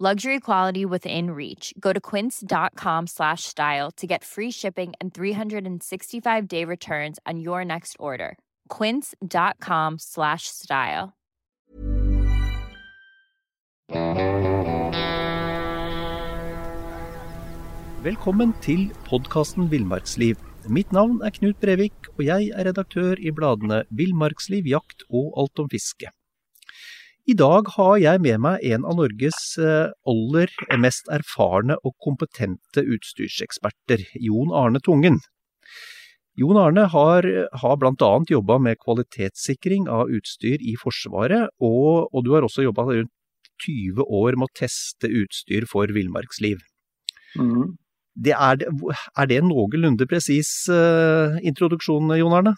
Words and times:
Luxury 0.00 0.38
quality 0.38 0.84
within 0.84 1.32
reach. 1.32 1.74
Go 1.80 1.92
to 1.92 1.98
quince.com 1.98 3.06
slash 3.08 3.42
style 3.42 3.90
to 3.96 4.06
get 4.06 4.22
free 4.22 4.52
shipping 4.52 4.92
and 5.00 5.12
365 5.12 6.46
day 6.46 6.64
returns 6.64 7.18
on 7.26 7.40
your 7.40 7.64
next 7.64 7.96
order. 7.98 8.38
Quince.com 8.68 9.98
slash 9.98 10.46
style. 10.46 11.14
Velkommen 18.04 18.54
til 18.62 18.92
podkasten 19.08 19.66
Villmarksliv. 19.70 20.38
Mitt 20.70 20.92
navn 20.92 21.18
er 21.26 21.34
Knut 21.34 21.58
Brevik, 21.58 22.06
og 22.14 22.22
jeg 22.22 22.52
er 22.54 22.70
redaktør 22.70 23.18
i 23.18 23.34
bladene 23.34 23.82
Villmarksliv, 23.90 24.62
Jakt 24.70 25.02
og 25.10 25.34
Alt 25.42 25.58
om 25.58 25.66
fiske. 25.66 26.12
I 27.28 27.34
dag 27.36 27.66
har 27.74 27.98
jeg 28.00 28.22
med 28.24 28.40
meg 28.40 28.62
en 28.72 28.86
av 28.88 28.94
Norges 28.96 29.38
eh, 29.60 29.90
aller 30.08 30.52
mest 30.80 31.10
erfarne 31.12 31.74
og 31.84 31.92
kompetente 32.00 32.80
utstyrseksperter, 32.80 34.06
Jon 34.24 34.54
Arne 34.56 34.80
Tungen. 34.80 35.18
Jon 36.40 36.56
Arne 36.56 36.86
har, 36.88 37.28
har 37.60 37.76
bl.a. 37.82 38.10
jobba 38.32 38.56
med 38.64 38.80
kvalitetssikring 38.80 39.90
av 39.92 40.08
utstyr 40.08 40.64
i 40.64 40.78
Forsvaret, 40.80 41.52
og, 41.60 42.08
og 42.08 42.24
du 42.24 42.32
har 42.32 42.48
også 42.48 42.64
jobba 42.64 42.88
rundt 42.88 43.12
20 43.66 44.08
år 44.08 44.40
med 44.40 44.48
å 44.48 44.56
teste 44.56 45.12
utstyr 45.20 45.68
for 45.68 45.92
villmarksliv. 45.92 46.64
Mm. 47.36 47.74
Det 48.16 48.32
er, 48.38 48.64
er, 48.64 49.28
det 49.28 49.42
en 49.42 49.50
noenlunde 49.52 50.08
presis 50.08 50.62
uh, 50.72 51.36
introduksjon, 51.44 52.16
Jon 52.16 52.40
Arne? 52.40 52.56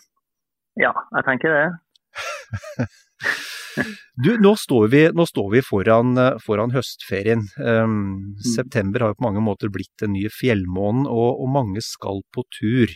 Ja, 0.78 0.94
jeg 1.18 1.26
tenker 1.26 1.58
det. 1.58 2.90
du, 4.24 4.34
nå 4.42 4.54
står 4.58 4.90
vi, 4.92 5.04
nå 5.14 5.26
står 5.28 5.48
vi 5.54 5.62
foran, 5.66 6.18
foran, 6.44 6.74
høstferien. 6.74 7.46
Um, 7.58 7.94
mm. 8.34 8.42
September 8.54 9.04
har 9.04 9.14
jo 9.14 9.20
på 9.20 9.28
mange 9.28 9.44
måter 9.44 9.72
blitt 9.72 9.94
den 10.02 10.14
nye 10.16 10.32
fjellmånen, 10.32 11.06
og, 11.10 11.40
og 11.42 11.54
mange 11.54 11.84
skal 11.84 12.22
på 12.34 12.46
tur. 12.58 12.92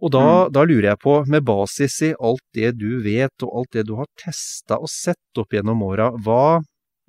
Og 0.00 0.12
da, 0.14 0.24
mm. 0.24 0.52
da, 0.56 0.64
lurer 0.64 0.90
jeg 0.92 1.02
på, 1.04 1.16
med 1.28 1.46
basis 1.46 2.00
i 2.08 2.12
alt 2.16 2.44
det 2.56 2.74
du 2.80 3.02
vet 3.04 3.46
og 3.46 3.60
alt 3.60 3.76
det 3.76 3.88
du 3.90 3.96
har 4.00 4.08
testa 4.20 4.80
og 4.80 4.88
sett 4.88 5.42
opp 5.42 5.52
gjennom 5.52 5.82
åra, 5.84 6.08
hva, 6.24 6.60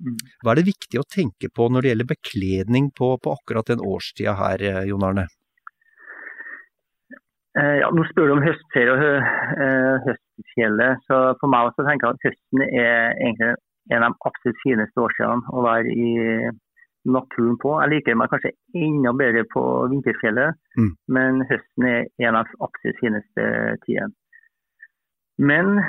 Mm. 0.02 0.18
Hva 0.42 0.52
er 0.52 0.58
det 0.58 0.70
viktig 0.72 0.98
å 0.98 1.06
tenke 1.06 1.50
på 1.54 1.68
når 1.70 1.84
det 1.84 1.92
gjelder 1.92 2.10
bekledning 2.10 2.90
på, 2.96 3.14
på 3.22 3.36
akkurat 3.36 3.70
den 3.70 3.82
årstida 3.86 4.34
her, 4.38 4.64
eh, 4.66 4.82
Jon 4.90 5.06
Arne? 5.06 5.28
Eh, 7.60 7.76
ja, 7.82 7.90
nå 7.92 8.04
spør 8.08 8.30
du 8.30 8.34
om 8.36 8.44
høstferie 8.44 8.94
og 8.94 9.02
eh, 9.04 10.06
høstfjellet. 10.06 11.02
så 11.08 11.20
For 11.40 11.52
meg 11.52 11.68
også 11.68 11.86
tenker 11.88 12.08
jeg 12.08 12.16
at 12.16 12.26
høsten 12.28 12.64
er 12.68 13.12
egentlig 13.18 13.52
en 13.92 14.06
av 14.06 14.14
de 14.14 14.28
absolutt 14.30 14.62
fineste 14.62 15.02
årstidene 15.02 15.52
å 15.52 15.64
være 15.66 15.92
i 15.92 16.12
naturen 17.12 17.58
på. 17.60 17.74
Jeg 17.82 17.92
liker 17.92 18.16
meg 18.16 18.30
kanskje 18.32 18.54
enda 18.78 19.12
bedre 19.18 19.42
på 19.52 19.62
vinterfjellet, 19.90 20.58
mm. 20.78 20.90
men 21.16 21.42
høsten 21.50 21.88
er 21.90 22.28
en 22.28 22.38
av 22.38 22.46
de 22.46 22.60
absolutt 22.68 23.00
fineste 23.02 23.46
tidene. 23.84 24.14
Men 25.42 25.80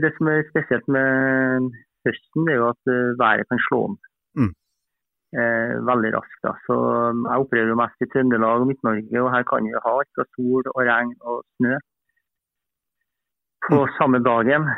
det 0.00 0.14
som 0.16 0.30
er 0.30 0.46
spesielt 0.48 0.86
med 0.88 1.68
høsten, 2.08 2.48
er 2.48 2.60
jo 2.60 2.70
at 2.72 2.90
eh, 2.90 3.14
været 3.20 3.48
kan 3.50 3.62
slå 3.68 3.80
om. 3.90 3.96
Eh, 5.34 5.72
veldig 5.90 6.12
raskt. 6.14 6.40
Da. 6.46 6.52
Så 6.66 6.74
um, 7.10 7.24
Jeg 7.26 7.42
opererer 7.42 7.72
jo 7.72 7.78
mest 7.80 8.04
i 8.04 8.06
Trøndelag 8.12 8.62
og 8.62 8.68
Midt-Norge, 8.70 9.22
og 9.22 9.32
her 9.32 9.46
kan 9.48 9.66
vi 9.66 9.72
ha 9.74 9.94
alt 9.98 10.10
fra 10.14 10.26
sol 10.36 10.68
og 10.70 10.78
regn 10.86 11.10
og 11.26 11.40
snø 11.56 11.78
på 13.66 13.80
mm. 13.80 13.94
samme 13.96 14.20
dagen. 14.22 14.68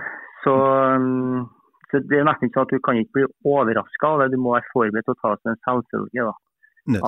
Så, 0.45 0.55
um, 0.97 1.45
så, 1.91 2.01
det 2.09 2.23
er 2.23 2.29
nesten 2.31 2.55
sånn 2.55 2.65
at 2.65 2.73
du 2.73 2.81
kan 2.87 2.97
ikke 3.03 3.19
bli 3.19 3.27
overraska 3.53 4.15
av 4.15 4.23
det. 4.23 4.31
Du 4.33 4.41
må 4.41 4.55
være 4.55 4.73
forberedt 4.73 5.13
å 5.13 5.19
ta 5.21 5.35
som 5.37 5.53
en 5.53 5.61
selvfølge 5.69 6.31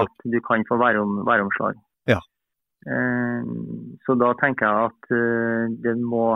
at 0.03 0.27
du 0.27 0.39
kan 0.45 0.67
få 0.69 0.77
værom, 0.83 1.23
væromslag. 1.25 1.79
Ja. 2.11 2.19
Eh, 2.91 3.49
så 4.05 4.17
da 4.19 4.33
tenker 4.43 4.67
jeg 4.67 4.91
at 4.91 5.13
uh, 5.15 5.73
det 5.87 5.95
må 6.03 6.35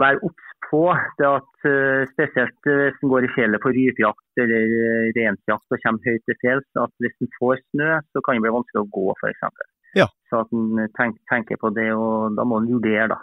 være 0.00 0.22
obs 0.26 0.52
på 0.70 0.84
det 1.18 1.28
at 1.28 1.66
uh, 1.68 2.02
spesielt 2.12 2.68
hvis 2.68 3.02
en 3.02 3.12
går 3.12 3.26
i 3.26 3.32
fjellet 3.34 3.60
på 3.62 3.72
rypejakt 3.76 4.42
eller 4.44 4.72
uh, 4.72 5.10
reinsjakt 5.18 5.74
og 5.74 5.82
kommer 5.84 6.08
høyt 6.08 6.24
til 6.28 6.38
fjells, 6.40 6.68
at 6.84 6.94
hvis 7.04 7.18
en 7.20 7.32
får 7.36 7.60
snø, 7.60 7.90
så 8.12 8.22
kan 8.22 8.38
det 8.38 8.46
bli 8.46 8.54
vanskelig 8.56 8.84
å 8.84 8.90
gå 8.96 9.04
f.eks. 9.18 9.44
Ja. 9.98 10.08
Så 10.30 10.40
at 10.46 10.56
en 10.56 10.86
tenk, 10.96 11.20
tenker 11.28 11.60
på 11.60 11.72
det, 11.76 11.90
og 11.92 12.38
da 12.38 12.46
må 12.48 12.62
en 12.62 12.70
vurdere, 12.70 13.10
da. 13.12 13.20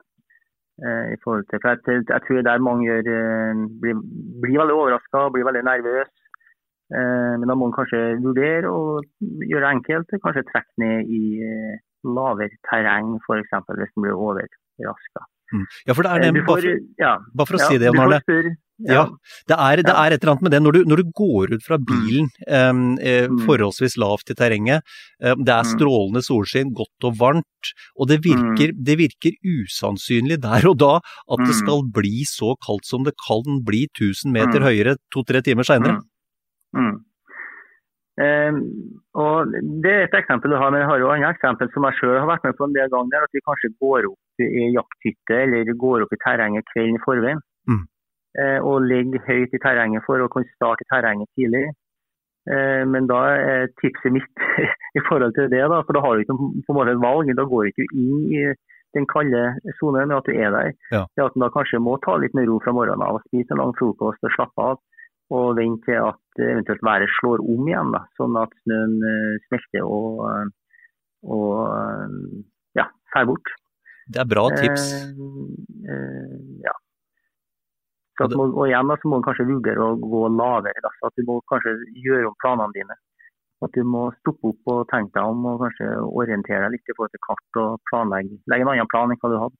i 1.09 1.17
forhold 1.23 1.47
til, 1.49 1.59
for 1.63 1.73
jeg, 1.73 2.03
jeg 2.11 2.23
tror 2.27 2.43
der 2.45 2.61
mange 2.61 2.85
gjør, 2.85 3.09
blir, 3.81 4.03
blir 4.43 4.59
veldig 4.61 4.75
overraska 4.77 5.23
og 5.25 5.33
blir 5.33 5.47
veldig 5.49 5.65
nervøse. 5.65 6.13
men 7.41 7.49
da 7.49 7.55
må 7.57 7.67
en 7.67 7.73
kanskje 7.73 8.03
vurdere 8.21 8.69
og 8.69 9.09
gjøre 9.49 9.65
det 9.65 9.73
enkelt. 9.73 10.13
Kanskje 10.21 10.45
trekke 10.51 10.85
ned 10.85 11.09
i 11.17 11.23
lavere 12.05 12.61
terreng 12.69 13.17
f.eks. 13.25 13.57
hvis 13.73 13.97
en 13.97 14.05
blir 14.05 14.21
overraska. 14.29 15.25
Mm. 15.53 15.65
Ja, 15.87 15.93
for 15.97 16.03
det 16.03 16.11
er 16.11 16.19
det, 16.31 16.43
får, 16.45 16.65
ja, 16.99 17.17
bare 17.33 17.47
for 17.49 17.57
å 17.57 17.59
si 17.67 17.77
det, 17.81 17.85
Jan 17.89 17.99
Arne. 17.99 18.21
Ja. 18.87 19.01
det, 19.49 19.55
er, 19.59 19.81
det 19.83 19.91
er 19.91 20.13
et 20.15 20.21
eller 20.23 20.31
annet 20.37 20.43
med 20.45 20.51
det. 20.53 20.59
Når 20.63 20.71
du, 20.77 20.83
når 20.87 21.01
du 21.01 21.09
går 21.11 21.51
ut 21.57 21.63
fra 21.65 21.77
bilen 21.77 22.29
um, 22.47 22.97
eh, 23.01 23.25
Mm. 23.27 23.41
forholdsvis 23.43 23.97
lavt 23.99 24.29
i 24.31 24.35
terrenget, 24.39 24.83
eh, 25.19 25.35
det 25.35 25.49
er 25.51 25.65
Mm. 25.65 25.71
strålende 25.73 26.21
solskinn, 26.23 26.71
godt 26.73 27.03
og 27.09 27.17
varmt, 27.19 27.73
og 27.99 28.07
det 28.07 28.21
virker, 28.23 28.71
det 28.77 28.97
virker 28.97 29.35
usannsynlig 29.43 30.39
der 30.39 30.69
og 30.69 30.77
da 30.77 30.93
at 31.01 31.39
det 31.43 31.55
Mm. 31.55 31.59
skal 31.65 31.83
bli 31.91 32.23
så 32.23 32.55
kaldt 32.63 32.85
som 32.85 33.03
det 33.03 33.15
kan 33.27 33.61
bli 33.65 33.87
1000 33.91 34.31
meter 34.31 34.59
Mm. 34.61 34.65
høyere 34.69 34.97
to-tre 35.11 35.41
timer 35.43 35.63
seinere. 35.67 35.99
Mm. 38.19 38.25
Mm. 38.25 38.25
Eh, 38.25 38.53
og 39.23 39.51
Det 39.83 39.91
er 39.93 40.03
et 40.07 40.17
eksempel 40.21 40.51
du 40.51 40.57
har, 40.57 40.71
men 40.71 40.81
jeg 40.81 40.89
har 40.89 40.99
jo 40.99 41.11
andre 41.11 41.31
eksempel 41.35 41.69
som 41.73 41.85
jeg 41.87 41.99
selv 41.99 42.19
har 42.19 42.27
vært 42.27 42.47
med 42.47 42.57
på 42.57 42.67
en 42.67 42.75
del 42.75 42.89
ganger. 42.95 43.25
At 43.25 43.35
vi 43.35 43.45
kanskje 43.47 43.75
går 43.79 44.09
opp 44.11 44.43
i 44.43 44.71
jakthytte 44.75 45.41
eller 45.43 45.73
går 45.85 46.05
opp 46.05 46.13
i 46.13 46.23
terrenget 46.25 46.67
kvelden 46.73 46.99
i 46.99 47.05
forveien. 47.05 47.43
Mm. 47.69 47.83
Eh, 48.39 48.59
og 48.61 48.85
ligger 48.85 49.25
høyt 49.27 49.53
i 49.55 49.63
terrenget 49.63 50.05
for 50.05 50.21
å 50.21 50.31
kunne 50.31 50.49
starte 50.55 50.85
i 50.85 50.91
terrenget 50.93 51.29
tidlig. 51.35 51.65
Eh, 52.49 52.83
men 52.87 53.07
da 53.09 53.21
er 53.35 53.71
tipset 53.81 54.13
mitt 54.15 54.47
i 54.97 55.03
forhold 55.09 55.35
til 55.37 55.49
det, 55.51 55.63
da, 55.71 55.83
for 55.85 55.97
da 55.97 56.03
har 56.05 56.15
du 56.15 56.25
ikke 56.25 56.37
på 56.37 56.73
en 56.73 56.77
måte 56.77 56.95
et 56.95 57.05
valg. 57.05 57.31
Da 57.35 57.47
går 57.49 57.65
du 57.65 57.71
ikke 57.73 57.89
inn 57.93 58.27
i 58.35 58.43
den 58.97 59.05
kalde 59.09 59.43
sonen 59.77 60.09
med 60.09 60.17
at 60.17 60.29
du 60.29 60.33
er 60.33 60.53
der. 60.55 60.71
Ja. 60.93 61.03
Det 61.15 61.25
at 61.25 61.35
en 61.37 61.45
da 61.45 61.51
kanskje 61.53 61.81
må 61.83 61.97
ta 62.03 62.15
litt 62.17 62.33
med 62.37 62.49
ro 62.49 62.57
fra 62.63 62.73
morgenen 62.73 63.05
av 63.05 63.19
og 63.19 63.27
spise 63.27 63.53
en 63.53 63.61
lang 63.61 63.75
frokost 63.77 64.25
og 64.25 64.33
slappe 64.33 64.65
av 64.65 64.79
og 65.29 65.55
vente 65.59 65.85
til 65.85 65.99
at 66.01 66.41
eventuelt 66.41 66.83
været 66.85 67.11
slår 67.19 67.43
om 67.53 67.67
igjen, 67.69 67.93
da, 67.93 68.03
sånn 68.17 68.37
at 68.41 68.53
snøen 68.63 68.95
uh, 69.03 69.33
smelter 69.47 69.85
og, 69.85 70.23
uh, 70.25 70.45
og 71.37 71.51
uh, 71.69 72.37
ja, 72.79 72.87
fer 73.13 73.27
bort. 73.29 73.51
Det 74.09 74.23
er 74.23 74.29
bra 74.29 74.47
tips. 74.57 74.87
ja. 76.65 76.73
Så 78.17 78.25
at, 78.25 78.33
og 78.35 78.65
igjen 78.65 78.89
da, 78.89 78.97
så 78.99 79.11
må 79.11 79.19
du 79.19 79.27
kanskje 79.27 79.47
vurdere 79.47 79.85
å 79.85 79.99
gå 80.01 80.23
lavere. 80.33 80.81
Da, 80.83 80.89
så 80.97 81.11
at 81.11 81.19
Du 81.19 81.27
må 81.27 81.37
kanskje 81.51 81.77
gjøre 81.93 82.31
om 82.31 82.39
planene 82.41 82.75
dine. 82.75 82.97
At 83.63 83.75
du 83.75 83.83
må 83.85 84.07
stoppe 84.17 84.49
opp 84.49 84.71
og 84.73 84.85
tenke 84.89 85.13
deg 85.19 85.29
om 85.29 85.45
og 85.51 85.61
kanskje 85.61 85.87
orientere 86.07 86.65
deg 86.65 86.77
litt 86.77 86.91
i 86.91 86.95
forhold 86.95 87.13
til 87.13 87.23
kart 87.27 87.59
og 87.61 87.81
planlegge 87.91 88.39
legge 88.51 88.65
en 88.65 88.71
annen 88.73 88.91
plan 88.91 89.11
enn 89.11 89.19
hva 89.21 89.31
du 89.31 89.37
hadde. 89.43 89.59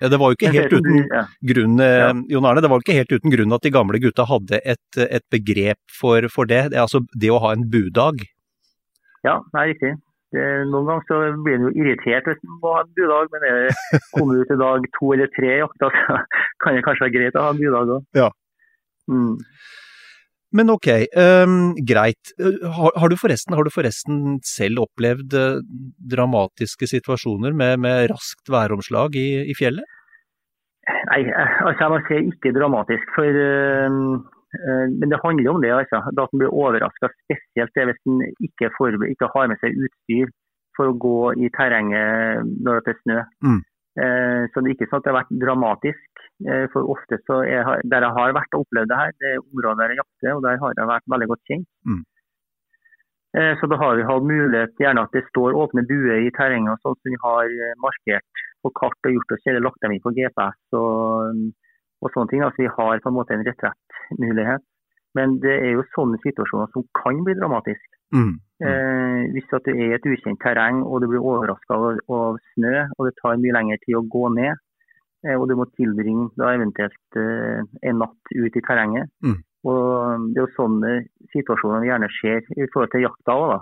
Ja, 0.00 0.08
Det 0.12 0.18
var 0.20 0.32
jo 0.32 0.36
ikke 0.36 0.52
helt 0.52 0.74
uten 0.74 1.08
grunn, 1.48 1.82
Jon 2.28 2.46
Arne, 2.48 2.60
det 2.60 2.70
var 2.70 2.80
jo 2.80 2.84
ikke 2.84 2.98
helt 2.98 3.12
uten 3.14 3.32
grunn 3.32 3.56
at 3.56 3.64
de 3.64 3.72
gamle 3.72 4.00
gutta 4.02 4.26
hadde 4.28 4.60
et, 4.60 5.00
et 5.08 5.24
begrep 5.32 5.80
for, 6.00 6.28
for 6.32 6.48
det. 6.50 6.70
Det 6.74 6.80
altså 6.82 7.02
det 7.16 7.32
å 7.32 7.40
ha 7.42 7.54
en 7.56 7.64
budag. 7.72 8.20
Ja, 9.24 9.38
det 9.52 9.60
er 9.60 9.70
riktig. 9.72 9.92
det, 10.32 10.44
noen 10.70 10.88
ganger 10.88 11.04
så 11.08 11.18
blir 11.44 11.58
en 11.58 11.66
jo 11.68 11.72
irritert 11.76 12.28
hvis 12.28 12.40
en 12.40 12.56
må 12.62 12.74
ha 12.76 12.82
en 12.84 12.94
budag, 12.98 13.28
men 13.34 13.44
er 13.48 13.58
det 13.66 13.74
kommer 14.16 14.40
ut 14.40 14.50
til 14.50 14.60
dag 14.60 14.88
to 14.98 15.12
eller 15.16 15.30
tre 15.36 15.52
i 15.56 15.60
jakta, 15.60 15.90
så 15.92 16.18
kan 16.64 16.76
det 16.76 16.84
kanskje 16.86 17.06
være 17.06 17.16
greit 17.18 17.38
å 17.38 17.46
ha 17.46 17.52
en 17.54 17.60
budag 17.60 17.94
òg. 17.98 18.08
Ja. 18.18 18.28
Mm. 19.12 19.36
Men 20.52 20.72
ok, 20.74 20.88
um, 21.16 21.72
greit. 21.88 22.34
Har, 22.38 22.92
har, 23.00 23.08
du 23.08 23.16
forresten, 23.16 23.56
har, 23.56 23.64
du 23.64 23.72
forresten, 23.72 24.36
selv 24.44 24.84
opplevd 24.84 25.36
eh, 25.38 25.62
dramatiske 26.12 26.88
situasjoner 26.90 27.56
med, 27.56 27.80
med 27.86 28.10
raskt 28.12 28.52
væromslag 28.52 29.16
i, 29.16 29.28
i, 29.48 29.56
fjellet? 29.56 29.88
Nei, 31.08 31.22
eh, 31.24 31.56
altså 31.64 31.86
jeg 31.86 31.92
må 31.94 32.02
si 32.10 32.20
ikke 32.34 32.54
dramatisk. 32.58 33.16
For 33.16 33.42
Eh, 34.60 34.86
men 34.98 35.08
det 35.10 35.20
handler 35.24 35.50
om 35.50 35.60
det, 35.64 35.72
altså. 35.80 35.96
At 36.08 36.32
en 36.32 36.38
blir 36.40 36.56
overraska. 36.62 37.08
Spesielt 37.24 37.74
det 37.76 37.88
hvis 37.88 38.02
en 38.06 38.22
ikke, 38.46 38.70
ikke, 39.12 39.30
har 39.34 39.48
med 39.48 39.60
seg 39.62 39.78
utstyr 39.84 40.32
for 40.76 40.92
å 40.92 40.98
gå 41.06 41.18
i 41.44 41.52
terrenget 41.56 42.48
når 42.64 42.80
det 42.84 42.94
er 42.94 43.00
snø. 43.02 43.18
Mm. 43.44 43.60
Eh, 43.92 44.48
så 44.48 44.62
det 44.62 44.70
er 44.70 44.74
ikke 44.76 44.88
sånn 44.88 45.02
at 45.02 45.04
det 45.04 45.12
har 45.12 45.18
vært 45.20 45.34
dramatisk. 45.42 46.22
Eh, 46.48 46.64
for 46.72 46.88
ofte 46.94 47.18
så 47.26 47.42
er, 47.44 47.68
Der 47.84 48.06
jeg 48.06 48.16
har 48.18 48.36
vært 48.38 48.56
og 48.56 48.64
opplevd 48.64 48.88
det 48.88 49.00
her, 49.00 49.12
det 49.20 49.28
er 49.34 49.42
områder 49.42 49.82
der 49.82 49.92
jeg 49.92 50.00
jakter, 50.00 50.32
og 50.36 50.42
der 50.46 50.58
har 50.62 50.74
jeg 50.78 50.90
vært 50.92 51.12
veldig 51.14 51.28
godt 51.32 51.44
kjent. 51.50 51.68
Mm. 51.84 52.02
Så 53.32 53.64
da 53.64 53.78
har 53.80 53.94
vi 53.96 54.04
hatt 54.04 54.24
mulighet 54.28 54.76
gjerne 54.76 55.02
at 55.06 55.14
det 55.16 55.22
står 55.30 55.54
åpne 55.56 55.86
buer 55.88 56.18
i 56.20 56.32
terrenget, 56.36 56.82
sånn 56.84 56.98
som 56.98 57.14
vi 57.14 57.16
har 57.22 57.54
markert 57.80 58.42
på 58.60 58.72
kart 58.76 59.08
og 59.08 59.14
gjort 59.14 59.32
oss 59.32 59.46
eller 59.48 59.64
lagt 59.64 59.80
dem 59.80 59.94
inn 59.94 60.02
på 60.04 60.12
GPS 60.18 60.76
og, 60.76 61.40
og 62.04 62.12
sånne 62.12 62.28
ting. 62.28 62.44
Altså 62.44 62.60
vi 62.60 62.68
har 62.76 63.00
på 63.00 63.08
en 63.08 63.16
måte 63.16 63.32
en 63.32 63.46
retrettmulighet. 63.48 64.66
Men 65.16 65.38
det 65.40 65.54
er 65.64 65.72
jo 65.78 65.86
sånne 65.96 66.20
situasjoner 66.20 66.68
som 66.76 66.84
kan 67.00 67.24
bli 67.24 67.38
dramatiske. 67.40 68.01
Mm. 68.12 68.34
Mm. 68.62 68.66
Eh, 68.68 69.22
hvis 69.34 69.48
du 69.50 69.56
er 69.72 69.96
et 69.96 70.06
ukjent 70.06 70.40
terreng 70.42 70.82
og 70.84 71.00
du 71.02 71.08
blir 71.10 71.24
overraska 71.24 71.74
av, 71.74 71.98
av, 72.14 72.36
snø, 72.54 72.74
og 72.96 73.08
det 73.08 73.16
tar 73.18 73.40
mye 73.40 73.56
lengre 73.56 73.80
tid 73.82 73.98
å 73.98 74.04
gå 74.12 74.28
ned, 74.36 74.60
eh, 75.26 75.34
og 75.34 75.48
du 75.50 75.56
må 75.58 75.66
tilbringe 75.74 76.28
da 76.38 76.52
eventuelt 76.54 77.18
eh, 77.18 77.64
en 77.88 78.00
natt 78.04 78.34
ut 78.36 78.60
i 78.60 78.64
terrenget. 78.68 79.10
Mm. 79.24 79.40
Og 79.62 80.30
Det 80.34 80.40
er 80.40 80.46
jo 80.46 80.54
sånne 80.56 80.92
situasjoner 81.34 81.82
vi 81.82 81.90
gjerne 81.90 82.10
ser 82.18 82.40
i 82.58 82.66
forhold 82.72 82.90
til 82.94 83.06
jakta 83.06 83.36
òg. 83.38 83.52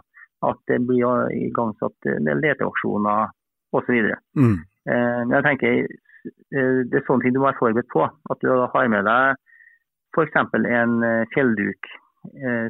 At 0.48 0.56
det 0.70 0.78
blir 0.88 1.28
igangsatt 1.36 2.06
leteaksjoner 2.24 3.28
osv. 3.76 3.96
Mm. 4.40 4.56
Eh, 4.88 5.18
men 5.26 5.34
jeg 5.36 5.46
tenker 5.46 5.74
eh, 5.84 6.78
det 6.88 6.96
er 6.96 7.04
sånne 7.04 7.26
ting 7.26 7.34
du 7.36 7.42
må 7.42 7.50
være 7.50 7.60
forberedt 7.60 7.92
på. 7.92 8.06
At 8.08 8.40
du 8.40 8.48
har 8.48 8.88
med 8.88 9.04
deg 9.08 9.36
F.eks. 10.16 10.38
en 10.56 10.94
eh, 11.06 11.26
fjellduk 11.34 11.90
eh, 11.90 12.06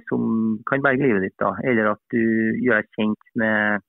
som 0.06 0.58
kan 0.70 0.82
berge 0.84 1.02
livet 1.02 1.24
ditt. 1.26 1.38
da, 1.42 1.54
Eller 1.66 1.92
at 1.92 2.02
du 2.14 2.22
gjør 2.62 2.80
deg 2.80 2.90
kjent 2.96 3.32
med 3.42 3.82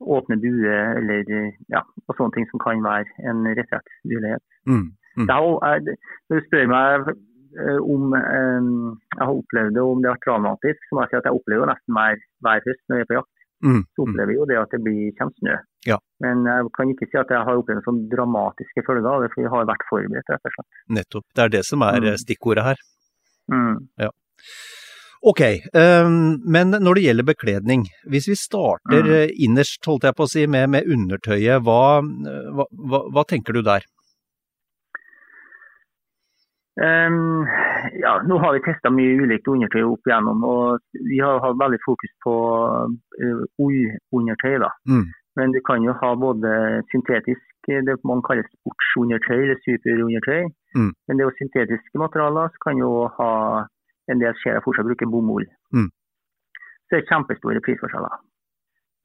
åpne 0.00 0.36
buer 0.40 0.98
eller 0.98 1.30
ja, 1.72 1.82
og 1.82 2.16
sånne 2.16 2.34
ting 2.36 2.48
som 2.50 2.60
kan 2.62 2.82
være 2.84 3.28
en 3.30 3.46
retrettsmulighet. 3.58 4.44
Mm. 4.68 4.90
Mm. 5.16 5.30
Når 5.30 5.86
du 6.28 6.36
spør 6.48 6.66
meg 6.68 7.06
eh, 7.08 7.80
om 7.80 8.12
jeg 8.16 9.22
har 9.22 9.32
opplevd 9.32 9.72
det, 9.76 9.84
om 9.84 10.02
det 10.02 10.10
har 10.10 10.18
vært 10.18 10.28
dramatisk, 10.28 10.84
så 10.84 10.96
må 10.96 11.04
jeg 11.04 11.14
si 11.14 11.20
at 11.20 11.30
jeg 11.30 11.38
opplever 11.38 11.72
nesten 11.72 11.96
hver, 11.96 12.20
hver 12.44 12.68
høst 12.68 12.84
når 12.84 13.00
jeg 13.00 13.06
er 13.06 13.10
på 13.12 13.18
jakt. 13.20 13.32
Mm. 13.64 13.82
Så 13.96 14.04
opplever 14.04 14.34
jeg 14.34 14.38
jo 14.38 14.48
det 14.50 14.58
at 14.60 14.74
det 14.74 14.82
blir 14.84 15.14
kommer 15.16 15.40
snø. 15.40 15.56
Ja. 15.88 15.96
Men 16.20 16.44
jeg 16.50 16.70
kan 16.76 16.92
ikke 16.92 17.08
si 17.08 17.18
at 17.20 17.32
jeg 17.32 17.48
har 17.48 17.62
opplevd 17.62 17.86
sånn 17.86 18.02
dramatiske 18.12 18.84
følger 18.84 19.08
av 19.08 19.24
det, 19.24 19.32
for 19.32 19.46
vi 19.46 19.52
har 19.54 19.70
vært 19.70 19.88
forberedt, 19.88 20.32
rett 20.34 20.50
og 20.50 20.56
slett. 20.58 20.80
Nettopp. 20.98 21.26
Det 21.32 21.46
er 21.46 21.54
det 21.56 21.64
som 21.68 21.86
er 21.86 22.00
mm. 22.04 22.12
stikkordet 22.26 22.66
her. 22.66 22.82
Mm. 23.52 23.86
Ja. 24.02 24.12
Ok, 25.26 25.40
um, 25.74 26.36
men 26.46 26.70
når 26.70 26.98
det 26.98 27.02
gjelder 27.02 27.26
bekledning, 27.26 27.80
hvis 28.06 28.28
vi 28.30 28.36
starter 28.38 29.02
mm. 29.02 29.14
Eh, 29.16 29.32
innerst 29.42 29.88
holdt 29.90 30.06
jeg 30.06 30.14
på 30.14 30.26
å 30.26 30.30
si, 30.30 30.44
med, 30.46 30.70
med 30.70 30.86
undertøyet, 30.86 31.64
hva, 31.66 31.98
hva, 32.54 32.66
hva, 32.70 33.00
hva, 33.10 33.24
tenker 33.26 33.56
du 33.56 33.64
der? 33.66 33.82
Um, 36.76 37.42
ja, 37.98 38.20
nå 38.28 38.38
har 38.38 38.54
vi 38.54 38.62
testa 38.68 38.92
mye 38.92 39.18
ulikt 39.18 39.50
undertøy 39.50 39.82
opp 39.88 40.06
igjennom, 40.06 40.46
og 40.46 41.02
vi 41.10 41.18
har 41.24 41.42
hatt 41.42 41.58
veldig 41.58 41.82
fokus 41.82 42.12
på 42.22 42.38
ullundertøy. 43.66 44.58
da. 44.62 44.70
Mm. 44.86 45.06
Men 45.36 45.52
du 45.52 45.62
kan 45.66 45.82
jo 45.82 45.96
ha 46.00 46.14
både 46.14 46.50
syntetisk, 46.92 47.42
det 47.66 47.98
man 48.06 48.22
kaller 48.22 48.46
sportsundertøy 48.46 49.40
eller 49.40 49.58
superundertøy. 49.64 50.52
Mm. 50.78 50.92
Men 50.94 51.16
det 51.16 51.24
er 51.24 51.32
jo 51.32 51.38
syntetiske 51.40 51.98
materialer, 51.98 52.52
så 52.54 52.68
kan 52.68 52.78
jo 52.78 53.08
ha 53.16 53.32
en 54.12 54.22
del 54.22 54.36
skjer 54.40 54.62
fortsatt 54.64 54.88
bruker 54.88 55.10
bomull. 55.10 55.46
Mm. 55.74 55.90
Så 56.86 56.94
det 56.94 57.02
er 57.02 57.10
kjempestore 57.10 57.62
prisforskjeller 57.66 58.16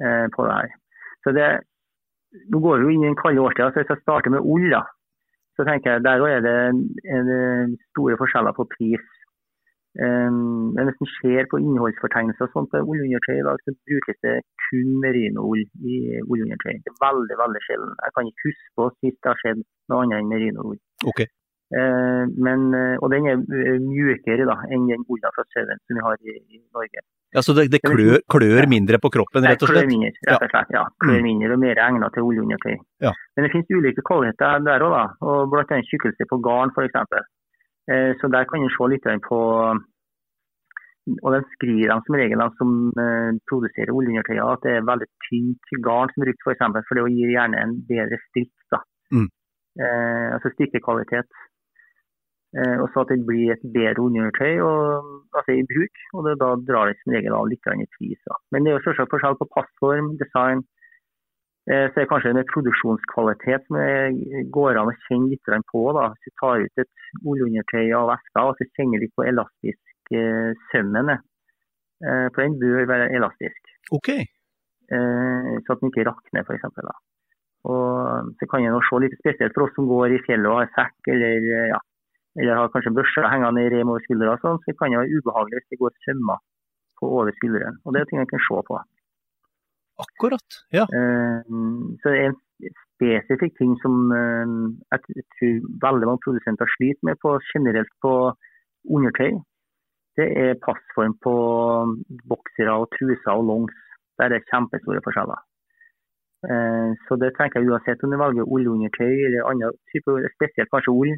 eh, 0.05 0.25
på 0.35 0.47
det 0.47 0.57
her. 0.57 0.73
Så 1.25 1.35
det, 1.37 1.51
Nå 2.51 2.61
går 2.63 2.79
vi 2.79 2.85
jo 2.85 2.91
inn 2.93 3.01
i 3.03 3.09
den 3.09 3.17
kalde 3.19 3.41
årstida, 3.43 3.71
så 3.71 3.81
hvis 3.81 3.89
jeg 3.91 4.03
starter 4.05 4.31
med 4.31 4.45
ull, 4.47 4.69
da, 4.71 4.85
så 5.59 5.65
tenker 5.67 5.97
jeg 5.97 6.03
der 6.05 6.21
er 6.29 6.45
det 6.45 6.53
en, 6.69 6.77
en 7.11 7.73
store 7.89 8.15
forskjeller 8.21 8.55
på 8.55 8.69
pris 8.71 9.03
Um, 9.99 10.71
men 10.75 10.87
hvis 10.87 11.01
en 11.03 11.11
ser 11.19 11.43
på 11.51 11.59
innholdsfortegnelser 11.59 12.47
og 12.47 12.53
sånt 12.53 12.69
på 12.71 12.79
ullundertøy 12.91 13.35
i 13.39 13.47
dag, 13.47 13.57
så 13.63 13.73
brukes 13.89 14.17
det 14.25 14.37
kun 14.65 14.89
merinoull 15.03 15.63
i 15.93 15.97
ullundertøy. 16.31 16.75
Det 16.83 16.91
er 16.93 17.01
veldig 17.07 17.37
veldig 17.43 17.61
sjelden. 17.65 17.91
Jeg 18.05 18.15
kan 18.15 18.29
ikke 18.29 18.45
huske 18.47 18.69
på 18.77 18.87
sist 19.01 19.19
det 19.19 19.31
har 19.31 19.41
skjedd 19.41 19.63
noe 19.91 20.05
annet 20.05 20.21
enn 20.21 20.31
merinoull. 20.31 20.79
Okay. 21.11 21.27
Uh, 21.71 22.27
men, 22.43 22.67
og 22.99 23.07
den 23.13 23.29
er 23.31 23.37
mjukere 23.79 24.47
da, 24.49 24.57
enn 24.67 24.89
den 24.89 25.05
olja 25.07 25.31
fra 25.35 25.45
sauen 25.53 25.79
som 25.79 25.97
vi 25.97 26.05
har 26.05 26.17
i, 26.19 26.37
i, 26.51 26.61
Norge. 26.75 27.03
Ja, 27.31 27.43
Så 27.45 27.55
det, 27.55 27.69
det 27.71 27.79
klør, 27.85 28.17
klør, 28.27 28.65
mindre 28.67 28.99
på 28.99 29.11
kroppen, 29.13 29.45
rett 29.47 29.61
og 29.63 29.71
slett? 29.71 29.85
Klør 29.85 29.91
mindre, 29.93 30.11
rett 30.27 30.43
og 30.43 30.51
slett. 30.51 30.73
Ja, 30.75 30.81
klør 30.99 31.21
mm. 31.21 31.27
mindre 31.29 31.53
og 31.55 31.61
mer 31.63 31.79
egnet 31.85 32.15
til 32.17 32.27
oljeundertøy. 32.27 32.73
Ja. 33.05 33.13
Men 33.35 33.47
det 33.47 33.53
finnes 33.53 33.71
ulike 33.71 34.03
kvaliteter 34.03 34.65
der 34.67 34.83
òg, 34.83 35.15
og 35.23 35.53
bl.a. 35.53 35.79
tykkelse 35.87 36.27
på 36.27 36.41
garn 36.43 36.75
f.eks. 36.75 36.99
Eh, 37.87 38.11
så 38.19 38.29
der 38.35 38.49
kan 38.49 38.59
en 38.59 38.75
se 38.75 38.91
litt 38.91 39.07
på 39.29 39.39
og 41.09 41.33
den 41.33 41.45
skriver 41.55 41.89
de 41.89 41.97
som 42.05 42.15
regel 42.19 42.43
de 42.43 42.47
som 42.59 42.73
produserer 43.49 43.93
oljeundertøy, 43.95 44.37
at 44.37 44.61
det 44.65 44.73
er 44.77 44.89
veldig 44.89 45.07
tynt 45.27 45.71
garn 45.87 46.11
som 46.13 46.23
brukes, 46.23 46.43
f.eks. 46.45 46.61
For, 46.61 46.85
for 46.87 46.99
det 46.99 47.15
gir 47.15 47.33
gjerne 47.33 47.63
en 47.63 47.77
bedre 47.89 48.19
strikk. 48.27 48.53
da. 48.73 48.83
Mm. 49.15 49.29
Uh, 49.81 50.27
altså 50.35 50.51
strikkekvalitet. 50.53 51.31
Uh, 52.51 52.83
og 52.83 52.87
så 52.91 53.05
at 53.05 53.13
det 53.13 53.23
blir 53.23 53.53
et 53.53 53.61
bedre 53.63 54.03
undertøy 54.03 54.59
altså 54.59 55.53
i 55.55 55.63
bruk. 55.69 56.01
og 56.13 56.25
det, 56.27 56.33
Da 56.41 56.49
drar 56.67 56.89
det 56.89 56.97
som 56.99 57.13
regel 57.15 57.37
av 57.37 57.47
litt 57.47 57.71
i 57.71 57.87
pris. 57.95 58.19
Da. 58.27 58.35
Men 58.51 58.63
det 58.63 58.71
er 58.71 58.77
jo 58.79 58.85
selvsagt 58.89 59.13
forskjell 59.13 59.39
på 59.39 59.51
passform, 59.55 60.15
design. 60.19 60.65
Så 61.69 61.77
er 61.77 61.93
det 61.93 62.09
kanskje 62.09 62.33
en 62.33 62.49
produksjonskvalitet 62.49 63.67
som 63.67 63.77
det 63.77 64.41
går 64.51 64.79
an 64.81 64.89
å 64.89 64.97
kjenne 65.05 65.29
litt 65.29 65.51
på. 65.71 65.83
da. 65.95 66.09
Hvis 66.11 66.27
du 66.27 66.39
tar 66.41 66.65
ut 66.65 66.83
et 66.83 66.91
oljeundertøy 67.23 67.93
av 67.95 68.09
veska 68.09 68.45
og 68.49 68.57
så 68.57 68.67
kjenner 68.75 69.03
litt 69.03 69.13
på 69.15 69.27
elastisk 69.29 70.15
eh, 70.15 70.51
sømmen. 70.71 71.13
Eh, 71.13 72.27
for 72.33 72.41
den 72.41 72.57
bør 72.61 72.89
være 72.89 73.11
elastisk. 73.15 73.71
Ok. 73.93 74.09
Eh, 74.11 75.51
så 75.61 75.75
at 75.75 75.83
den 75.83 75.93
ikke 75.93 76.07
rakner, 76.09 76.43
f.eks. 76.43 76.65
Og 77.71 78.33
så 78.39 78.49
kan 78.49 78.65
en 78.65 78.81
se 78.87 79.01
litt 79.03 79.17
spesielt 79.19 79.53
for 79.53 79.67
oss 79.67 79.75
som 79.77 79.89
går 79.89 80.17
i 80.17 80.21
fjellet 80.25 80.49
og 80.49 80.63
har 80.63 80.71
sekk 80.73 81.11
eller, 81.13 81.45
ja, 81.69 81.79
eller 82.39 82.55
har 82.59 82.71
kanskje 82.73 82.95
børser 82.95 83.27
hengende 83.31 83.65
i 83.65 83.71
rem 83.73 83.91
over 83.91 84.03
skuldra, 84.05 84.37
sånn, 84.43 84.61
så 84.63 84.75
kan 84.79 84.93
det 84.93 85.01
være 85.01 85.19
ubehagelig 85.19 85.59
hvis 85.59 85.71
det 85.73 85.81
går 85.81 85.97
sømmer 86.05 86.39
på 86.99 87.09
over 87.17 87.35
skulderen. 87.37 87.79
Og 87.85 87.93
Det 87.93 88.01
er 88.01 88.09
ting 88.09 88.21
en 88.21 88.31
kan 88.31 88.43
se 88.47 88.61
på. 88.69 88.79
Akkurat, 90.05 90.57
ja. 90.77 90.85
Uh, 90.87 91.91
så 92.01 92.13
en 92.15 92.37
spesifikk 92.85 93.57
ting 93.59 93.75
som 93.83 93.95
uh, 94.13 94.71
jeg 94.93 95.25
tror 95.35 95.59
veldig 95.85 96.09
mange 96.09 96.23
produsenter 96.25 96.69
sliter 96.77 97.09
med 97.09 97.19
på, 97.23 97.35
generelt 97.53 97.93
på 98.05 98.13
undertøy, 98.95 99.31
det 100.19 100.27
er 100.43 100.59
passform 100.65 101.13
på 101.25 101.35
boksere 102.31 102.73
og 102.81 102.89
truser 102.95 103.31
og 103.31 103.45
longs. 103.49 103.75
Der 104.17 104.27
er 104.27 104.33
det 104.35 104.47
kjempestore 104.51 105.03
forskjeller. 105.05 105.39
Uh, 106.47 106.89
så 107.05 107.19
det 107.21 107.35
tenker 107.37 107.61
jeg 107.61 107.69
uansett 107.69 108.03
om 108.05 108.13
du 108.13 108.17
velger 108.21 108.49
ullundertøy 108.55 109.13
eller 109.27 109.49
annen 109.51 109.77
type, 109.91 110.17
spesielt 110.37 110.71
kanskje 110.73 110.95
ull, 110.95 111.13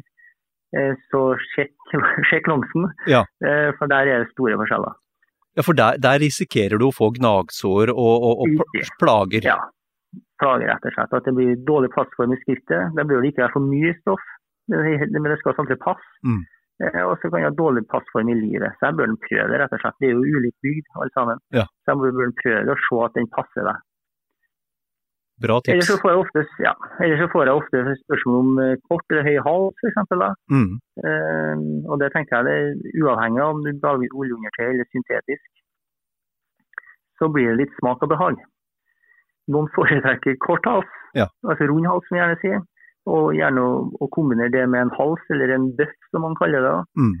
så 1.10 1.22
sjekk, 1.52 1.74
sjekk 2.30 2.48
longsen. 2.50 2.88
Ja. 3.10 3.24
For 3.78 3.90
der 3.90 4.10
er 4.10 4.24
det 4.24 4.32
store 4.32 4.58
forskjeller. 4.60 4.96
Ja, 5.54 5.62
For 5.62 5.78
der, 5.78 6.00
der, 6.02 6.18
risikerer 6.18 6.80
du 6.82 6.88
å 6.88 6.94
få 6.94 7.12
gnagsår 7.14 7.92
og, 7.94 8.24
og, 8.26 8.42
og 8.42 8.88
plager? 8.98 9.46
Ja, 9.46 9.60
plager 10.42 10.72
rett 10.72 10.88
og 10.88 10.96
slett. 10.96 11.14
At 11.14 11.28
det 11.28 11.34
blir 11.36 11.60
dårlig 11.68 11.92
plattform 11.94 12.34
i 12.34 12.40
skriftet. 12.42 12.90
Da 12.96 13.06
bør 13.06 13.22
det 13.22 13.30
ikke 13.30 13.44
være 13.44 13.54
for 13.54 13.68
mye 13.68 13.94
stoff, 14.00 14.24
men 14.72 15.30
det 15.30 15.38
skal 15.42 15.54
samtidig 15.60 15.82
passe. 15.84 16.10
Mm. 16.26 16.42
Eh, 16.82 17.02
og 17.06 17.14
så 17.20 17.30
kan 17.30 17.38
det 17.38 17.46
ha 17.46 17.54
dårlig 17.54 17.84
passform 17.90 18.30
i 18.32 18.36
livet. 18.38 18.74
Så 18.78 18.88
jeg 18.88 18.98
bør 18.98 19.14
prøve 19.26 19.50
det, 19.52 19.58
rett 19.62 19.74
og 19.76 19.82
slett. 19.82 19.98
Det 20.02 20.08
er 20.08 20.16
jo 20.16 20.38
ulikt 20.38 20.58
bygd 20.66 20.88
alle 20.98 21.14
sammen. 21.14 21.42
Ja. 21.54 21.66
Så 21.84 21.94
jeg 21.94 22.00
bør 22.02 22.32
prøve 22.42 22.62
det 22.66 22.74
og 22.74 22.82
se 22.86 23.02
at 23.06 23.18
den 23.18 23.28
passer 23.36 23.68
deg. 23.68 23.84
Bra 25.44 25.56
tips. 25.60 25.72
Ellers 25.74 25.88
så 25.92 25.96
får 26.02 26.10
jeg 26.12 26.20
ofte, 26.24 26.42
ja, 26.64 26.72
så 27.20 27.26
får 27.32 27.48
jeg 27.50 27.58
ofte 27.60 27.82
spørsmål 28.04 28.36
om 28.40 28.50
eh, 28.64 28.74
kort 28.88 29.04
eller 29.12 29.26
høy 29.28 29.38
hals, 29.46 29.82
f.eks. 29.84 30.14
Mm. 30.54 30.70
Uh, 31.04 31.56
og 31.90 32.00
det 32.00 32.08
tenker 32.14 32.36
jeg 32.38 32.46
det 32.48 32.54
er 32.60 33.02
uavhengig 33.04 33.42
av 33.44 33.52
om 33.56 33.62
du 33.66 33.70
lager 33.74 34.16
oljeundertøy 34.22 34.66
eller 34.70 34.88
syntetisk, 34.94 35.44
så 37.20 37.28
blir 37.34 37.50
det 37.52 37.60
litt 37.64 37.74
smak 37.80 38.02
og 38.02 38.12
behag. 38.14 38.40
noen 39.52 39.66
foretrekker 39.76 40.38
kort 40.40 40.64
hals, 40.64 40.92
Ja. 41.14 41.26
altså 41.44 41.66
rund 41.68 41.86
hals 41.86 42.06
som 42.08 42.16
vi 42.16 42.20
gjerne 42.22 42.38
sier. 42.40 42.62
Og 43.04 43.34
gjerne 43.36 43.60
å, 43.60 43.72
å 44.00 44.06
kombinere 44.08 44.48
det 44.54 44.62
med 44.72 44.80
en 44.86 44.92
hals, 44.96 45.20
eller 45.28 45.50
en 45.52 45.66
bøff 45.76 45.92
som 46.10 46.22
man 46.24 46.36
kaller 46.38 46.64
det. 46.64 46.76
Mm. 46.96 47.12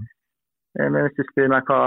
Eh, 0.80 0.88
Men 0.88 1.02
hvis 1.04 1.18
du 1.18 1.22
spør 1.28 1.50
meg 1.52 1.68
hva 1.68 1.80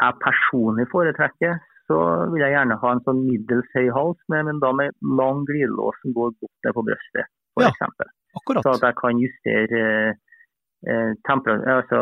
jeg 0.00 0.16
personlig 0.24 0.86
foretrekker, 0.94 1.58
så 1.88 1.96
vil 2.32 2.40
jeg 2.44 2.54
gjerne 2.54 2.78
ha 2.80 2.90
en 2.94 3.02
sånn 3.06 3.22
middels 3.28 3.68
høy 3.76 3.88
hals, 3.92 4.20
med, 4.32 4.46
men 4.48 4.60
da 4.62 4.72
med 4.72 4.94
lang 5.20 5.44
glidelås 5.48 5.98
som 6.02 6.14
går 6.16 6.32
bort 6.40 6.64
ned 6.64 6.74
på 6.78 6.84
brystet, 6.86 7.26
for 7.54 7.64
Ja. 7.66 7.70
eksempel. 7.74 8.08
Akkurat. 8.38 8.62
Så 8.64 8.70
at 8.78 8.86
jeg 8.88 8.96
kan 8.98 9.18
justere 9.20 9.82
eh, 10.88 11.10
eh, 11.14 11.74
altså, 11.76 12.00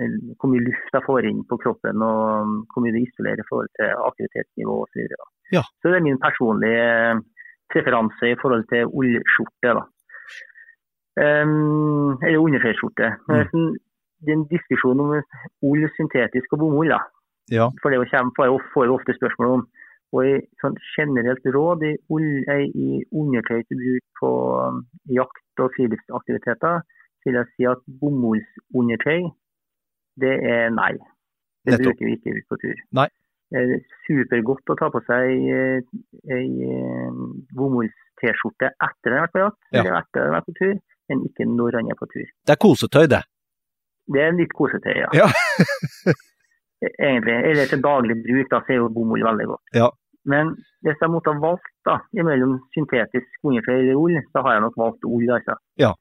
eh, 0.00 0.14
hvor 0.38 0.48
mye 0.52 0.64
luft 0.68 0.94
jeg 0.94 1.02
får 1.06 1.26
inn 1.30 1.42
på 1.50 1.58
kroppen, 1.64 2.02
og 2.02 2.46
mm, 2.46 2.56
hvor 2.72 2.82
mye 2.84 2.94
det 2.96 3.02
isolerer 3.08 3.42
i 3.42 3.48
forhold 3.50 3.68
til 3.78 3.90
aktivitetsnivå 4.10 4.78
osv. 4.86 5.02
Så, 5.12 5.26
Ja. 5.52 5.62
så 5.82 5.90
det 5.92 5.96
er 6.00 6.06
min 6.08 6.18
personlige 6.22 6.86
eh, 7.10 7.20
preferanse 7.72 8.30
i 8.32 8.38
forhold 8.42 8.64
til 8.70 8.86
ullskjorte. 8.86 9.74
da. 9.80 9.84
Um, 11.16 12.18
eller 12.22 12.38
undertøyskjorte. 12.44 13.06
Mm. 13.28 13.76
Det 14.24 14.32
er 14.32 14.36
en 14.36 14.48
diskusjon 14.50 15.00
om 15.00 15.14
ull, 15.64 15.84
syntetisk 15.96 16.52
og 16.52 16.58
bomull. 16.60 16.90
da. 16.92 16.98
Ja. 17.50 17.70
For 17.82 17.90
det 17.90 18.00
kommer, 18.10 18.32
får 18.36 18.46
jeg 18.48 18.60
får 18.74 18.84
jeg 18.86 18.94
ofte 18.96 19.14
spørsmål 19.18 19.52
om. 19.58 19.66
Og 20.14 20.22
i 20.24 20.34
sånn 20.62 20.76
generelt 20.96 21.44
råd 21.54 21.82
i, 21.82 21.92
eh, 22.48 22.64
i 22.74 23.04
undertøy 23.12 23.62
til 23.66 23.76
bruk 23.82 24.04
på 24.20 24.30
jakt- 25.18 25.60
og 25.64 25.70
friluftsaktiviteter, 25.76 26.80
vil 27.26 27.34
jeg 27.34 27.46
si 27.56 27.64
at 27.66 27.82
bomullsundertøy, 28.00 29.26
det 30.22 30.34
er 30.46 30.70
nei. 30.70 30.92
Det 31.66 31.74
Nettopp. 31.74 31.86
bruker 31.98 32.06
vi 32.06 32.12
ikke 32.16 32.36
ut 32.38 32.46
på 32.48 32.56
tur. 32.62 32.76
Nei. 32.92 33.08
Det 33.50 33.58
er 33.62 33.80
supergodt 34.06 34.70
å 34.70 34.76
ta 34.78 34.88
på 34.90 35.00
seg 35.06 35.26
ei, 35.26 35.82
ei 36.30 36.46
eh, 36.66 37.10
bomulls-T-skjorte 37.58 38.70
etter 38.70 39.10
en 39.12 39.18
har 39.18 39.26
vært 39.26 39.34
på 39.34 39.42
jakt, 39.42 39.58
Ja. 39.72 39.80
eller 39.82 39.98
etter 40.00 40.20
en 40.22 40.32
har 40.32 40.40
vært 40.40 40.46
på 40.50 40.56
tur, 40.60 40.74
men 41.10 41.24
ikke 41.28 41.46
når 41.50 41.72
han 41.80 41.90
er 41.90 41.98
på 41.98 42.08
tur. 42.14 42.26
Det 42.46 42.54
er 42.54 42.62
kosetøy, 42.62 43.06
det. 43.10 43.22
Det 44.14 44.22
er 44.22 44.32
litt 44.38 44.52
kosetøy, 44.54 44.96
ja. 45.02 45.10
Ja. 45.12 45.26
Egentlig. 46.98 47.36
Eller 47.50 47.66
til 47.70 47.82
daglig 47.82 48.16
bruk, 48.24 48.50
da, 48.50 48.60
så 48.66 48.72
er 48.72 48.80
jo 48.82 48.88
bomull 48.96 49.24
veldig 49.24 49.46
godt. 49.52 49.62
Ja. 49.74 49.88
Men 50.26 50.56
hvis 50.82 50.98
jeg 51.00 51.10
måtte 51.10 51.32
ha 51.32 51.38
valgt 51.42 51.68
da, 51.86 51.98
mellom 52.26 52.56
syntetisk 52.74 53.26
undertøy 53.46 53.76
eller 53.78 53.94
ull, 54.00 54.16
så 54.32 54.42
har 54.42 54.52
jeg 54.56 54.64
nok 54.66 54.76
valgt 54.76 55.04
ull. 55.06 55.28
altså. 55.30 55.54
Ja. 55.78 55.92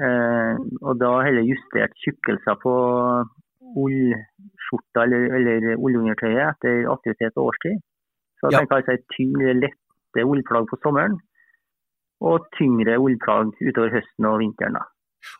Eh, 0.00 0.56
og 0.82 0.98
da 1.00 1.10
heller 1.26 1.42
justert 1.46 1.94
tjukkelser 2.02 2.56
på 2.62 2.72
ullskjorta 3.84 5.04
eller, 5.06 5.26
eller 5.38 5.74
ullundertøyet 5.78 6.42
etter 6.48 6.86
aktivitet 6.92 7.36
og 7.36 7.50
årstid. 7.52 7.78
Så 8.40 8.48
jeg 8.48 8.52
Ja. 8.52 8.58
tenker 8.58 8.76
altså 8.80 8.92
et 8.96 9.06
tyngre, 9.16 9.54
lette 9.54 10.24
ullplagg 10.26 10.66
på 10.70 10.78
sommeren, 10.82 11.18
og 12.20 12.46
tyngre 12.58 12.98
ullplagg 12.98 13.52
utover 13.68 13.90
høsten 13.96 14.24
og 14.26 14.38
vinteren. 14.40 14.74
da. 14.74 14.84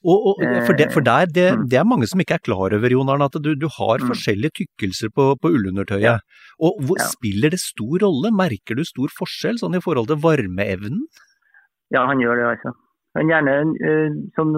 Og, 0.05 0.27
og, 0.31 0.43
for 0.67 0.75
det, 0.77 0.89
for 0.93 1.01
der, 1.01 1.27
det, 1.27 1.47
Mm. 1.57 1.65
det 1.71 1.79
er 1.81 1.85
mange 1.89 2.07
som 2.07 2.21
ikke 2.21 2.35
er 2.39 2.45
klar 2.45 2.75
over, 2.77 2.91
Jon 2.91 3.09
Arne, 3.09 3.25
at 3.31 3.37
du, 3.43 3.55
du 3.55 3.69
har 3.69 3.99
Mm. 3.99 4.09
forskjellige 4.13 4.53
tykkelser 4.61 5.09
på, 5.15 5.37
på 5.41 5.49
ullundertøyet. 5.55 6.21
Og 6.61 6.81
hvor, 6.85 6.99
Ja. 7.01 7.09
spiller 7.09 7.51
det 7.51 7.61
stor 7.61 7.99
rolle? 8.05 8.31
Merker 8.33 8.77
du 8.77 8.85
stor 8.85 9.09
forskjell 9.09 9.59
sånn 9.59 9.77
i 9.77 9.81
forhold 9.81 10.09
til 10.09 10.17
varmeevnen? 10.21 11.07
Ja, 11.91 12.07
han 12.07 12.19
gjør 12.21 12.37
det, 12.37 12.47
altså. 12.59 12.75
Men 13.15 13.29
gjerne 13.33 13.55
eh, 13.83 14.11
sånn 14.39 14.53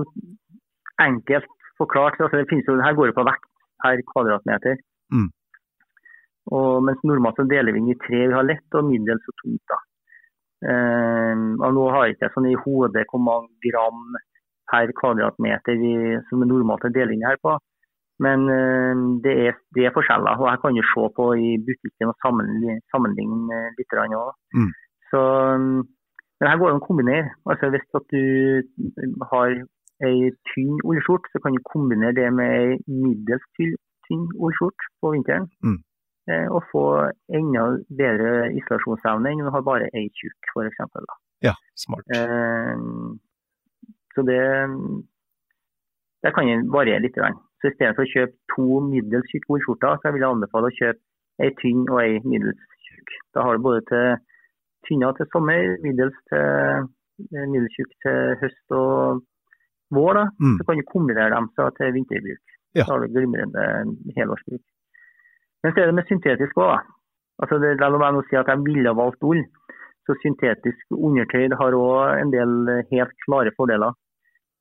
enkelt 1.00 1.46
forklart. 1.78 2.18
Altså, 2.20 2.36
det 2.42 2.48
finnes 2.50 2.66
jo, 2.68 2.76
her 2.82 2.94
går 2.94 3.06
det 3.10 3.16
på 3.16 3.24
vekt 3.24 3.46
per 3.82 4.02
kvadratmeter. 4.12 4.76
Mm. 5.12 5.30
Og 6.52 6.82
mens 6.84 7.00
normalt 7.06 7.38
så 7.38 7.46
deler 7.48 7.72
vi 7.72 7.78
inn 7.80 7.92
i 7.94 7.98
tre. 8.02 8.26
Vi 8.28 8.34
har 8.34 8.44
lett 8.44 8.74
og 8.76 8.84
middels 8.90 9.24
og 9.30 9.34
tungt. 9.42 9.62
da. 9.72 9.78
Eh, 10.62 11.34
og 11.64 11.70
nå 11.74 11.88
har 11.90 12.06
jeg 12.06 12.16
ikke 12.18 12.30
sånn 12.36 12.50
i 12.50 12.58
hodet 12.66 13.06
hvor 13.10 13.22
mange 13.22 13.48
gram 13.64 14.04
per 14.72 14.92
kvadratmeter 15.00 15.78
vi, 15.82 15.92
som 16.28 16.42
er 16.42 16.50
normalt 16.50 16.88
er 16.88 16.96
deling 16.96 17.24
her 17.28 17.38
på. 17.44 17.58
Men 18.24 18.46
eh, 18.56 19.02
det, 19.24 19.34
er, 19.46 19.58
det 19.76 19.86
er 19.86 19.94
forskjeller. 19.96 20.40
Og 20.40 20.50
her 20.50 20.60
kan 20.62 20.76
du 20.76 20.84
se 20.92 21.04
på 21.18 21.26
i 21.46 21.50
butikken 21.66 22.12
og 22.12 22.16
sammenligne, 22.24 22.78
sammenligne 22.94 23.60
litt. 23.78 23.96
òg. 23.98 24.32
Mm. 24.56 24.72
Så, 25.10 25.20
mm, 25.62 25.80
men 26.40 26.50
her 26.50 26.58
går 26.58 26.70
det 26.70 26.74
an 26.74 26.82
å 26.82 26.88
kombinere. 26.88 27.30
Altså 27.50 27.70
Hvis 27.72 27.86
at 27.98 28.06
du 28.14 28.24
har 29.32 29.56
ei 30.02 30.32
tynn 30.50 30.80
ullskjort, 30.82 31.28
så 31.32 31.42
kan 31.42 31.54
du 31.54 31.62
kombinere 31.68 32.16
det 32.18 32.28
med 32.34 32.52
ei 32.58 32.78
middels 32.90 33.44
tynn, 33.58 33.76
tynn 34.08 34.28
på 34.34 35.12
vinteren. 35.14 35.48
Mm. 35.62 35.80
Eh, 36.30 36.46
og 36.54 36.62
få 36.70 36.84
enda 37.34 37.64
bedre 37.98 38.52
isolasjonsevne 38.54 39.32
enn 39.32 39.42
om 39.42 39.48
du 39.48 39.54
har 39.56 39.64
bare 39.66 39.90
ei 39.98 40.06
tjukk, 40.14 40.50
f.eks. 40.54 40.82
Ja, 41.42 41.56
smart. 41.74 42.06
Så 44.14 44.24
det, 44.28 44.42
det 46.24 46.34
kan 46.36 46.68
variere 46.72 47.04
litt. 47.04 47.16
Så 47.16 47.70
I 47.70 47.74
stedet 47.76 47.94
for 47.96 48.04
å 48.04 48.12
kjøpe 48.12 48.34
to 48.54 48.80
middels 48.88 49.28
tjukke 49.32 49.56
ullskjorter, 49.56 50.00
så 50.02 50.12
vil 50.12 50.24
jeg 50.24 50.36
anbefale 50.36 50.70
å 50.70 50.76
kjøpe 50.78 51.00
ei 51.42 51.52
tynn 51.60 51.84
og 51.88 52.00
ei 52.02 52.18
middels 52.26 52.62
tjukk. 52.88 53.14
Da 53.34 53.46
har 53.46 53.56
du 53.56 53.64
både 53.64 53.84
til 53.90 54.08
tynna 54.88 55.12
til 55.16 55.28
sommer, 55.32 55.76
middels 55.84 56.16
til 56.30 56.42
eh, 56.42 57.46
middels 57.46 57.76
tjukk 57.76 57.92
til 58.04 58.34
høst 58.42 58.76
og 58.78 59.22
vår. 59.94 60.18
da. 60.18 60.24
Mm. 60.42 60.56
Så 60.58 60.66
kan 60.68 60.80
du 60.80 60.90
kombinere 60.90 61.30
dem 61.34 61.48
så 61.56 61.70
til 61.78 61.94
vinterbruk. 61.96 62.42
Ja. 62.74 62.84
Så 62.84 62.94
har 62.94 63.02
du 63.02 63.14
glimrende 63.14 63.64
helårsbruk. 64.16 64.64
Men 65.62 65.72
så 65.72 65.82
er 65.82 65.90
det 65.90 65.96
med 65.98 66.08
syntetisk 66.10 66.58
òg. 66.58 66.80
Altså 67.42 67.58
det, 67.62 67.74
er 67.78 67.98
meg 67.98 68.14
nå 68.14 68.22
si 68.26 68.38
at 68.38 68.50
jeg 68.50 68.64
ville 68.66 68.94
valgt 68.98 69.22
ull. 69.26 69.42
Så 70.06 70.16
syntetisk 70.18 70.96
undertøy 70.98 71.52
har 71.60 71.76
òg 71.78 72.18
en 72.18 72.32
del 72.34 72.54
helt 72.90 73.14
klare 73.26 73.52
fordeler. 73.58 73.94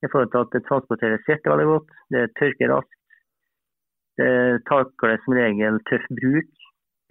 I 0.01 0.09
forhold 0.09 0.31
til 0.33 0.43
at 0.43 0.53
det 0.55 0.65
transporteres 0.65 1.23
svette 1.25 1.51
veldig 1.51 1.69
godt, 1.69 1.93
det 2.13 2.23
tørker 2.39 2.73
raskt. 2.73 2.97
Det 4.19 4.33
takler 4.69 5.21
som 5.23 5.37
regel 5.37 5.79
tøff 5.89 6.05
bruk 6.19 6.49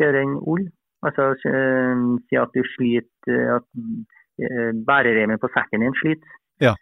bedre 0.01 0.25
enn 0.25 0.37
ull. 0.53 0.67
Altså 1.07 1.31
eh, 1.49 2.03
si 2.29 2.37
at 2.37 2.53
du 2.57 2.61
sliter 2.75 3.37
eh, 3.37 3.57
at 3.57 3.67
bærereimen 4.89 5.41
på 5.41 5.49
sekken 5.55 5.85
din 5.85 5.97
sliter. 6.01 6.37
Ja. 6.61 6.75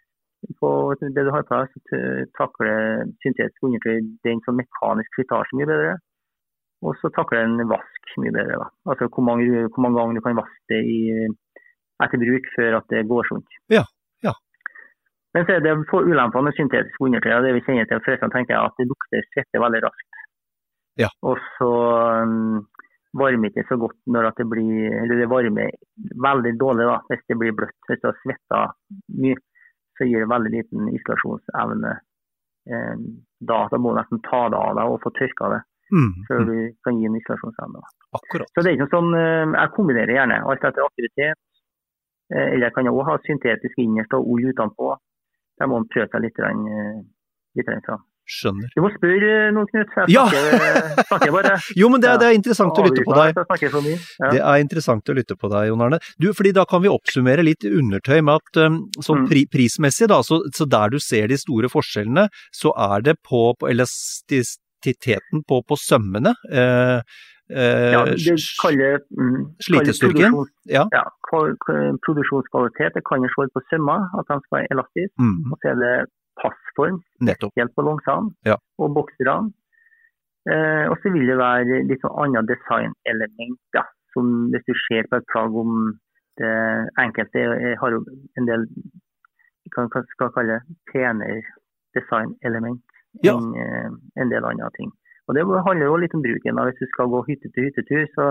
På 0.59 0.69
det 0.99 1.11
du 1.15 1.31
har 1.35 1.43
på 1.47 1.55
deg, 1.55 1.71
så 1.73 2.01
takler 2.39 3.07
syntetisk 3.23 3.65
undertøy 3.67 3.97
den 4.27 4.39
som 4.45 4.55
mekanisk 4.59 5.17
slitasje 5.17 5.59
mye 5.59 5.67
bedre. 5.67 5.97
Og 6.87 6.95
så 7.01 7.11
takler 7.11 7.43
den 7.43 7.67
vask 7.67 8.13
mye 8.23 8.31
bedre. 8.31 8.59
Da. 8.61 8.67
Altså 8.91 9.09
hvor 9.11 9.25
mange, 9.29 9.45
hvor 9.67 9.81
mange 9.83 9.99
ganger 9.99 10.19
du 10.19 10.25
kan 10.25 10.39
vaske 10.39 10.71
det 10.71 10.81
i, 10.87 10.99
etter 12.05 12.23
bruk 12.23 12.45
før 12.55 12.77
at 12.79 12.93
det 12.93 13.07
går 13.11 13.27
sunt. 13.31 13.57
Ja. 13.75 13.83
Men 15.35 15.45
så 15.45 15.53
er 15.55 15.59
det 15.61 15.75
for 15.91 16.01
ulempene 16.09 16.43
med 16.47 16.55
syntetisk 16.57 17.01
undertøy, 17.05 17.35
det 17.45 17.53
vi 17.53 17.61
kjenner 17.67 17.85
til, 17.85 17.99
forresten 18.05 18.31
tenker 18.33 18.55
jeg 18.55 18.65
at 18.65 18.79
det 18.79 18.87
lukter 18.89 19.27
svette 19.33 19.61
veldig 19.61 19.81
raskt. 19.85 20.23
Ja. 20.97 21.09
Og 21.23 21.37
så 21.57 21.69
um, 22.23 22.65
varmer 23.13 23.49
ikke 23.51 23.63
så 23.69 23.77
godt 23.79 23.95
når 24.09 24.31
det 24.37 24.45
blir 24.49 24.89
Eller 25.03 25.15
det 25.21 25.29
varmer 25.31 25.69
veldig 26.25 26.53
dårlig 26.59 26.87
da, 26.89 26.97
hvis 27.09 27.21
det 27.29 27.37
blir 27.39 27.53
bløtt. 27.57 27.77
Hvis 27.87 28.01
du 28.01 28.07
har 28.09 28.17
svetta 28.23 28.61
mye, 29.21 29.37
så 29.99 30.07
gir 30.09 30.19
det 30.25 30.29
veldig 30.33 30.51
liten 30.57 30.89
isolasjonsevne. 30.97 31.93
Eh, 32.69 32.95
da, 33.49 33.57
da 33.71 33.77
må 33.81 33.93
du 33.93 33.97
nesten 34.01 34.21
ta 34.25 34.41
det 34.51 34.59
av 34.59 34.75
deg 34.77 34.91
og 34.93 35.01
få 35.05 35.11
tørka 35.17 35.49
det 35.55 35.61
Mm. 35.89 36.11
før 36.27 36.39
Mm. 36.39 36.45
du 36.45 36.73
kan 36.85 36.97
gi 36.99 37.05
en 37.07 37.15
isolasjonsevne. 37.17 37.79
Akkurat. 38.13 38.49
Så 38.53 38.61
det 38.61 38.67
er 38.69 38.75
ikke 38.77 38.85
noe 38.85 38.93
sånn, 38.97 39.13
eh, 39.17 39.61
Jeg 39.61 39.71
kombinerer 39.73 40.13
gjerne 40.13 40.35
alt 40.45 40.63
etter 40.63 40.83
aktivitet. 40.85 41.37
eh, 42.31 42.45
Eller 42.53 42.65
jeg 42.67 42.73
kan 42.75 42.85
òg 42.85 43.05
ha 43.07 43.17
syntetisk 43.25 43.73
innerst 43.81 44.13
og 44.13 44.27
ull 44.27 44.43
utenpå. 44.53 44.97
Der 45.59 45.67
må 45.67 45.81
prøve 45.91 46.07
seg 46.11 46.21
litt. 46.23 46.39
eh, 46.39 47.01
litt 47.59 47.73
fram. 47.85 48.05
Skjønner. 48.29 48.69
Du 48.77 48.83
må 48.85 48.91
spørre 48.93 49.29
noen, 49.55 49.65
Knut. 49.71 49.89
Jeg 49.97 50.11
Ja! 50.13 50.27
snakker, 50.29 50.99
snakker 51.09 51.31
bare. 51.33 51.53
Jo, 51.81 51.87
men 51.89 51.99
det, 52.03 52.11
er- 52.11 52.19
det 52.21 52.27
er 52.27 52.35
interessant 52.37 52.77
å 52.77 52.83
lytte 52.85 53.01
på 53.07 53.15
deg. 53.17 53.31
Jeg 53.33 53.45
snakker. 53.49 53.87
Ja. 54.21 54.29
Det 54.35 54.41
er 54.51 54.59
interessant 54.61 55.09
å 55.09 55.15
lytte 55.17 55.35
på 55.41 55.49
deg, 55.49 55.63
Jon 55.71 55.81
Arne. 55.81 55.97
Du, 56.21 56.27
fordi 56.37 56.51
da 56.53 56.63
kan 56.69 56.83
vi 56.83 56.91
oppsummere 56.93 57.41
litt 57.47 57.65
undertøy 57.65 58.21
med 58.21 58.35
at 58.37 58.61
um, 58.67 58.77
sånn 59.01 59.23
Mm. 59.23 59.27
pri 59.31 59.41
prismessig, 59.49 60.07
da, 60.13 60.21
så, 60.21 60.43
så 60.53 60.69
der 60.69 60.93
du 60.93 60.99
ser 61.01 61.25
de 61.27 61.39
store 61.41 61.71
forskjellene, 61.73 62.27
så 62.53 62.69
er 62.77 63.01
det 63.09 63.15
på, 63.25 63.41
på 63.57 63.67
elastisiteten 63.73 65.41
på, 65.49 65.63
på 65.65 65.75
sømmene. 65.81 66.35
Eh, 66.53 67.01
eh, 67.49 67.91
Ja, 67.95 68.05
det 68.05 68.37
kaller, 68.61 68.99
mm, 69.19 69.43
slitestyrken? 69.67 70.31
produksjons- 70.33 70.53
Ja. 70.77 70.83
ja, 70.97 71.03
produksjonskvalitet. 72.05 72.93
Det 72.95 73.03
kan 73.09 73.21
jo 73.23 73.29
se 73.35 73.47
på 73.55 73.61
sømmer, 73.69 73.99
at 74.19 74.25
de 74.29 74.35
skal 74.43 74.55
være 74.57 74.67
elastiske. 74.73 75.15
mm, 75.19 75.51
Og 75.51 75.55
så 75.61 75.65
er 75.71 75.77
det 75.83 75.95
passform, 76.41 76.97
nettopp. 77.21 77.51
helt 77.59 77.73
på 77.75 77.81
longsene 77.87 78.31
Ja. 78.45 78.55
og 78.81 78.87
bokserne. 78.95 79.51
Eh, 80.51 80.85
og 80.91 80.95
så 81.01 81.11
vil 81.13 81.27
det 81.27 81.37
være 81.37 81.83
litt 81.89 82.01
sånn 82.01 82.15
annet 82.23 82.47
designelement, 82.47 83.59
ja, 83.75 83.83
som 84.13 84.49
hvis 84.51 84.63
du 84.69 84.73
ser 84.87 85.03
på 85.11 85.17
et 85.17 85.25
plagg 85.33 85.51
om 85.63 85.99
det 86.39 86.89
enkelte 86.97 87.35
er- 87.43 87.75
har 87.81 87.89
jo 87.91 88.05
en 88.37 88.45
del 88.45 88.65
hva 89.75 90.03
skal 90.13 90.29
kalle 90.31 90.61
penere 90.93 91.43
designelement 91.93 92.81
Ja. 93.23 93.33
enn 93.35 93.53
eh, 93.55 93.89
en 94.21 94.29
del 94.29 94.45
andre 94.45 94.69
ting. 94.77 94.91
Og 95.29 95.35
Det 95.37 95.45
handler 95.45 95.85
jo 95.85 95.97
litt 96.01 96.15
om 96.17 96.23
bruken. 96.25 96.61
Hvis 96.67 96.81
du 96.81 96.87
skal 96.89 97.11
gå 97.13 97.19
hytte 97.27 97.51
til 97.53 97.67
hyttetur, 97.69 98.05
så 98.15 98.29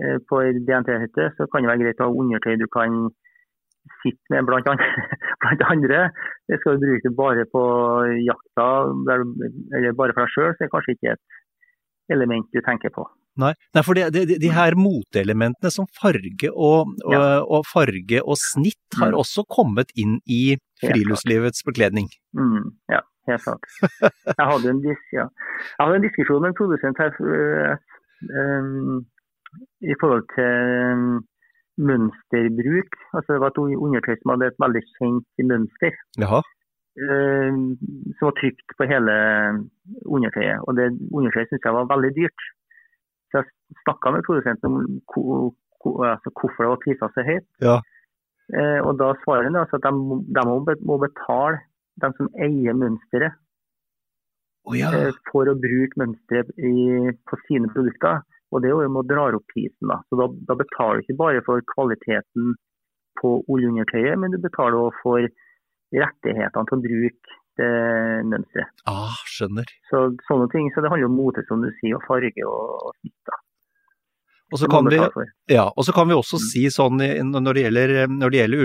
eh, 0.00 0.16
på 0.24 0.40
ei 0.40 0.54
DNT-hytte, 0.56 1.26
så 1.36 1.48
kan 1.52 1.62
det 1.62 1.72
være 1.72 1.84
greit 1.84 2.00
å 2.00 2.08
ha 2.08 2.22
undertøy 2.24 2.56
du 2.56 2.68
kan 2.72 3.10
sitte 4.00 4.32
med 4.32 4.48
blant 4.48 4.68
andre. 4.72 4.88
blant 5.44 5.66
andre. 5.68 6.00
Det 6.48 6.60
skal 6.62 6.80
du 6.80 6.86
bruke 6.86 7.12
bare 7.20 7.44
på 7.52 7.62
jakta 8.24 8.68
eller 9.12 9.96
bare 9.98 10.16
for 10.16 10.24
deg 10.24 10.34
sjøl, 10.34 10.52
så 10.54 10.62
det 10.62 10.68
er 10.68 10.74
kanskje 10.74 10.96
ikke 10.96 11.16
et 11.16 11.40
element 12.16 12.48
du 12.56 12.60
tenker 12.64 12.92
på. 12.94 13.04
Nei, 13.40 13.52
Nei 13.76 13.82
for 13.86 13.96
de, 13.96 14.08
de, 14.12 14.38
de, 14.42 14.48
her 14.52 14.74
moteelementene 14.76 15.70
som 15.72 15.86
farge 15.96 16.50
og, 16.50 16.90
og, 17.06 17.14
ja. 17.14 17.38
og, 17.44 17.62
farge 17.68 18.22
og 18.24 18.36
snitt 18.40 18.98
har 18.98 19.14
mm. 19.14 19.20
også 19.22 19.44
kommet 19.48 19.92
inn 19.94 20.18
i 20.26 20.56
friluftslivets 20.82 21.62
bekledning. 21.68 22.10
Mm, 22.36 22.72
ja, 22.90 23.04
helt 23.32 23.46
klart. 23.46 23.64
Jeg 24.38 24.46
hadde 24.50 24.70
en, 24.74 24.82
dis, 24.84 25.02
ja. 25.12 25.26
jeg 25.76 25.82
hadde 25.82 25.98
en 26.00 26.06
diskusjon 26.06 26.42
med 26.42 26.52
en 26.52 26.60
produsent 26.60 27.00
her 27.02 27.10
um, 28.38 29.00
i 29.92 29.94
forhold 30.00 30.24
til 30.36 30.52
um, 30.92 31.18
mønsterbruk. 31.90 32.96
Altså 33.16 33.28
Det 33.32 33.40
var 33.42 33.52
et 33.52 33.60
undertøy 33.86 34.14
som 34.16 34.32
hadde 34.34 34.50
et 34.52 34.62
veldig 34.64 34.82
kjent 34.96 35.44
mønster. 35.52 36.00
Jaha. 36.22 36.40
Som 38.16 38.26
var 38.26 38.34
trykt 38.40 38.74
på 38.76 38.88
hele 38.90 39.14
undertøyet. 40.04 40.58
Og 40.66 40.76
det 40.76 40.90
undertøyet 41.16 41.48
syntes 41.48 41.68
jeg 41.68 41.76
var 41.78 41.92
veldig 41.94 42.12
dyrt. 42.18 42.44
Så 43.30 43.40
jeg 43.40 43.46
snakka 43.84 44.12
med 44.12 44.26
produsenten 44.26 44.66
om 44.68 44.76
altså, 46.10 46.28
hvorfor 46.34 46.60
det 46.62 46.72
var 46.72 46.84
prisa 46.84 47.08
så 47.14 47.24
høyt. 47.30 47.48
Ja. 47.62 47.78
Og 48.86 48.92
da 48.98 49.12
svarer 49.22 49.46
han 49.46 49.60
altså 49.60 49.78
at 49.78 49.86
de, 49.86 49.92
de 50.36 50.42
må 50.90 50.96
betale 50.98 51.60
de 52.04 52.10
som 52.16 52.30
eier 52.46 52.76
mønsteret 52.76 53.36
oh, 54.68 54.76
ja. 54.76 54.90
uh, 54.92 55.20
for 55.30 55.50
å 55.50 55.56
bruke 55.58 56.00
mønsteret 56.00 56.52
på 57.28 57.40
sine 57.46 57.70
produkter. 57.74 58.24
Og 58.50 58.62
det 58.62 58.70
er 58.70 58.74
jo 58.74 58.88
med 58.90 59.04
å 59.04 59.08
dra 59.10 59.28
opp 59.36 59.46
prisen. 59.52 59.90
Da. 59.92 60.00
Så 60.10 60.18
da, 60.18 60.26
da, 60.48 60.56
betaler 60.58 60.98
du 60.98 61.04
ikke 61.04 61.20
bare 61.20 61.42
for 61.46 61.62
kvaliteten 61.70 62.56
på 63.20 63.36
oljeundertøyet, 63.52 64.16
men 64.18 64.34
du 64.34 64.40
betaler 64.42 64.78
også 64.78 65.04
for 65.04 65.28
rettighetene 65.94 66.66
til 66.66 66.78
å 66.78 66.82
bruke 66.86 67.38
det 67.60 67.70
mønsteret. 68.30 68.82
Ah, 68.90 69.14
skjønner. 69.28 69.70
Så 69.90 70.02
sånne 70.26 70.48
ting, 70.54 70.70
så 70.74 70.82
det 70.82 70.90
handler 70.90 71.10
om 71.10 71.18
mote, 71.18 71.44
som 71.48 71.62
du 71.62 71.70
sier, 71.78 71.98
og 71.98 72.06
farge 72.08 72.46
og, 72.48 72.90
og 72.90 72.98
snitt. 72.98 73.38
Og 74.50 74.58
så, 74.58 74.66
kan 74.70 74.88
vi, 74.90 74.98
ja, 75.52 75.68
og 75.68 75.84
så 75.86 75.92
kan 75.94 76.08
vi 76.10 76.16
også 76.16 76.40
mm. 76.40 76.44
si 76.48 76.64
sånn 76.74 76.98
når 77.30 77.54
det 77.54 77.62
gjelder, 77.62 77.92
når 78.10 78.32
det 78.32 78.40
gjelder 78.40 78.64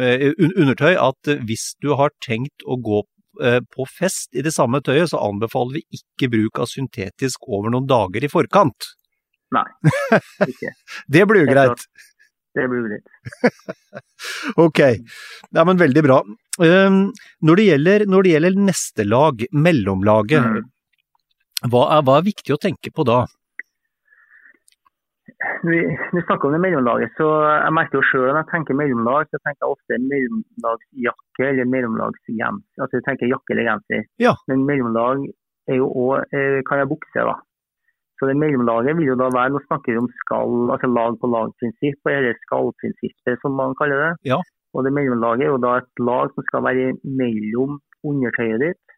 eh, 0.00 0.24
undertøy, 0.46 0.94
at 0.96 1.32
hvis 1.44 1.66
du 1.84 1.90
har 1.98 2.14
tenkt 2.24 2.64
å 2.64 2.78
gå 2.80 3.02
eh, 3.44 3.58
på 3.60 3.84
fest 3.90 4.32
i 4.32 4.44
det 4.46 4.54
samme 4.56 4.80
tøyet, 4.80 5.10
så 5.12 5.20
anbefaler 5.26 5.76
vi 5.76 6.00
ikke 6.00 6.30
bruk 6.32 6.62
av 6.64 6.70
syntetisk 6.72 7.44
over 7.52 7.74
noen 7.74 7.88
dager 7.90 8.24
i 8.24 8.32
forkant. 8.32 8.94
Nei, 9.54 9.66
ikke. 10.48 10.72
det 11.18 11.26
blir 11.28 11.44
jo 11.44 11.52
greit. 11.52 11.84
Det 12.56 12.64
blir 12.72 12.86
greit. 12.88 13.04
ok, 14.64 14.80
ja, 15.52 15.64
men 15.68 15.76
veldig 15.80 16.02
bra. 16.06 16.22
Um, 16.56 17.10
når, 17.44 17.60
det 17.60 17.66
gjelder, 17.66 18.04
når, 18.08 18.24
det 18.24 18.30
gjelder, 18.32 18.60
neste 18.70 19.04
lag, 19.04 19.42
mellomlaget, 19.52 20.46
mm. 20.46 20.70
hva, 21.68 21.82
er, 21.98 22.06
hva, 22.06 22.16
er, 22.16 22.28
viktig 22.30 22.56
å 22.56 22.60
tenke 22.62 22.92
på 22.96 23.04
da? 23.04 23.26
Vi, 25.68 25.78
vi 26.12 26.22
snakker 26.22 26.48
om 26.48 26.54
det 26.54 26.60
mellomlaget, 26.64 27.12
så 27.18 27.26
jeg 27.44 27.72
merker 27.76 27.98
jo 27.98 28.04
sjøl 28.08 28.28
når 28.30 28.38
jeg 28.40 28.50
tenker 28.52 28.78
mellomlag, 28.78 29.28
så 29.28 29.40
tenker 29.44 29.66
jeg 29.66 29.74
ofte 29.74 29.98
mellomlagsjakke 30.12 31.48
eller 31.50 31.68
mellomlagsgenser. 31.74 32.80
Altså 32.80 32.98
jeg 32.98 33.04
tenker 33.08 33.32
jakke 33.32 33.52
eller 33.54 33.68
genser. 33.68 34.06
Ja. 34.22 34.32
Men 34.48 34.64
mellomlag 34.68 35.26
er 35.68 35.80
jo 35.80 35.90
òg, 35.90 36.24
eh, 36.32 36.62
kan 36.68 36.80
jeg 36.80 36.90
bukse, 36.92 37.26
da. 37.28 37.36
Så 38.16 38.30
det 38.30 38.38
mellomlaget 38.40 38.96
vil 38.96 39.10
jo 39.12 39.18
da 39.20 39.28
være, 39.28 39.52
nå 39.52 39.60
snakker 39.66 39.92
vi 39.92 40.00
om 40.00 40.08
skall, 40.22 40.70
altså 40.72 40.88
lag 40.88 41.18
på 41.20 41.28
lag-prinsipp, 41.28 42.00
eller 42.12 42.38
skallprinsippet 42.46 43.42
som 43.42 43.58
man 43.60 43.76
kaller 43.76 44.06
det. 44.06 44.12
Ja. 44.32 44.40
Og 44.72 44.84
det 44.88 44.94
mellomlaget 44.96 45.44
er 45.44 45.52
jo 45.52 45.60
da 45.60 45.76
et 45.82 46.04
lag 46.04 46.32
som 46.32 46.48
skal 46.48 46.64
være 46.64 46.94
mellom 47.04 47.76
undertøyet 48.06 48.62
ditt 48.62 48.96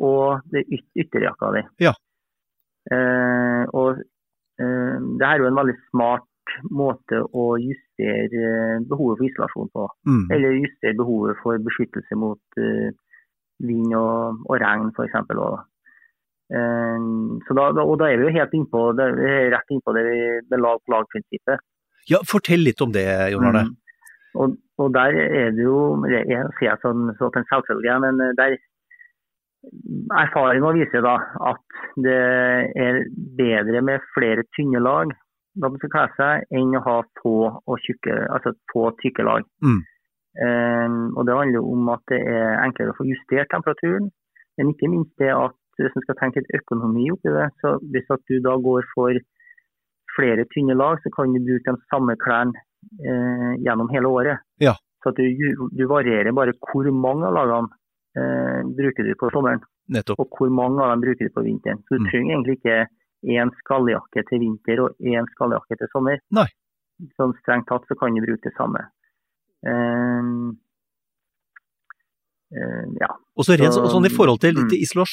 og 0.00 0.40
det 0.52 0.64
yt 0.72 0.86
ytterjakka 1.04 1.52
di. 1.56 1.62
Ja. 1.84 1.92
Eh, 2.90 3.64
og 3.76 4.00
det 4.60 5.26
er 5.26 5.40
jo 5.40 5.48
en 5.48 5.56
veldig 5.56 5.76
smart 5.88 6.26
måte 6.74 7.20
å 7.36 7.44
justere 7.60 8.80
behovet 8.90 9.20
for 9.20 9.28
isolasjon 9.28 9.70
på. 9.74 9.86
Mm. 10.08 10.24
Eller 10.34 10.58
justere 10.58 10.98
behovet 10.98 11.40
for 11.42 11.66
beskyttelse 11.66 12.18
mot 12.18 12.60
uh, 12.60 12.88
vind 13.66 13.94
og, 13.96 14.40
og 14.48 14.56
regn 14.62 14.90
f.eks. 14.94 15.18
Um, 16.50 17.38
så 17.46 17.54
da, 17.54 17.68
og 17.84 17.94
da 18.00 18.08
er 18.10 18.18
vi 18.18 18.26
jo 18.26 18.34
helt 18.34 18.56
innpå 18.58 18.86
det, 18.98 19.10
rett 19.54 19.74
innpå 19.76 19.94
det, 19.94 20.06
det 20.50 20.58
lag-lag-prinsippet. 20.58 21.62
Ja, 22.10 22.22
Fortell 22.26 22.64
litt 22.66 22.80
om 22.82 22.94
det, 22.94 23.06
Jon 23.30 23.46
Arne. 23.50 23.68
Mm. 23.68 23.76
Og, 24.40 24.58
og, 24.78 24.92
der 24.94 25.16
er 25.18 25.48
det 25.50 25.64
jo 25.64 26.06
Jeg 26.06 26.44
sier 26.60 26.76
sånn 26.82 27.08
så 27.18 27.32
en 27.34 27.46
selvfølge, 27.50 27.96
men 28.04 28.20
der 28.38 28.54
erfaringa 30.20 30.72
viser 30.76 31.04
da 31.04 31.16
at 31.50 31.80
det 32.00 32.20
er 32.86 33.02
bedre 33.38 33.82
med 33.84 34.06
flere 34.14 34.46
tynne 34.56 34.80
lag 34.82 35.12
da 35.60 35.68
man 35.68 35.80
skal 35.80 35.90
kle 35.92 36.04
seg, 36.16 36.44
enn 36.54 36.76
å 36.78 36.82
ha 36.84 36.96
få, 37.20 37.34
og 37.66 37.82
tjukke, 37.84 38.14
altså 38.30 38.52
få 38.70 38.90
tykke 39.02 39.26
lag. 39.26 39.46
Mm. 39.66 39.80
Um, 40.40 41.00
og 41.18 41.26
Det 41.26 41.36
handler 41.36 41.66
om 41.72 41.88
at 41.90 42.04
det 42.12 42.20
er 42.22 42.60
enklere 42.62 42.94
å 42.94 42.98
få 43.00 43.08
justert 43.08 43.50
temperaturen, 43.50 44.06
men 44.56 44.70
ikke 44.72 44.90
minst 44.92 45.10
det 45.18 45.32
at 45.34 45.56
hvis 45.80 45.96
man 45.96 46.04
skal 46.04 46.18
tenke 46.20 46.42
litt 46.42 46.56
økonomi 46.60 47.08
oppi 47.12 47.32
det, 47.34 47.48
så 47.62 47.74
hvis 47.92 48.08
du 48.28 48.36
da 48.44 48.54
går 48.62 48.86
for 48.94 49.16
flere 50.16 50.46
tynne 50.54 50.76
lag, 50.76 51.00
så 51.02 51.12
kan 51.14 51.32
du 51.34 51.40
bruke 51.42 51.74
de 51.74 51.90
samme 51.90 52.16
klærne 52.20 52.54
eh, 53.00 53.52
gjennom 53.64 53.90
hele 53.92 54.10
året. 54.10 54.44
Ja. 54.62 54.74
Så 55.02 55.14
du, 55.16 55.24
du, 55.72 55.84
varierer 55.88 56.34
bare 56.36 56.52
hvor 56.60 56.90
mange 56.92 57.26
av 57.28 57.38
lagene 57.38 57.79
eh, 58.18 58.62
bruker 58.78 59.06
du 59.06 59.12
på 59.18 59.30
sommeren, 59.34 59.62
Nettopp. 59.92 60.22
og 60.22 60.38
hvor 60.38 60.50
mange 60.54 60.82
av 60.84 60.94
dem 60.94 61.04
bruker 61.04 61.28
du 61.28 61.34
på 61.34 61.44
vinteren. 61.46 61.82
Så 61.86 61.98
du 61.98 62.04
mm. 62.04 62.08
trenger 62.10 62.34
egentlig 62.34 62.56
ikke 62.60 62.78
én 63.36 63.52
skalljakke 63.60 64.24
til 64.30 64.42
vinter 64.46 64.82
og 64.86 65.12
én 65.12 65.28
skalljakke 65.34 65.76
til 65.76 65.92
sommer. 65.92 66.22
Nei. 66.34 66.48
Sånn 67.20 67.36
strengt 67.40 67.68
tatt 67.70 67.86
så 67.88 67.96
kan 68.00 68.16
du 68.16 68.24
bruke 68.24 68.44
det 68.48 68.56
samme. 68.56 68.88
Um, 69.66 70.58
Uh, 72.50 72.86
ja. 72.98 73.06
Og 73.38 73.46
så 73.46 73.54
rent, 73.54 73.70
så, 73.76 73.84
sånn 73.92 74.08
I 74.08 74.10
forhold 74.10 74.40
til, 74.42 74.56
mm. 74.58 74.70
til 74.72 75.04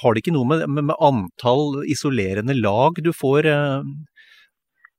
har 0.00 0.14
det 0.16 0.22
ikke 0.22 0.32
noe 0.32 0.48
med, 0.48 0.62
med, 0.64 0.86
med, 0.88 0.94
antall 0.96 1.82
isolerende 1.84 2.56
lag 2.56 2.96
du 3.04 3.10
får? 3.12 3.44
Uh... 3.44 3.84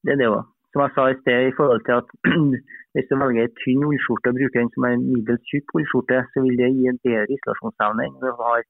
Det 0.05 0.13
er 0.13 0.19
det 0.21 0.27
òg. 0.29 0.45
Som 0.69 0.83
jeg 0.85 0.93
sa 0.95 1.05
i 1.09 1.19
sted, 1.21 1.47
i 1.49 1.55
forhold 1.57 1.81
til 1.85 1.95
at 2.01 2.09
hvis 2.93 3.07
du 3.09 3.15
velger 3.21 3.47
en 3.47 3.55
tynn 3.61 3.85
ullskjorte 3.89 4.31
og 4.31 4.37
bruker 4.39 4.61
den 4.61 4.73
som 4.75 4.89
en 4.89 5.05
middels 5.13 5.47
tjukk 5.51 5.73
ullskjorte, 5.79 6.19
så 6.33 6.43
vil 6.45 6.59
det 6.61 6.73
gi 6.75 6.91
en 6.91 7.01
bedre 7.05 7.37
isolasjonsevne 7.37 8.05
enn 8.05 8.19
hvis 8.19 8.35
du 8.37 8.43
har 8.43 8.61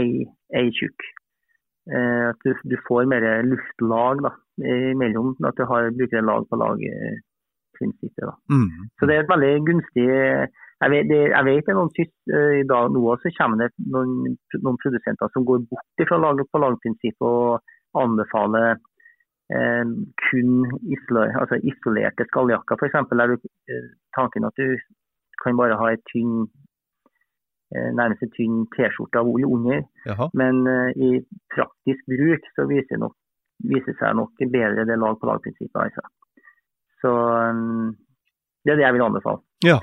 ei, 0.00 0.08
ei 0.60 0.66
tjukk. 0.78 1.06
Eh, 1.94 2.24
at 2.32 2.46
du, 2.46 2.54
du, 2.72 2.76
får 2.88 3.06
mer 3.12 3.26
luftlag 3.46 4.24
da, 4.24 4.32
mellom 5.02 5.34
at 5.44 5.58
du 5.58 5.66
har, 5.70 5.90
bruker 5.98 6.26
lag 6.26 6.46
på 6.50 6.58
lag-prinsippet. 6.62 8.38
Mm. 8.50 8.88
Så 8.98 9.10
det 9.10 9.18
er 9.18 9.26
et 9.26 9.34
veldig 9.34 9.54
gunstig 9.70 10.08
jeg 10.84 10.90
vet, 10.92 11.06
det, 11.08 11.20
jeg 11.30 11.46
vet 11.46 11.68
det 11.68 11.76
noen 11.76 11.92
uh, 12.34 12.54
i 12.58 12.64
dag 12.68 12.90
nå 12.92 13.14
så 13.22 13.30
kommer 13.38 13.60
det 13.62 13.68
noen, 13.94 14.34
noen, 14.58 14.80
produsenter 14.82 15.30
som 15.32 15.46
går 15.48 15.62
bort 15.70 16.04
fra 16.08 16.18
lag 16.20 16.42
på 16.50 16.60
lag-prinsippet 16.60 17.24
og 17.28 18.00
anbefaler 18.00 18.80
eh, 19.52 19.84
kun 20.26 20.52
isler, 20.94 21.34
altså 21.40 21.60
isolerte 21.62 22.26
skalljakker. 22.30 22.78
F.eks. 22.78 22.94
er 23.00 23.32
det 23.32 23.40
eh, 23.70 23.88
tanken 24.16 24.48
at 24.48 24.60
du 24.60 24.76
kan 25.42 25.58
bare 25.58 25.78
ha 25.80 25.90
et 25.92 26.04
tynn 26.12 26.46
eh, 27.74 27.90
nærmest 27.98 28.24
en 28.24 28.34
tynn 28.36 28.62
T-skjorte 28.74 29.20
av 29.20 29.28
ull 29.28 29.46
under. 29.48 29.84
Jaha. 30.08 30.30
Men 30.40 30.64
eh, 30.70 30.90
i 30.96 31.10
praktisk 31.54 32.06
bruk 32.10 32.48
så 32.56 32.68
viser, 32.70 33.00
nok, 33.02 33.16
viser 33.74 33.98
seg 34.00 34.16
nok 34.20 34.46
bedre 34.46 34.86
det 34.88 35.00
lag 35.00 35.18
på 35.20 35.28
lag-prinsippet. 35.30 35.80
Altså. 35.88 36.06
Så 37.04 37.12
um, 37.12 37.92
det 38.64 38.72
er 38.72 38.80
det 38.80 38.86
jeg 38.86 38.96
vil 38.96 39.06
anbefale. 39.08 39.44
Ja. 39.66 39.80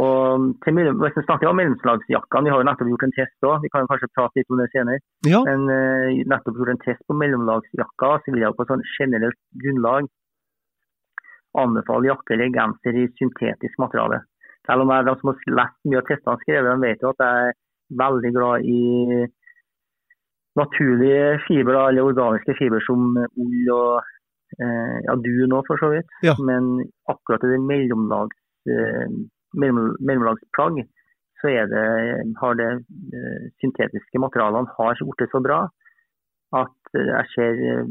Og 0.00 0.46
til, 0.64 0.78
hvis 1.02 1.16
vi 1.18 1.24
snakker 1.26 1.50
om 1.50 1.58
mellomslagsjakkene, 1.60 2.46
vi 2.46 2.52
har 2.52 2.62
jo 2.62 2.66
nettopp 2.68 2.88
gjort 2.88 3.02
en 3.04 3.14
test 3.16 3.44
òg, 3.44 3.58
vi 3.60 3.70
kan 3.74 3.88
kanskje 3.90 4.08
prate 4.16 4.40
litt 4.40 4.52
om 4.54 4.62
det 4.62 4.68
senere. 4.72 5.02
Ja. 5.28 5.42
Men 5.44 5.66
uh, 5.68 6.22
nettopp 6.32 6.60
gjort 6.60 6.72
en 6.72 6.82
test 6.86 7.02
på 7.04 7.16
mellomlagsjakka, 7.20 8.12
så 8.24 8.32
vil 8.32 8.46
jeg 8.46 8.56
på 8.56 8.68
sånn 8.70 8.84
generelt 8.96 9.40
grunnlag 9.64 10.08
anbefale 11.60 12.08
jakke 12.08 12.32
eller 12.32 12.54
genser 12.54 12.96
i 12.96 13.08
syntetisk 13.18 13.80
materiale. 13.82 14.22
Selv 14.64 14.84
om 14.84 14.92
jeg, 14.94 15.06
de 15.08 15.14
som 15.18 15.30
har 15.30 15.58
lest 15.58 15.78
mye 15.90 16.00
av 16.00 16.08
testene 16.08 16.40
skrevet, 16.40 16.70
de 16.70 16.86
vet 16.86 17.04
jo 17.04 17.12
at 17.12 17.24
jeg 17.26 17.52
er 17.52 17.56
veldig 18.02 18.32
glad 18.36 18.66
i 18.72 18.80
naturlige 20.60 21.38
fiber, 21.46 21.78
eller 21.88 22.08
organiske 22.08 22.56
fiber 22.58 22.84
som 22.86 23.16
ull 23.18 23.70
og 23.74 24.00
eh, 24.60 24.98
ja, 25.08 25.16
dun 25.26 25.56
òg, 25.58 25.66
for 25.68 25.80
så 25.82 25.92
vidt. 25.94 26.16
Ja. 26.24 26.36
Men 26.40 26.74
akkurat 27.10 27.44
i 27.44 27.52
det 27.54 27.60
mellomlags 27.68 28.38
uh, 28.70 29.20
mellomlagsplagg, 29.58 30.82
så 31.40 31.50
det, 31.72 31.86
har 32.38 32.58
det 32.60 32.68
uh, 32.78 33.46
syntetiske 33.62 34.20
materialene 34.22 34.70
har 34.76 35.00
blitt 35.00 35.32
så 35.32 35.40
bra 35.42 35.64
at 36.54 36.92
uh, 36.94 37.08
jeg 37.08 37.30
ser 37.32 37.58
uh, 37.58 37.90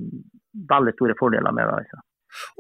veldig 0.72 0.94
store 0.96 1.18
fordeler 1.20 1.52
med 1.58 1.68
det. 1.68 1.82
Altså. 1.82 2.00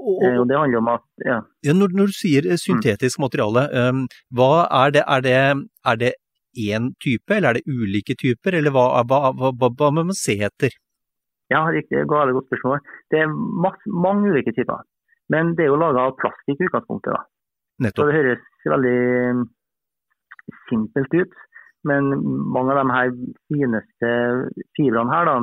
Og, 0.03 0.25
og, 0.25 0.43
det 0.49 0.57
handler 0.59 0.81
om 0.81 0.91
at 0.91 1.05
ja. 1.23 1.37
ja 1.63 1.75
når, 1.77 1.95
når, 1.95 2.11
du 2.11 2.17
sier 2.17 2.49
syntetisk 2.59 3.21
materiale, 3.23 3.69
um, 3.71 4.03
hva 4.35 4.67
er 4.81 4.97
det, 4.97 5.05
er 5.07 5.25
det, 5.27 5.37
er 5.93 6.01
det 6.03 6.13
én 6.59 6.91
type, 6.99 7.31
eller 7.31 7.53
er 7.53 7.61
det 7.61 7.79
ulike 7.79 8.17
typer, 8.19 8.59
eller 8.59 8.75
hva, 8.75 9.05
hva, 9.07 9.31
hva, 9.31 9.71
hva 9.71 9.91
må 9.95 10.03
man 10.11 10.17
se 10.17 10.35
etter? 10.43 10.75
Ja, 11.51 11.65
riktig. 11.71 12.03
Veldig 12.07 12.35
godt 12.37 12.47
spørsmål. 12.47 12.79
Det 13.11 13.23
er 13.23 13.31
masse, 13.63 13.83
mange 13.91 14.31
ulike 14.31 14.53
typer. 14.55 14.83
Men 15.31 15.55
det 15.55 15.65
er 15.65 15.71
jo 15.71 15.79
laga 15.79 16.07
av 16.07 16.15
plastikk 16.19 16.59
i 16.59 16.67
utgangspunktet. 16.67 17.15
da. 17.15 17.23
Nettopp. 17.87 18.03
Så 18.03 18.07
det 18.07 18.17
høres 18.19 18.47
veldig 18.69 19.47
simpelt 20.69 21.13
ut. 21.13 21.33
Men 21.87 22.11
mange 22.53 22.75
av 22.75 22.81
de 22.83 22.93
her 22.93 23.13
fineste 23.49 24.09
fibrene 24.77 25.09
her, 25.09 25.29
da, 25.29 25.37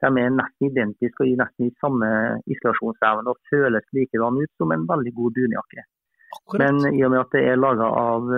de 0.00 0.22
er 0.22 0.34
nesten 0.36 0.70
identiske 0.70 1.24
og 1.24 1.28
gir 1.28 1.40
nesten 1.40 1.66
i 1.66 1.76
samme 1.82 2.10
isolasjonsevne 2.46 3.32
og 3.32 3.40
føles 3.50 3.88
likedan 3.96 4.38
ut 4.38 4.52
som 4.60 4.70
en 4.72 4.86
veldig 4.88 5.12
god 5.16 5.34
dunjakke. 5.38 5.86
Akkurat. 6.30 6.60
Men 6.62 6.94
i 6.94 7.02
og 7.04 7.10
med 7.10 7.24
at 7.24 7.34
det 7.34 7.42
er 7.50 7.58
laga 7.58 7.88
av 7.90 8.30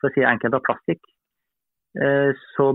for 0.00 0.10
å 0.10 0.14
si 0.14 0.24
enkelt 0.26 0.56
av 0.58 0.64
plastikk, 0.66 1.02
eh, 2.02 2.30
så 2.56 2.68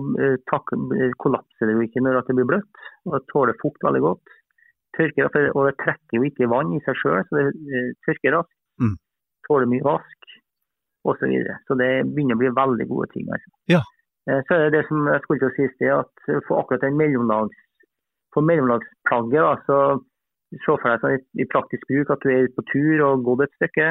tak, 0.50 0.74
kollapser 1.22 1.70
det 1.70 1.76
jo 1.78 1.86
ikke 1.86 2.04
når 2.04 2.22
det 2.28 2.38
blir 2.38 2.50
bløtt. 2.54 2.86
og 3.06 3.18
Det 3.18 3.24
tåler 3.34 3.60
fukt 3.62 3.84
veldig 3.86 4.04
godt. 4.08 4.38
Tørker, 4.98 5.30
og 5.56 5.68
det 5.68 5.78
trekker 5.80 6.20
jo 6.20 6.28
ikke 6.28 6.50
vann 6.52 6.74
i 6.76 6.82
seg 6.86 6.98
sjøl, 7.00 7.22
så 7.28 7.38
det 7.38 7.46
eh, 7.52 7.94
tørker 8.08 8.38
raskt. 8.40 8.58
Mm. 8.82 8.98
Tåler 9.48 9.70
mye 9.70 9.86
vask 9.86 10.21
osv. 11.04 11.18
Så, 11.20 11.32
videre. 11.32 11.58
så 11.68 11.78
det 11.80 11.90
begynner 12.12 12.38
å 12.38 12.42
bli 12.44 12.54
veldig 12.62 12.88
gode 12.90 13.10
ting. 13.16 13.28
Altså. 13.34 13.52
Ja. 13.72 13.82
Så 14.30 14.54
er 14.54 14.68
det 14.68 14.76
det 14.76 14.86
som 14.86 15.08
jeg 15.10 15.24
skulle 15.24 15.42
til 15.42 15.50
å 15.50 15.56
si 15.56 15.68
sted, 15.76 15.92
at 15.96 16.46
for 16.48 16.62
akkurat 16.62 16.84
den 16.86 17.00
mellomlags 17.00 17.58
for 18.34 18.46
mellomlagsplagget, 18.48 19.42
da, 19.44 19.56
så 19.68 19.78
se 20.52 20.68
for 20.68 20.88
deg 20.88 21.04
sånn, 21.04 21.18
i, 21.18 21.44
i, 21.44 21.48
praktisk 21.52 21.88
bruk 21.90 22.14
at 22.14 22.24
du 22.24 22.32
er 22.32 22.48
ute 22.48 22.58
på 22.58 22.68
tur 22.72 23.04
og 23.08 23.26
gått 23.28 23.46
et 23.48 23.60
stykke. 23.60 23.90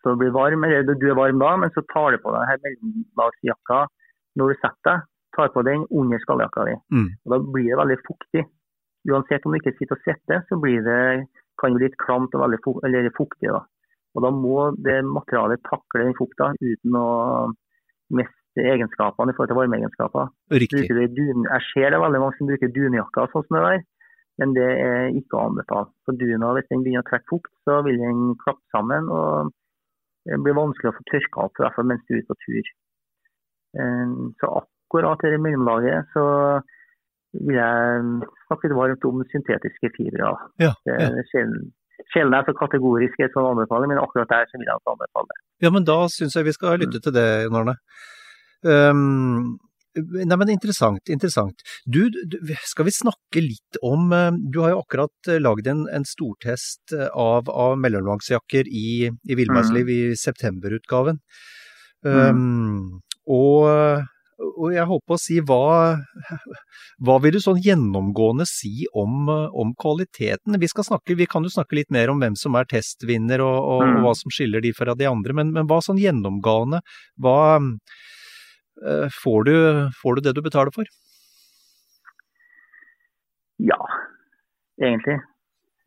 Så 0.00 0.14
blir 0.20 0.32
varm, 0.34 0.64
eller 0.64 0.86
du 0.96 1.08
er 1.10 1.18
varm 1.18 1.42
da, 1.42 1.54
men 1.60 1.72
så 1.74 1.84
tar 1.92 2.14
du 2.14 2.20
på 2.22 2.32
deg 2.34 2.66
mellomlagsjakka 2.66 3.84
når 4.40 4.52
du 4.52 4.60
setter 4.60 4.90
deg. 4.90 5.10
Tar 5.34 5.50
på 5.50 5.64
den 5.66 5.82
under 5.90 6.20
skalljakka 6.22 6.64
di. 6.68 6.74
Mm. 6.94 7.06
Og 7.26 7.32
Da 7.32 7.38
blir 7.56 7.72
det 7.72 7.78
veldig 7.80 7.96
fuktig. 8.06 8.44
Uansett 9.10 9.46
om 9.46 9.52
du 9.54 9.58
ikke 9.58 9.72
sitter 9.74 9.96
og 9.96 10.04
sitter, 10.06 10.44
så 10.46 10.58
blir 10.62 10.84
det, 10.86 11.26
kan 11.58 11.74
det 11.74 11.80
bli 11.80 11.88
litt 11.88 11.96
klamt 11.98 12.36
og 12.38 12.44
veldig 12.44 13.10
fuktig. 13.16 13.50
da. 13.50 13.64
Og 14.14 14.22
Da 14.22 14.30
må 14.30 14.58
det 14.86 15.00
materialet 15.06 15.62
takle 15.66 16.06
den 16.06 16.16
fukta 16.18 16.52
uten 16.60 16.98
å 16.98 17.08
miste 18.14 18.62
egenskapene 18.62 19.32
i 19.32 19.36
forhold 19.36 19.50
til 19.50 19.58
varmeegenskaper. 19.58 20.30
Riktig. 20.54 20.84
Jeg 20.86 21.64
ser 21.72 21.90
det 21.90 22.00
veldig 22.02 22.20
mange 22.22 22.38
som 22.38 22.50
bruker 22.50 22.70
dunjakker 22.76 23.32
sånn 23.32 23.46
som 23.48 23.58
det 23.58 23.64
der, 23.64 23.82
men 24.38 24.54
det 24.54 24.70
er 24.70 25.18
ikke 25.18 25.38
å 25.38 25.48
anbefale. 25.48 25.90
For 26.06 26.20
duna, 26.20 26.52
hvis 26.54 26.70
den 26.70 26.86
begynner 26.86 27.02
å 27.02 27.10
trekke 27.10 27.30
fukt, 27.32 27.52
så 27.66 27.80
vil 27.86 27.98
den 28.02 28.22
klappe 28.44 28.62
sammen 28.74 29.10
og 29.10 29.50
det 30.24 30.38
blir 30.40 30.56
vanskelig 30.56 30.92
å 30.92 30.96
få 30.96 31.04
tørka 31.10 31.42
opp, 31.44 31.58
i 31.58 31.64
hvert 31.64 31.76
fall 31.76 31.90
mens 31.90 32.04
du 32.06 32.14
er 32.14 32.22
ute 32.22 32.30
på 32.30 32.38
tur. 32.46 32.70
Eh, 33.82 34.14
så 34.40 34.52
akkurat 34.62 35.26
i 35.28 35.40
mellomlaget 35.42 36.14
så 36.14 36.24
vil 37.34 37.58
jeg 37.58 38.04
snakke 38.46 38.70
litt 38.70 38.78
varmt 38.78 39.08
om 39.10 39.24
syntetiske 39.32 39.90
fibre. 39.96 40.30
Ja, 40.62 40.70
det 40.86 40.94
er 40.94 41.18
sjelden 42.12 42.36
er 42.38 42.46
så 42.46 42.54
kategorisk 42.58 43.20
sånt 43.20 43.50
anbefaling, 43.52 43.92
men 43.92 44.02
akkurat 44.02 44.30
der 44.32 44.48
så 44.50 44.58
vil 44.58 44.68
jeg 44.68 44.82
anbefale. 44.94 45.38
Ja, 45.62 45.70
men 45.74 45.86
da 45.88 46.00
syns 46.12 46.36
jeg 46.36 46.48
vi 46.48 46.56
skal 46.56 46.80
lytte 46.82 47.00
til 47.02 47.14
det, 47.14 47.28
Jon 47.46 47.60
Arne. 47.60 47.76
Um, 48.64 49.56
nei, 49.94 50.36
men 50.40 50.52
interessant, 50.54 51.12
interessant. 51.12 51.64
Du, 51.84 52.06
du, 52.10 52.38
skal 52.64 52.88
vi 52.88 52.94
snakke 52.96 53.42
litt 53.44 53.78
om 53.84 54.08
Du 54.50 54.62
har 54.64 54.72
jo 54.72 54.80
akkurat 54.80 55.34
lagd 55.42 55.68
en, 55.70 55.84
en 55.92 56.06
stortest 56.08 56.94
av, 57.12 57.50
av 57.50 57.76
mellomlangsjakker 57.82 58.70
i, 58.70 59.10
i 59.12 59.38
Villmarksliv 59.38 59.84
mm. 59.90 59.94
i 59.94 60.00
septemberutgaven. 60.18 61.20
Um, 62.04 62.40
mm. 62.40 62.88
og, 63.32 64.04
og, 64.38 64.68
jeg 64.74 64.86
håper 64.90 65.14
å 65.14 65.20
si 65.20 65.38
hva, 65.46 65.66
hva 67.04 67.18
vil 67.22 67.36
du 67.36 67.40
sånn 67.42 67.60
gjennomgående 67.62 68.46
si 68.48 68.88
om, 68.94 69.28
om, 69.30 69.74
kvaliteten? 69.78 70.58
Vi, 70.60 70.70
skal 70.70 70.88
snakke, 70.88 71.18
vi 71.18 71.28
kan 71.30 71.46
jo 71.46 71.52
snakke 71.52 71.78
litt 71.78 71.92
mer 71.94 72.12
om 72.12 72.22
hvem 72.22 72.38
som 72.38 72.56
er 72.58 72.66
testvinner 72.70 73.44
og, 73.44 73.58
og, 73.58 73.84
mm. 73.84 74.00
og 74.00 74.08
hva 74.08 74.16
som 74.18 74.34
skiller 74.34 74.64
de 74.64 74.74
fra 74.76 74.96
de 74.98 75.08
andre, 75.10 75.36
men, 75.36 75.54
men 75.54 75.70
hva 75.70 75.82
sånn 75.84 76.02
gjennomgående 76.02 76.82
hva 77.22 77.38
Eh, 78.82 79.08
får 79.22 79.44
du, 79.44 79.56
får 80.02 80.14
du 80.14 80.20
det 80.20 80.34
du 80.36 80.42
betaler 80.42 80.74
for? 80.74 80.88
Ja, 83.62 83.78
egentlig. 84.82 85.20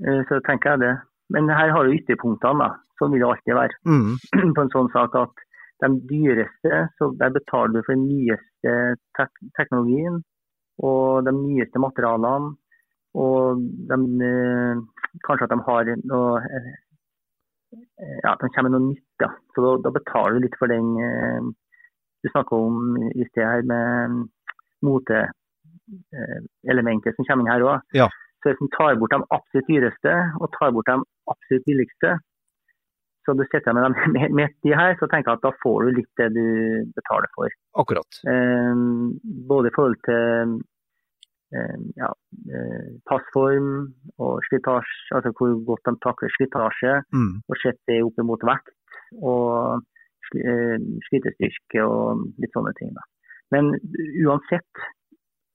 Eh, 0.07 0.21
så 0.29 0.39
tenker 0.47 0.75
jeg 0.75 0.83
det. 0.85 0.93
Men 1.33 1.51
her 1.51 1.73
har 1.75 1.83
du 1.83 1.95
ytterpunktene, 1.95 2.63
da. 2.63 2.83
Sånn 2.97 3.11
vil 3.13 3.21
det 3.21 3.29
alltid 3.29 3.57
være. 3.57 3.79
Mm. 3.85 4.13
På 4.55 4.63
en 4.63 4.73
sånn 4.73 4.91
sak 4.95 5.17
at 5.19 5.43
de 5.83 5.89
dyreste, 6.09 6.79
så 6.97 7.11
der 7.19 7.35
betaler 7.35 7.75
du 7.75 7.85
for 7.85 7.93
den 7.93 8.07
nyeste 8.09 8.73
tek 9.17 9.31
teknologien 9.59 10.23
og 10.83 11.27
de 11.27 11.33
nyeste 11.35 11.81
materialene. 11.81 12.55
Og 13.17 13.61
de, 13.89 13.97
eh, 14.29 14.81
kanskje 15.25 15.47
at 15.47 15.53
de 15.53 15.59
har 15.67 15.83
noe 16.11 16.31
ja, 18.23 18.31
de 18.39 18.49
kommer 18.53 18.69
med 18.69 18.75
noe 18.75 18.87
nytt. 18.91 19.15
Ja. 19.23 19.29
Så 19.53 19.57
da, 19.63 19.69
da, 19.85 19.89
betaler 19.95 20.35
du 20.35 20.39
litt 20.45 20.59
for 20.59 20.67
den 20.71 20.87
du 22.23 22.27
snakka 22.31 22.55
om 22.55 22.97
i 22.97 23.25
sted 23.29 23.45
her 23.45 23.61
med 23.71 24.27
moteelementet 24.85 27.15
som 27.15 27.25
kommer 27.27 27.43
inn 27.43 27.53
her 27.53 27.65
òg. 27.65 27.77
Ja. 27.97 28.07
Så 28.41 28.45
hvis 28.51 28.63
man 28.63 28.75
tar 28.75 28.99
bort 29.01 29.13
de 29.13 29.17
absolutt 29.37 29.69
dyreste 29.71 30.13
og 30.39 30.47
tar 30.55 30.69
bort 30.75 30.89
de 30.89 30.95
absolutt 31.33 31.67
billigste, 31.69 32.09
så 33.27 33.35
du 33.35 33.43
sitter 33.51 33.75
med 33.75 33.85
dem 33.85 34.15
midt 34.39 34.69
i 34.69 34.73
her, 34.77 34.95
så 35.01 35.09
tenker 35.11 35.33
jeg 35.33 35.41
at 35.41 35.45
da 35.45 35.51
får 35.63 35.85
du 35.85 35.99
litt 35.99 36.21
det 36.21 36.31
du 36.37 36.47
betaler 36.95 37.29
for. 37.35 37.59
Akkurat. 37.83 38.21
Eh, 38.31 38.79
både 39.51 39.69
i 39.69 39.75
forhold 39.75 39.99
til 40.07 40.55
eh, 41.51 41.75
ja, 41.99 42.09
passform 43.11 43.69
og 44.15 44.39
slitasje, 44.47 45.19
altså 45.19 45.35
hvor 45.35 45.59
godt 45.67 45.91
de 45.91 45.95
takler 46.07 46.33
slitasje, 46.39 46.97
mm. 47.11 47.35
og 47.47 47.61
sett 47.61 47.83
det 47.91 48.01
opp 48.07 48.25
mot 48.31 48.49
vekt. 48.55 48.75
og 49.21 49.85
Eh, 50.35 50.75
slitestyrke 51.07 51.83
og 51.87 52.25
litt 52.41 52.51
sånne 52.55 52.73
ting. 52.79 52.91
Da. 52.95 53.03
Men 53.55 53.71
uansett, 54.25 54.81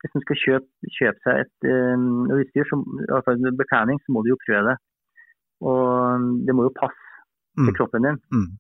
hvis 0.00 0.14
man 0.16 0.24
skal 0.24 0.38
kjøpe, 0.42 0.92
kjøpe 0.96 1.20
seg 1.26 1.42
et 1.44 1.68
um, 1.68 2.30
utstyr, 2.32 2.64
som, 2.70 2.84
altså 3.12 3.36
betjening, 3.58 4.00
så 4.02 4.14
må 4.14 4.24
du 4.24 4.32
jo 4.32 4.40
prøve 4.46 4.72
det. 4.72 4.78
Og 5.68 6.24
det 6.48 6.56
må 6.56 6.66
jo 6.66 6.78
passe 6.78 7.11
til 7.58 7.70
mm. 7.70 7.76
kroppen 7.78 8.06
din. 8.08 8.20
Mm. 8.34 8.50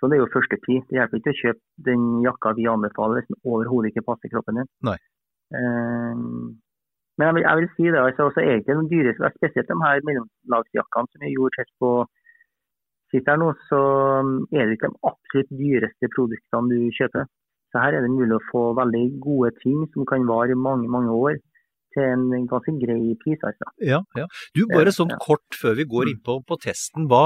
Så 0.00 0.08
det 0.08 0.16
er 0.16 0.22
jo 0.22 0.32
første 0.32 0.56
tid. 0.64 0.80
Det 0.88 0.96
hjelper 0.96 1.20
ikke 1.20 1.34
å 1.34 1.40
kjøpe 1.42 1.62
den 1.90 2.04
jakka 2.24 2.54
vi 2.56 2.68
anbefaler 2.72 3.26
som 3.26 3.52
overhodet 3.52 3.92
ikke 3.92 4.06
passer 4.08 4.32
kroppen 4.32 4.62
din. 4.62 4.70
Nei. 4.88 4.96
Um, 5.52 6.56
men 7.18 7.26
jeg 7.26 7.36
vil, 7.36 7.44
jeg 7.44 7.58
vil, 7.58 7.68
si 7.76 7.90
det, 7.90 8.00
altså, 8.00 8.30
også 8.30 8.40
egentlig 8.40 8.76
de 8.78 8.90
dyreste, 8.94 9.30
spesielt 9.36 9.68
de 9.68 9.76
her 9.82 10.00
mellomlagsjakkene 10.08 11.10
som 11.10 11.24
vi 11.26 11.34
gjorde 11.34 11.58
test 11.58 11.74
på 11.82 11.90
sitter 13.10 13.34
her 13.34 13.40
nå, 13.42 13.50
så 13.68 13.80
er 14.54 14.64
det 14.70 14.78
ikke 14.78 14.90
de 14.92 15.02
absolutt 15.10 15.52
dyreste 15.58 16.10
produktene 16.14 16.70
du 16.70 16.96
kjøper. 16.96 17.28
Så 17.70 17.82
her 17.82 17.96
er 17.96 18.06
det 18.06 18.12
mulig 18.14 18.38
å 18.38 18.46
få 18.48 18.62
veldig 18.78 19.04
gode 19.22 19.50
ting 19.60 19.82
som 19.92 20.06
kan 20.08 20.24
vare 20.30 20.54
i 20.54 20.62
mange, 20.66 20.88
mange 20.90 21.12
år. 21.14 21.36
Til 21.94 22.04
en 22.06 22.46
ganske 22.50 22.72
grei 22.78 23.14
pris, 23.18 23.40
altså. 23.46 23.70
Ja, 23.82 23.98
ja. 24.18 24.28
Du, 24.54 24.62
bare 24.70 24.92
sånn 24.94 25.10
kort 25.22 25.56
før 25.58 25.74
vi 25.80 25.88
går 25.90 26.06
mm. 26.06 26.12
inn 26.12 26.20
på, 26.26 26.36
på 26.46 26.58
testen. 26.62 27.08
Hva, 27.10 27.24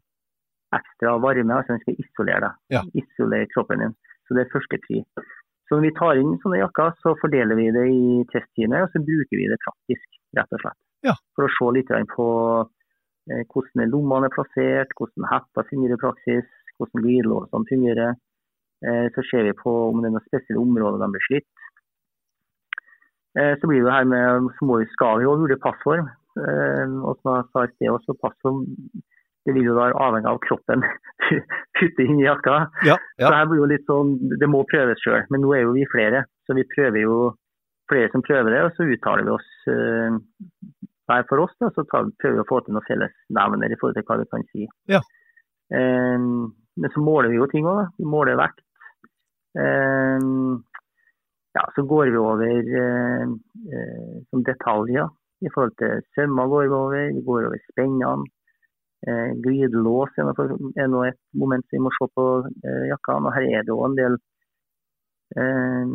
ekstra 0.78 1.18
varme. 1.24 1.56
altså 1.56 1.76
Den 1.76 1.84
skal 1.84 2.00
isolere 2.04 2.40
deg, 2.46 2.62
ja. 2.76 2.84
isolere 3.02 3.50
kroppen 3.54 3.84
din. 3.84 3.96
Så 4.28 4.36
Det 4.36 4.44
er 4.44 4.54
første 4.54 4.80
pri. 4.86 5.04
Så 5.68 5.76
Når 5.76 5.84
vi 5.84 5.96
tar 6.00 6.20
inn 6.20 6.38
sånne 6.44 6.62
jakker, 6.62 6.94
så 7.04 7.16
fordeler 7.22 7.56
vi 7.60 7.72
det 7.76 7.88
i 7.92 8.24
testteamet, 8.32 8.86
og 8.86 8.92
så 8.94 9.04
bruker 9.04 9.36
vi 9.36 9.50
det 9.52 9.60
praktisk, 9.66 10.20
rett 10.38 10.54
og 10.56 10.62
slett. 10.64 10.80
Ja. 11.08 11.16
For 11.36 11.48
å 11.48 11.54
se 11.56 11.68
litt 11.76 11.92
på 12.14 12.28
eh, 13.32 13.44
hvordan 13.52 13.92
lommene 13.92 14.30
er 14.30 14.36
plassert, 14.36 14.96
hvordan 14.96 15.28
hetta 15.32 15.66
fungerer 15.68 15.98
i 15.98 16.04
praksis, 16.06 16.48
hvordan 16.78 17.04
glidelåsene 17.04 17.72
fungerer. 17.72 18.16
Eh, 18.86 19.08
så 19.16 19.24
ser 19.30 19.44
vi 19.48 19.58
på 19.58 19.74
om 19.90 20.02
det 20.02 20.12
er 20.12 20.16
noen 20.16 20.28
spesielle 20.28 20.62
områder 20.62 21.04
de 21.04 21.12
blir 21.16 21.26
slitt. 21.28 21.54
Eh, 23.38 23.54
så 23.60 23.70
blir 23.70 23.84
det 23.84 23.94
her 23.94 24.08
med, 24.10 24.50
så 24.58 24.70
må 24.70 24.80
vi, 24.82 24.88
skal 24.94 25.20
vi 25.20 25.28
jo 25.28 25.36
vurdere 25.42 25.62
passform. 25.62 26.08
Eh, 26.38 26.98
og 27.02 27.18
som 27.22 27.38
jeg 27.38 27.48
sa 27.52 27.66
i 27.66 27.72
sted 27.74 27.94
også, 27.94 28.18
om 28.52 28.66
det 29.48 29.56
vil 29.56 29.70
jo 29.70 29.78
være 29.78 29.96
avhengig 30.04 30.28
av 30.28 30.40
kroppen 30.44 30.84
putter 31.80 32.04
inn 32.04 32.20
i 32.20 32.28
jakka. 32.28 32.58
Ja, 32.88 32.98
Så 33.20 33.32
her 33.32 33.48
blir 33.48 33.62
jo 33.64 33.70
litt 33.72 33.86
sånn, 33.88 34.18
Det 34.42 34.50
må 34.52 34.66
prøves 34.68 35.00
sjøl, 35.04 35.24
men 35.32 35.44
nå 35.44 35.54
er 35.56 35.64
jo 35.64 35.76
vi 35.78 35.86
flere. 35.88 36.26
Så 36.48 36.56
vi 36.58 36.68
prøver 36.68 37.00
jo 37.06 37.20
flere 37.88 38.12
som 38.12 38.24
prøver 38.26 38.52
det, 38.52 38.64
og 38.68 38.76
så 38.76 38.88
uttaler 38.92 39.24
vi 39.24 39.36
oss 39.38 39.50
eh, 39.72 40.18
hver 41.08 41.28
for 41.30 41.46
oss. 41.46 41.56
Da, 41.64 41.72
så 41.76 41.88
tar, 41.88 42.12
prøver 42.20 42.42
vi 42.42 42.44
å 42.44 42.50
få 42.50 42.62
til 42.66 42.76
noen 42.76 42.88
fellesnevner 42.90 43.72
i 43.72 43.80
forhold 43.80 44.00
til 44.00 44.08
hva 44.10 44.20
vi 44.20 44.30
kan 44.34 44.48
si. 44.52 44.68
Ja. 44.92 45.04
Eh, 45.72 46.18
men 46.78 46.94
så 46.94 47.04
måler 47.04 47.32
vi 47.32 47.40
jo 47.40 47.48
ting 47.52 47.68
òg. 47.72 47.86
Vi 47.98 48.08
måler 48.08 48.40
vekt. 48.40 48.60
Eh, 49.64 50.28
ja, 51.58 51.64
så 51.74 51.88
går 51.88 52.12
vi 52.12 52.20
over 52.20 52.76
eh, 52.84 53.24
eh, 53.80 54.18
som 54.30 54.44
detaljer 54.46 55.08
i 55.46 55.50
forhold 55.54 55.76
til 55.78 56.02
sømmer 56.16 56.48
går 56.50 56.64
vi 56.68 56.76
over. 56.82 57.14
Vi 57.18 57.22
går 57.28 57.46
over 57.50 57.60
spennene. 57.72 58.26
Eh, 59.08 59.30
glidelås 59.46 60.16
er 60.18 60.88
nå- 60.90 61.04
et 61.08 61.20
moment 61.38 61.66
vi 61.72 61.78
må 61.80 61.92
se 61.94 62.08
på 62.18 62.24
eh, 62.66 62.86
jakkene. 62.90 63.28
og 63.30 63.34
Her 63.36 63.46
er 63.60 63.62
det 63.68 63.76
òg 63.76 63.86
en 63.92 63.98
del 64.00 64.16
eh, 65.38 65.86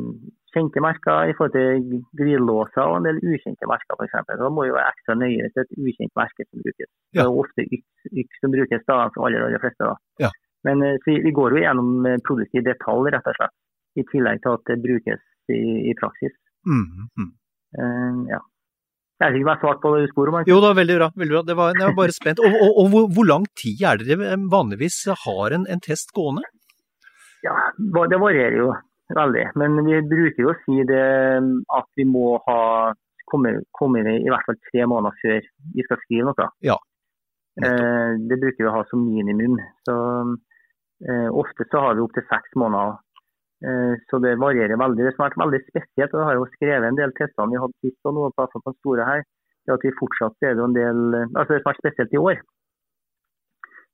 kjente 0.52 0.82
merker 0.84 1.30
i 1.30 1.34
forhold 1.36 1.54
til 1.56 2.02
glidelåser 2.20 2.84
og 2.84 2.98
en 3.00 3.06
del 3.08 3.18
ukjente 3.32 3.66
merker 3.70 3.96
f.eks. 3.98 4.14
Da 4.38 4.50
må 4.52 4.66
vi 4.68 4.74
være 4.76 4.92
ekstra 4.92 5.16
nøye 5.18 5.40
hvis 5.42 5.54
det 5.56 5.64
er 5.64 5.68
et 5.70 5.82
ukjent 5.88 6.14
merke 6.20 6.46
som 6.46 6.62
brukes. 6.64 6.90
Det 7.12 7.24
er 7.24 7.40
ofte 7.42 7.66
yks, 7.66 8.38
som 8.42 8.54
brukes 8.54 8.86
da, 8.86 8.98
for 9.14 9.26
aller, 9.26 9.46
aller 9.48 9.62
fleste. 9.64 9.82
da. 9.88 9.96
Ja. 10.26 10.30
Men 10.68 10.82
eh, 10.86 10.96
så 11.02 11.10
vi, 11.10 11.18
vi 11.26 11.32
går 11.34 11.56
jo 11.56 11.64
gjennom 11.64 12.06
eh, 12.06 12.20
produktet 12.26 12.60
i 12.62 12.66
detalj, 12.70 13.10
rett 13.16 13.26
og 13.32 13.38
slett. 13.40 13.56
I 13.98 14.06
tillegg 14.08 14.38
til 14.44 14.54
at 14.56 14.62
det 14.70 14.78
brukes 14.86 15.22
i, 15.52 15.60
i 15.90 15.94
praksis. 15.98 16.32
Mm, 16.70 17.08
mm. 17.18 17.30
Eh, 17.82 18.20
ja. 18.30 18.38
Jeg 19.22 19.30
vet 19.30 19.38
ikke 19.38 19.46
om 19.46 19.52
jeg 19.52 19.62
svarte 19.62 19.82
på 19.84 19.90
det 19.94 20.06
sporet, 20.10 20.34
men 20.34 20.48
Jo 20.50 20.56
da, 20.58 20.72
veldig 20.74 20.94
bra. 20.98 21.08
veldig 21.14 21.34
bra. 21.36 21.42
Det 21.46 21.54
var, 21.58 21.76
jeg 21.78 21.86
var 21.86 21.98
bare 22.00 22.14
spent. 22.16 22.40
Og, 22.42 22.56
og, 22.58 22.72
og 22.82 22.88
hvor, 22.90 23.04
hvor 23.14 23.28
lang 23.28 23.44
tid 23.60 23.84
er 23.86 24.00
det 24.00 24.08
dere 24.08 24.38
vanligvis 24.50 24.96
har 25.24 25.54
en, 25.54 25.66
en 25.70 25.82
test 25.84 26.10
gående? 26.16 26.42
Ja, 27.46 27.54
det 27.78 28.18
varierer 28.18 28.58
jo 28.58 28.72
veldig. 29.14 29.44
Men 29.62 29.78
vi 29.86 30.00
bruker 30.10 30.42
jo 30.42 30.50
å 30.50 30.58
si 30.64 30.82
det 30.88 31.04
mm, 31.44 31.52
at 31.78 31.88
vi 31.98 32.06
må 32.08 32.34
ha 32.48 32.58
kommet 33.30 33.62
komme 33.78 34.02
i 34.02 34.28
hvert 34.28 34.44
fall 34.48 34.58
tre 34.68 34.86
måneder 34.90 35.14
før 35.22 35.46
vi 35.76 35.86
skal 35.86 36.00
skrive 36.02 36.26
noe. 36.28 36.48
Ja. 36.66 36.76
Eh, 37.62 38.10
det 38.28 38.40
bruker 38.42 38.64
vi 38.64 38.68
å 38.70 38.74
ha 38.74 38.82
som 38.90 39.06
minimum. 39.06 39.56
Så 39.86 39.96
eh, 41.06 41.28
Ofte 41.30 41.68
så 41.70 41.86
har 41.86 41.96
vi 41.96 42.04
opptil 42.04 42.26
seks 42.28 42.58
måneder. 42.58 42.98
Eh, 43.62 43.94
så 44.10 44.18
det 44.24 44.32
varierer 44.42 44.80
veldig. 44.80 45.04
Det 45.06 45.12
som 45.14 45.24
har 45.24 45.30
vært 45.30 45.42
veldig 45.44 45.62
spesielt, 45.68 46.14
og 46.14 46.18
jeg 46.20 46.28
har 46.28 46.38
jo 46.38 46.50
skrevet 46.56 46.88
en 46.88 46.98
del 46.98 47.14
tester 47.18 47.50
vi 47.52 47.62
hadde 47.62 47.78
sist 47.84 48.10
og 48.10 48.16
noe 48.16 48.32
på 48.34 48.48
den 48.66 48.78
store 48.80 49.06
her, 49.06 49.22
det 49.62 49.76
at 49.76 49.86
vi 49.86 49.94
fortsatt 50.00 50.48
er 50.48 50.56
det 50.58 50.64
en 50.64 50.74
del 50.74 50.98
altså 51.38 51.54
Det 51.54 51.60
som 51.60 51.68
har 51.68 51.74
vært 51.76 51.84
spesielt 51.84 52.16
i 52.16 52.22
år, 52.22 52.42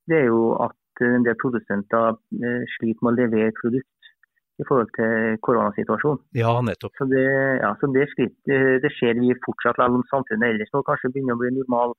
det 0.09 0.17
er 0.17 0.27
jo 0.31 0.41
at 0.65 1.03
en 1.05 1.25
del 1.27 1.37
produsenter 1.43 2.17
eh, 2.17 2.63
sliter 2.75 3.05
med 3.05 3.13
å 3.13 3.19
levere 3.21 3.57
produkt 3.61 4.11
i 4.59 4.65
forhold 4.67 4.89
til 4.97 5.37
koronasituasjonen. 5.45 6.19
Ja, 6.35 6.51
nettopp. 6.65 6.97
Så 6.99 7.05
det, 7.13 7.25
ja, 7.61 7.69
så 7.79 7.87
det, 7.95 8.09
sliter, 8.15 8.81
det 8.83 8.91
ser 8.97 9.21
vi 9.21 9.37
fortsatt, 9.45 9.77
selv 9.79 10.01
om 10.01 10.03
samfunnet 10.09 10.49
ellers 10.49 10.73
nå 10.73 10.81
kanskje 10.87 11.13
begynner 11.13 11.37
å 11.37 11.41
bli 11.43 11.53
normal. 11.55 11.93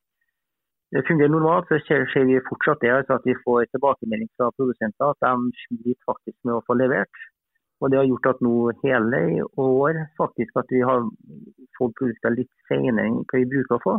Det 0.90 1.06
fungerer 1.06 1.30
normalt, 1.32 1.70
så 1.70 1.78
ser 1.86 2.26
vi 2.28 2.42
fortsatt 2.50 2.82
det, 2.82 2.90
altså 2.98 3.16
at 3.16 3.26
vi 3.30 3.38
får 3.44 3.70
tilbakemelding 3.70 4.28
fra 4.34 4.50
produsenter 4.58 5.14
at 5.14 5.22
de 5.22 5.52
sliter 5.62 6.00
faktisk 6.10 6.36
med 6.42 6.58
å 6.58 6.64
få 6.66 6.76
levert. 6.82 7.22
Og 7.80 7.90
Det 7.90 7.96
har 7.96 8.08
gjort 8.10 8.26
at 8.34 8.40
nå 8.44 8.54
hele 8.84 9.18
i 9.36 9.40
år 9.56 9.98
faktisk 10.20 10.56
at 10.60 10.68
vi 10.68 10.82
har 10.84 11.06
fått 11.78 11.94
produkter 11.96 12.34
litt 12.36 12.50
senere 12.68 13.06
enn 13.08 13.22
hva 13.24 13.40
vi 13.40 13.48
bruker 13.48 13.78
å 13.78 13.84
få. 13.84 13.94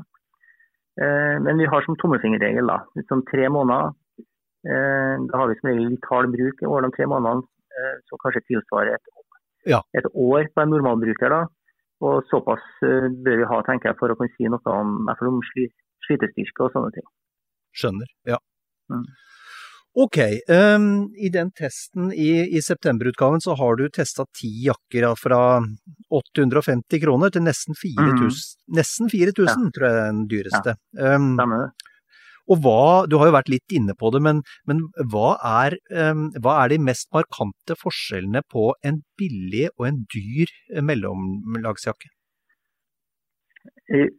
Eh, 1.02 1.38
men 1.42 1.58
vi 1.58 1.66
har 1.72 1.82
som 1.86 1.98
tommelfingerregel 1.98 2.68
da, 2.70 2.78
som 3.10 3.24
tre 3.26 3.48
måneder. 3.50 3.96
Eh, 4.70 5.16
da 5.32 5.40
har 5.42 5.50
vi 5.50 5.58
som 5.58 5.72
regel 5.72 5.90
litt 5.96 6.06
hard 6.12 6.30
bruk 6.36 6.62
over 6.68 6.86
de 6.86 6.92
tre 6.94 7.08
månedene, 7.10 7.48
eh, 7.74 7.96
som 8.10 8.22
kanskje 8.22 8.44
tilsvarer 8.52 8.94
et, 9.00 9.18
Ja. 9.66 9.82
et 9.98 10.06
år 10.14 10.46
på 10.54 10.62
en 10.62 10.70
normalbruker. 10.70 11.30
da. 11.30 11.48
Og 12.02 12.24
såpass 12.30 12.62
eh, 12.84 13.10
bør 13.26 13.38
vi 13.38 13.50
ha, 13.50 13.62
tenker 13.66 13.90
jeg, 13.90 13.98
for 13.98 14.10
å 14.10 14.18
kunne 14.18 14.34
si 14.38 14.46
noe 14.50 14.62
om, 14.66 15.08
om 15.10 15.42
sli, 15.54 15.68
slitestyrke 16.06 16.66
og 16.66 16.72
sånne 16.74 16.94
ting. 16.94 17.08
Skjønner. 17.74 18.10
Ja. 18.26 18.38
Mm. 18.92 19.06
Ok, 19.92 20.18
um, 20.48 21.10
i 21.20 21.28
den 21.34 21.50
testen 21.52 22.14
i, 22.16 22.30
i 22.56 22.62
septemberutgaven 22.64 23.42
så 23.44 23.58
har 23.60 23.76
du 23.76 23.90
testa 23.92 24.24
ti 24.40 24.48
jakker 24.64 25.10
fra 25.20 25.60
850 26.08 27.02
kroner 27.04 27.34
til 27.34 27.44
nesten 27.44 27.76
4000. 27.76 28.56
Nesten 28.78 29.12
4000 29.12 29.74
tror 29.76 29.88
jeg 29.88 29.98
er 29.98 30.06
den 30.14 30.22
dyreste. 30.32 30.76
Ja. 30.96 31.18
Um, 31.20 31.36
og 32.52 32.64
hva, 32.64 33.04
du 33.08 33.18
har 33.20 33.30
jo 33.30 33.36
vært 33.36 33.52
litt 33.52 33.76
inne 33.76 33.94
på 34.00 34.10
det, 34.16 34.22
men, 34.24 34.42
men 34.68 34.86
hva, 35.12 35.36
er, 35.64 35.76
um, 35.92 36.30
hva 36.40 36.56
er 36.64 36.74
de 36.74 36.80
mest 36.88 37.12
markante 37.16 37.78
forskjellene 37.80 38.42
på 38.52 38.72
en 38.88 39.04
billig 39.20 39.68
og 39.76 39.88
en 39.92 40.02
dyr 40.12 40.48
eh, 40.74 40.82
mellomlagsjakke? 40.88 42.10
Eh, 43.92 44.10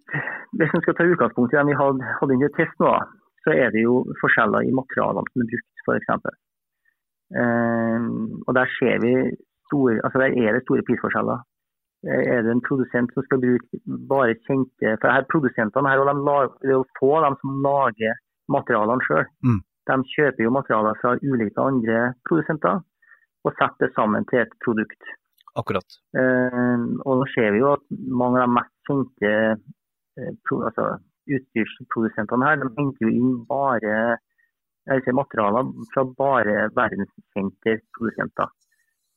Hvis 0.53 0.77
vi 0.77 0.85
skal 0.85 0.97
ta 0.97 1.09
utgangspunkt 1.09 1.57
i 1.57 1.59
den 1.59 1.73
vi 1.73 1.81
hadde, 1.81 2.15
hadde 2.21 2.39
i 2.39 2.53
test 2.61 2.77
nå, 2.81 2.93
så 3.45 3.55
er 3.55 3.73
det 3.75 3.83
jo 3.85 4.03
forskjeller 4.21 4.69
i 4.69 4.75
materialene 4.81 5.31
som 5.33 5.45
er 5.45 5.51
brukt, 5.53 5.85
f.eks. 5.87 6.37
Um, 7.33 8.43
og 8.47 8.53
der 8.59 8.69
ser 8.77 9.01
vi 9.05 9.13
store, 9.69 9.99
altså 10.05 10.21
der 10.23 10.37
er 10.37 10.57
det 10.57 10.65
store 10.67 10.85
prisforskjeller. 10.89 11.41
Eh, 12.11 12.23
Er 12.35 12.43
det 12.43 12.51
en 12.53 12.67
produsent 12.69 13.13
som 13.15 13.23
skal 13.27 13.41
bruke 13.45 13.79
bare 14.11 14.35
kjente 14.47 14.97
For 15.01 15.09
her 15.15 15.25
produsentene 15.33 15.91
her, 15.91 16.03
og 16.03 16.09
de 16.11 16.25
lager, 16.29 16.49
det 16.63 16.71
er 16.73 16.79
jo 16.81 16.95
få 16.99 17.13
dem 17.25 17.37
som 17.41 17.51
lager 17.67 18.15
materialene 18.57 19.07
sjøl. 19.07 19.27
Mm. 19.47 19.61
De 19.89 19.97
kjøper 20.15 20.45
jo 20.45 20.57
materialer 20.59 20.99
fra 21.01 21.15
ulike 21.23 21.67
andre 21.71 22.01
produsenter 22.29 22.83
og 23.47 23.55
setter 23.59 23.87
det 23.87 23.95
sammen 23.95 24.27
til 24.31 24.43
et 24.43 24.53
produkt. 24.65 25.03
Akkurat. 25.59 25.97
Um, 26.17 27.01
og 27.07 27.23
nå 27.23 27.25
ser 27.35 27.51
vi 27.55 27.63
jo 27.63 27.73
at 27.77 27.83
mange 28.21 28.41
av 28.41 28.47
de 28.47 28.57
mest 28.59 28.75
kjente 28.89 29.33
eh, 29.33 30.33
altså, 30.69 30.87
utstyrsprodusentene 31.29 32.49
her, 32.49 32.61
de 32.63 32.71
henter 32.79 33.07
jo 33.07 33.13
inn 33.13 33.35
bare 33.49 33.97
jeg 34.91 35.05
si, 35.05 35.15
materialer 35.15 35.69
fra 35.93 36.05
bare 36.19 36.67
verdenskjente 36.75 37.77
produsenter. 37.95 38.51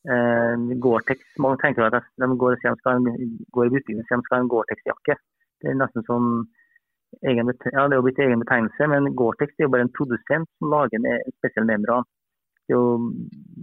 Eh, 0.06 0.76
Gore-Tex, 0.84 1.24
mange 1.42 1.58
tenker 1.64 1.88
at 1.88 2.12
de 2.22 2.28
går, 2.42 2.60
og 2.70 2.78
skal, 2.82 3.08
går 3.56 3.66
i 3.66 3.74
butikken 3.74 4.04
og 4.04 4.06
sier 4.06 4.22
de 4.22 4.28
skal 4.28 4.38
ha 4.38 4.44
en 4.44 4.52
Gore-Tex-jakke. 4.54 5.18
Det 5.62 5.72
er 5.72 5.80
nesten 5.80 6.06
som 6.06 6.28
egen, 7.26 7.50
ja, 7.50 7.88
det 7.88 7.96
er 7.96 7.98
jo 7.98 8.06
blitt 8.06 8.22
egen 8.22 8.44
betegnelse, 8.44 8.90
men 8.92 9.14
Gore-Tex 9.18 9.58
er 9.58 9.66
jo 9.66 9.74
bare 9.74 9.88
en 9.88 9.96
produsent 9.98 10.52
som 10.60 10.74
lager 10.76 11.02
en 11.02 11.34
spesiell 11.40 11.66
membran. 11.70 12.06
Det 12.66 12.74
er 12.74 12.80
jo, 12.82 13.12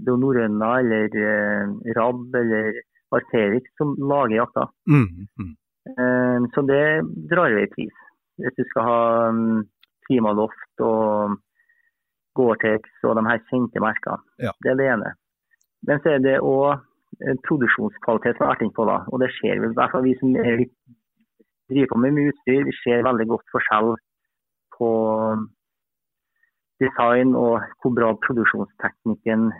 det 0.02 0.12
er 0.14 0.22
Norrøna 0.22 0.72
eller 0.82 1.16
eh, 1.22 1.94
Rab 1.98 2.36
eller 2.38 2.82
Arterix 3.14 3.70
som 3.78 3.94
lager 3.98 4.40
jakka. 4.40 4.68
Mm, 4.90 5.26
mm. 5.38 5.54
Eh, 5.92 6.38
så 6.54 6.64
det 6.66 6.84
drar 7.30 7.50
i 7.50 7.58
vei 7.60 7.66
pris. 7.70 8.01
Hvis 8.40 8.56
du 8.56 8.64
skal 8.70 8.86
ha 8.88 9.00
um, 9.28 9.64
Klimaloft 10.06 10.84
og 10.84 11.36
Gore-Tex 12.38 13.04
og 13.04 13.18
de 13.18 13.26
her 13.28 13.42
kjente 13.50 13.82
merkene. 13.82 14.22
Ja. 14.40 14.54
Det 14.64 14.72
er 14.72 14.78
det 14.80 14.88
ene. 14.94 15.12
Men 15.86 16.00
så 16.02 16.14
er 16.14 16.24
det 16.24 16.40
òg 16.40 16.80
produksjonskvalitet 17.46 18.38
som 18.38 18.46
har 18.46 18.54
vært 18.54 18.64
innpå. 18.66 18.86
da, 18.88 19.02
og 19.12 19.20
det 19.20 19.30
ser 19.36 19.60
vi. 19.60 19.68
I 19.68 19.76
hvert 19.76 19.92
fall 19.92 20.06
vi 20.06 20.14
som 20.20 20.36
er 20.40 20.64
driver 21.72 21.90
på 21.92 21.98
med 21.98 22.20
utstyr, 22.28 22.64
vi 22.68 22.74
ser 22.82 23.06
veldig 23.06 23.26
godt 23.32 23.52
forskjell 23.54 23.94
på 24.76 24.90
design 26.82 27.36
og 27.38 27.62
hvor 27.80 27.94
bra 27.98 28.10
produksjonsteknikken 28.26 29.50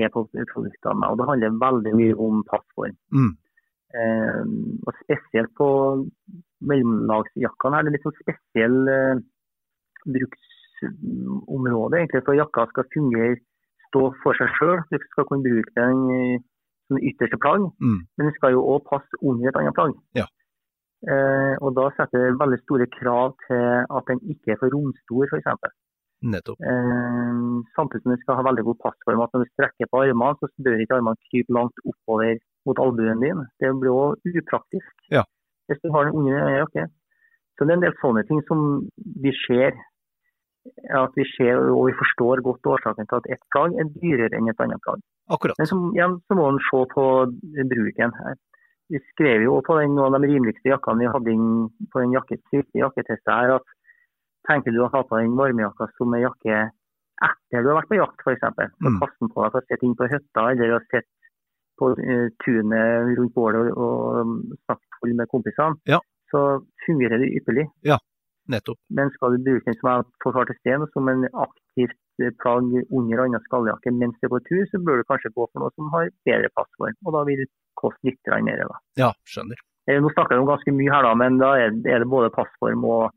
er 0.00 0.12
på 0.14 0.26
produktene. 0.52 1.08
Og 1.08 1.18
det 1.18 1.28
handler 1.28 1.60
veldig 1.66 1.94
mye 2.00 2.16
om 2.26 2.42
passform. 2.50 2.96
Mm. 3.14 3.32
Eh, 3.94 4.42
og 4.86 4.96
spesielt 5.04 5.52
på 5.58 5.68
mellomlagsjakkene 6.70 7.78
er 7.78 7.82
det 7.88 7.92
litt 7.96 8.06
sånn 8.06 8.18
spesiell 8.22 8.78
eh, 8.88 9.14
bruksområde, 10.82 11.98
egentlig, 12.00 12.22
for 12.26 12.36
jakka 12.38 12.66
skal 12.70 12.88
fungere, 12.94 13.36
stå 13.88 14.02
for 14.22 14.36
seg 14.38 14.50
sjøl. 14.58 14.80
Du 14.90 14.98
skal 15.10 15.24
kunne 15.28 15.44
bruke 15.46 15.72
den 15.76 16.10
i- 16.10 16.42
som 16.88 16.98
ytterste 16.98 17.38
plagg, 17.40 17.62
Mm. 17.80 18.00
men 18.18 18.26
den 18.26 18.34
skal 18.34 18.52
jo 18.52 18.60
òg 18.62 18.84
passe 18.84 19.14
under 19.22 19.48
et 19.48 19.56
annet 19.56 19.74
plagg. 19.74 19.94
Ja. 20.14 20.26
Eh, 21.08 21.54
og 21.60 21.74
da 21.74 21.90
setter 21.96 22.18
det 22.30 22.38
veldig 22.38 22.60
store 22.62 22.86
krav 22.86 23.34
til 23.46 23.84
at 23.90 24.04
den 24.06 24.20
ikke 24.20 24.52
er 24.52 24.56
for 24.56 24.68
romstor, 24.70 25.26
f.eks. 25.28 25.72
Nettopp. 26.24 26.56
Eh, 26.60 27.32
samtidig 27.76 28.02
som 28.02 28.12
den 28.12 28.20
skal 28.22 28.36
ha 28.36 28.42
veldig 28.42 28.64
god 28.64 28.78
passform. 28.80 29.20
At 29.22 29.30
når 29.32 29.44
du 29.44 29.50
strekker 29.52 29.86
på 29.92 30.00
armene, 30.00 30.36
så 30.40 30.48
bør 30.64 30.80
ikke 30.80 30.96
armene 30.96 31.16
krype 31.28 31.52
langt 31.52 31.76
oppover 31.84 32.38
mot 32.66 32.78
albuen 32.78 33.20
din. 33.20 33.44
Det 33.60 33.68
blir 33.80 33.92
òg 33.92 34.16
upraktisk 34.24 34.92
Ja. 35.10 35.22
Hvis 35.68 35.80
du 35.82 35.90
har 35.94 36.06
den 36.06 36.20
ungen 36.20 36.36
i 36.36 36.60
jakke. 36.60 36.86
Så 37.56 37.66
det 37.66 37.74
er 37.74 37.78
en 37.78 37.84
del 37.86 37.98
sånne 38.00 38.24
ting 38.28 38.40
som 38.48 38.64
vi 39.24 39.32
ser, 39.44 39.76
at 40.96 41.12
vi 41.18 41.26
ser 41.34 41.60
og 41.60 41.86
vi 41.90 41.96
forstår 41.98 42.42
godt 42.46 42.70
årsaken 42.74 43.08
til 43.08 43.20
at 43.20 43.30
ett 43.36 43.44
plagg 43.52 43.76
er 43.78 43.90
dyrere 43.94 44.38
enn 44.38 44.50
et 44.50 44.64
annet 44.64 44.82
plagg. 44.86 45.02
Akkurat. 45.34 45.58
Men 45.60 45.70
som, 45.70 45.86
ja, 45.96 46.08
så 46.28 46.36
må 46.38 46.48
en 46.50 46.60
se 46.66 46.82
på 46.94 47.04
bruken 47.72 48.16
her. 48.20 48.38
Vi 48.92 49.00
skrev 49.12 49.44
jo 49.46 49.60
på 49.64 49.78
den, 49.80 49.94
noen 49.96 50.16
av 50.16 50.24
de 50.24 50.28
rimeligste 50.28 50.68
jakkene 50.68 51.04
vi 51.04 51.12
hadde 51.12 51.32
inn 51.32 51.50
på 51.92 52.02
den 52.02 52.16
jakke, 52.16 52.40
jakketestet 52.52 53.32
her, 53.32 53.56
at 53.58 53.76
tenker 54.48 54.74
du 54.74 54.82
å 54.84 54.90
ha 54.92 55.04
på 55.08 55.20
den 55.20 55.36
varmejakka 55.38 55.88
som 55.96 56.12
er 56.16 56.26
jakke 56.26 56.66
etter 57.24 57.62
du 57.62 57.70
har 57.70 57.78
vært 57.78 57.90
på 57.92 57.98
jakt, 57.98 58.24
f.eks. 58.24 58.44
Mm. 58.82 58.98
Kaste 59.00 59.22
den 59.22 59.30
på 59.32 59.44
deg 59.44 59.54
for 59.54 59.62
å 59.62 59.66
sitte 59.68 59.86
inn 59.86 59.96
på 59.98 60.08
hytta 60.10 60.46
eller 60.50 60.76
å 60.76 60.80
sitte 60.88 61.23
på 61.80 61.90
uh, 61.98 62.26
tunet 62.44 63.14
rundt 63.18 63.34
bålet 63.34 63.70
og, 63.72 64.18
og 64.24 64.34
snakke 64.66 65.12
med 65.14 65.28
kompisene, 65.32 65.76
Ja. 65.90 66.00
så 66.32 66.44
fungerer 66.86 67.18
det 67.22 67.32
ypperlig. 67.40 67.68
Nettopp. 68.52 68.76
Men 68.92 69.08
skal 69.14 69.32
du 69.32 69.44
bruke 69.46 69.64
den 69.70 69.76
som 69.80 69.88
jeg 69.88 70.04
forklarte 70.20 70.52
i 70.52 70.58
sted, 70.60 70.82
som 70.92 71.06
en 71.08 71.22
aktivt 71.32 71.94
eh, 72.20 72.32
plagg 72.42 72.66
under 72.92 73.22
annen 73.24 73.40
skalljakke 73.46 73.92
mens 73.96 74.18
du 74.20 74.26
er 74.28 74.32
på 74.34 74.40
tur, 74.44 74.66
så 74.68 74.80
bør 74.84 75.00
du 75.00 75.06
kanskje 75.08 75.30
gå 75.32 75.46
for 75.48 75.62
noe 75.62 75.72
som 75.72 75.88
har 75.94 76.10
bedre 76.28 76.50
passform. 76.52 76.92
Og 77.08 77.16
da 77.16 77.22
vil 77.24 77.40
det 77.40 77.48
koste 77.80 78.04
litt 78.10 78.20
mer. 78.44 78.60
Da. 78.68 78.76
Ja, 79.00 79.08
skjønner. 79.24 79.62
Eh, 79.88 79.96
Nå 79.96 80.12
snakker 80.12 80.36
jeg 80.36 80.44
om 80.44 80.50
ganske 80.52 80.74
mye 80.76 80.92
her, 80.92 81.08
da, 81.08 81.14
men 81.16 81.40
da 81.40 81.54
er 81.56 81.72
det 82.04 82.10
både 82.12 82.28
passform 82.36 82.84
og 82.84 83.16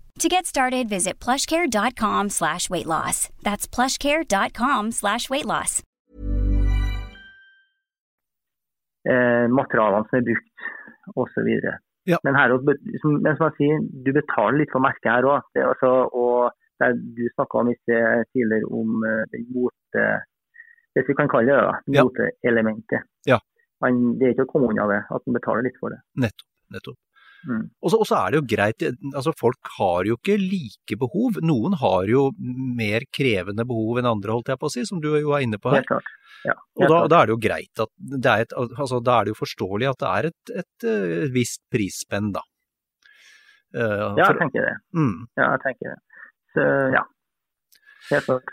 To 0.19 0.29
get 0.29 0.45
started, 0.45 0.87
visit 0.89 1.19
plushcare.com 1.19 2.29
slash 2.29 2.69
weight 2.69 2.85
loss. 2.85 3.29
That's 3.41 3.67
plushcare.com 3.67 4.91
slash 4.91 5.29
weight 5.29 5.45
loss. 5.45 5.81
eh, 9.09 9.47
materialene 9.49 10.05
som 10.09 10.17
er 10.19 10.25
brukt 10.27 10.65
osv. 11.17 11.47
Ja. 12.05 12.17
Men, 12.23 12.35
her, 12.37 12.51
også 12.53 12.75
som, 13.01 13.15
men 13.25 13.37
som 13.37 13.47
jeg 13.49 13.55
sier, 13.57 13.79
du 14.05 14.11
betaler 14.13 14.59
litt 14.61 14.69
for 14.73 14.83
merket 14.83 15.09
her 15.09 15.25
òg. 15.25 15.47
Altså, 15.57 15.89
og 16.13 16.51
der 16.81 16.93
du 17.17 17.23
snakka 17.33 17.63
om 17.63 17.71
tidligere 17.87 18.69
om 18.69 18.99
det, 19.05 19.15
den 19.33 19.47
mote... 19.55 20.05
Hvis 20.93 21.07
vi 21.07 21.15
kan 21.15 21.29
kalle 21.31 21.47
det 21.47 21.57
det, 21.63 21.95
Ja. 21.97 22.03
moteelementet. 22.03 23.05
Ja. 23.25 23.37
Men 23.81 24.19
det 24.19 24.27
er 24.27 24.33
ikke 24.35 24.43
å 24.49 24.51
komme 24.51 24.69
unna 24.73 24.85
det, 24.91 25.01
at 25.09 25.25
man 25.25 25.37
betaler 25.39 25.63
litt 25.65 25.77
for 25.79 25.93
det. 25.95 26.01
Nettopp. 26.19 26.47
nettopp. 26.75 26.97
Mm. 27.47 27.63
Og 27.81 27.93
så 28.05 28.17
er 28.19 28.33
det 28.33 28.39
jo 28.41 28.47
greit, 28.51 28.83
altså 29.15 29.33
folk 29.37 29.71
har 29.77 30.05
jo 30.09 30.17
ikke 30.19 30.37
like 30.37 30.97
behov. 31.01 31.39
Noen 31.45 31.73
har 31.81 32.09
jo 32.11 32.27
mer 32.37 33.05
krevende 33.13 33.65
behov 33.67 34.01
enn 34.01 34.09
andre, 34.11 34.35
holdt 34.35 34.51
jeg 34.53 34.61
på 34.61 34.69
å 34.69 34.73
si, 34.73 34.85
som 34.85 35.01
du 35.01 35.09
jo 35.15 35.33
er 35.33 35.45
inne 35.47 35.57
på 35.61 35.73
her. 35.73 35.81
Helt 35.81 35.89
klart. 35.89 36.11
Ja, 36.41 36.55
Og 36.79 36.87
da, 36.89 36.99
da 37.05 37.19
er 37.21 37.29
det 37.29 37.35
jo 37.35 37.41
greit 37.41 37.81
at 37.83 37.91
det 38.01 38.31
er 38.31 38.45
et, 38.47 38.53
altså 38.57 38.97
da 39.05 39.19
er 39.19 39.27
det 39.27 39.33
jo 39.35 39.41
forståelig 39.43 39.89
at 39.91 39.99
det 40.01 40.11
er 40.11 40.29
et, 40.31 40.53
et, 40.63 40.85
et 40.89 41.33
visst 41.35 41.61
prisspenn, 41.73 42.31
da. 42.33 42.41
Uh, 43.71 44.17
ja, 44.19 44.25
jeg 44.25 44.39
tenker 44.41 44.65
det. 44.67 44.73
mm. 44.97 45.13
Ja, 45.39 45.51
jeg 45.53 45.61
tenker 45.63 45.93
det. 45.93 45.99
Så 46.55 46.63
ja. 46.97 47.03
Helt 48.09 48.25
klart. 48.27 48.49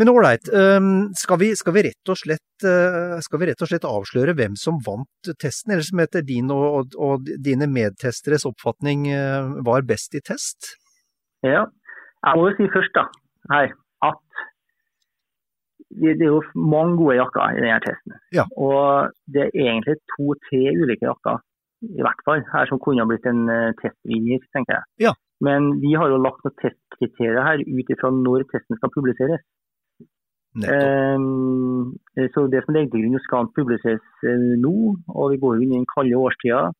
Men 0.00 0.08
ålreit, 0.08 0.48
um, 0.56 0.86
skal, 1.18 1.36
vi- 1.42 1.52
skal, 1.58 1.74
vi 1.76 1.82
rett 1.90 2.08
og 2.12 2.16
slett, 2.16 2.64
eh, 2.64 3.18
skal 3.20 3.40
vi 3.42 3.48
rett 3.50 3.60
og 3.60 3.68
slett 3.68 3.84
avsløre 3.84 4.32
hvem 4.38 4.54
som 4.56 4.78
vant 4.86 5.30
testen, 5.42 5.74
eller 5.74 5.84
som 5.84 6.00
etter 6.00 6.24
din 6.24 6.48
og, 6.54 6.64
og, 6.78 6.96
og 6.96 7.28
dine 7.44 7.68
medtesteres 7.68 8.46
oppfatning 8.48 9.04
eh, 9.12 9.50
var 9.66 9.84
best 9.84 10.16
i 10.16 10.22
test? 10.24 10.70
Ja. 11.44 11.66
Jeg 12.24 12.36
må 12.40 12.48
jo 12.48 12.56
si 12.56 12.70
først 12.72 12.96
da, 12.96 13.04
her, 13.52 13.70
at 14.08 14.40
det 16.00 16.16
det 16.20 16.26
er 16.26 16.32
jo 16.32 16.40
mange 16.54 16.96
gode 17.00 17.16
jakker 17.18 17.56
i 17.56 17.62
denne 17.64 17.80
testen. 17.84 18.16
Ja. 18.36 18.44
Og 18.56 19.12
det 19.34 19.46
er 19.48 19.56
egentlig 19.68 19.96
to-tre 20.14 20.60
ulike 20.80 21.08
jakker, 21.08 21.40
i 21.96 22.04
hvert 22.04 22.20
fall, 22.28 22.44
her 22.52 22.68
som 22.68 22.80
kunne 22.80 23.02
ha 23.04 23.08
blitt 23.10 23.26
en 23.28 23.48
eh, 23.52 23.72
testvinner, 23.80 24.40
tenker 24.56 24.78
jeg. 24.78 24.88
Ja. 25.08 25.14
Men 25.44 25.70
vi 25.80 25.94
har 25.96 26.08
jo 26.12 26.20
lagt 26.20 26.44
noen 26.44 26.56
testkriterier 26.60 27.40
her 27.44 27.62
ut 27.64 27.92
ifra 27.96 28.10
når 28.12 28.44
testen 28.52 28.76
skal 28.80 28.92
publiseres. 28.96 29.44
Eh, 30.58 32.28
så 32.34 32.46
det 32.50 32.64
som 32.64 32.74
ligger 32.74 32.90
til 32.90 33.04
grunn, 33.06 33.22
skal 33.22 33.50
publiseres 33.54 34.26
eh, 34.26 34.46
nå, 34.58 34.74
og 35.06 35.30
vi 35.30 35.38
går 35.42 35.62
inn 35.62 35.74
i 35.74 35.78
den 35.78 35.88
kalde 35.94 36.18
årstida. 36.18 36.70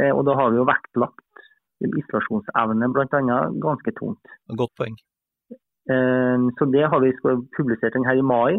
Eh, 0.00 0.10
og 0.10 0.24
da 0.26 0.34
har 0.38 0.50
vi 0.50 0.58
jo 0.58 0.66
vektlagt 0.68 1.22
isolasjonsevne 1.82 2.88
bl.a. 2.94 3.38
ganske 3.62 3.94
tungt. 3.98 4.36
Godt 4.58 4.74
poeng. 4.78 4.96
Eh, 5.90 6.38
Så 6.58 6.70
det 6.70 6.86
har 6.88 7.00
vi 7.02 7.12
publisert 7.56 7.94
den 7.94 8.06
her 8.06 8.18
i 8.18 8.26
mai. 8.26 8.58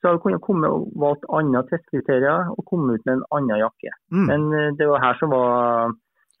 Så 0.00 0.08
har 0.10 0.18
vi 0.18 0.24
kunnet 0.26 0.42
komme 0.44 0.68
og 0.68 0.90
valgt 1.00 1.24
andre 1.32 1.62
testkriterier 1.70 2.50
og 2.52 2.64
komme 2.68 2.94
ut 2.94 3.06
med 3.06 3.16
en 3.16 3.26
annen 3.32 3.62
jakke. 3.62 3.94
Mm. 4.12 4.26
Men 4.30 4.48
eh, 4.52 4.72
det 4.78 4.88
var 4.90 5.02
her 5.02 5.18
som 5.18 5.32
var 5.34 5.94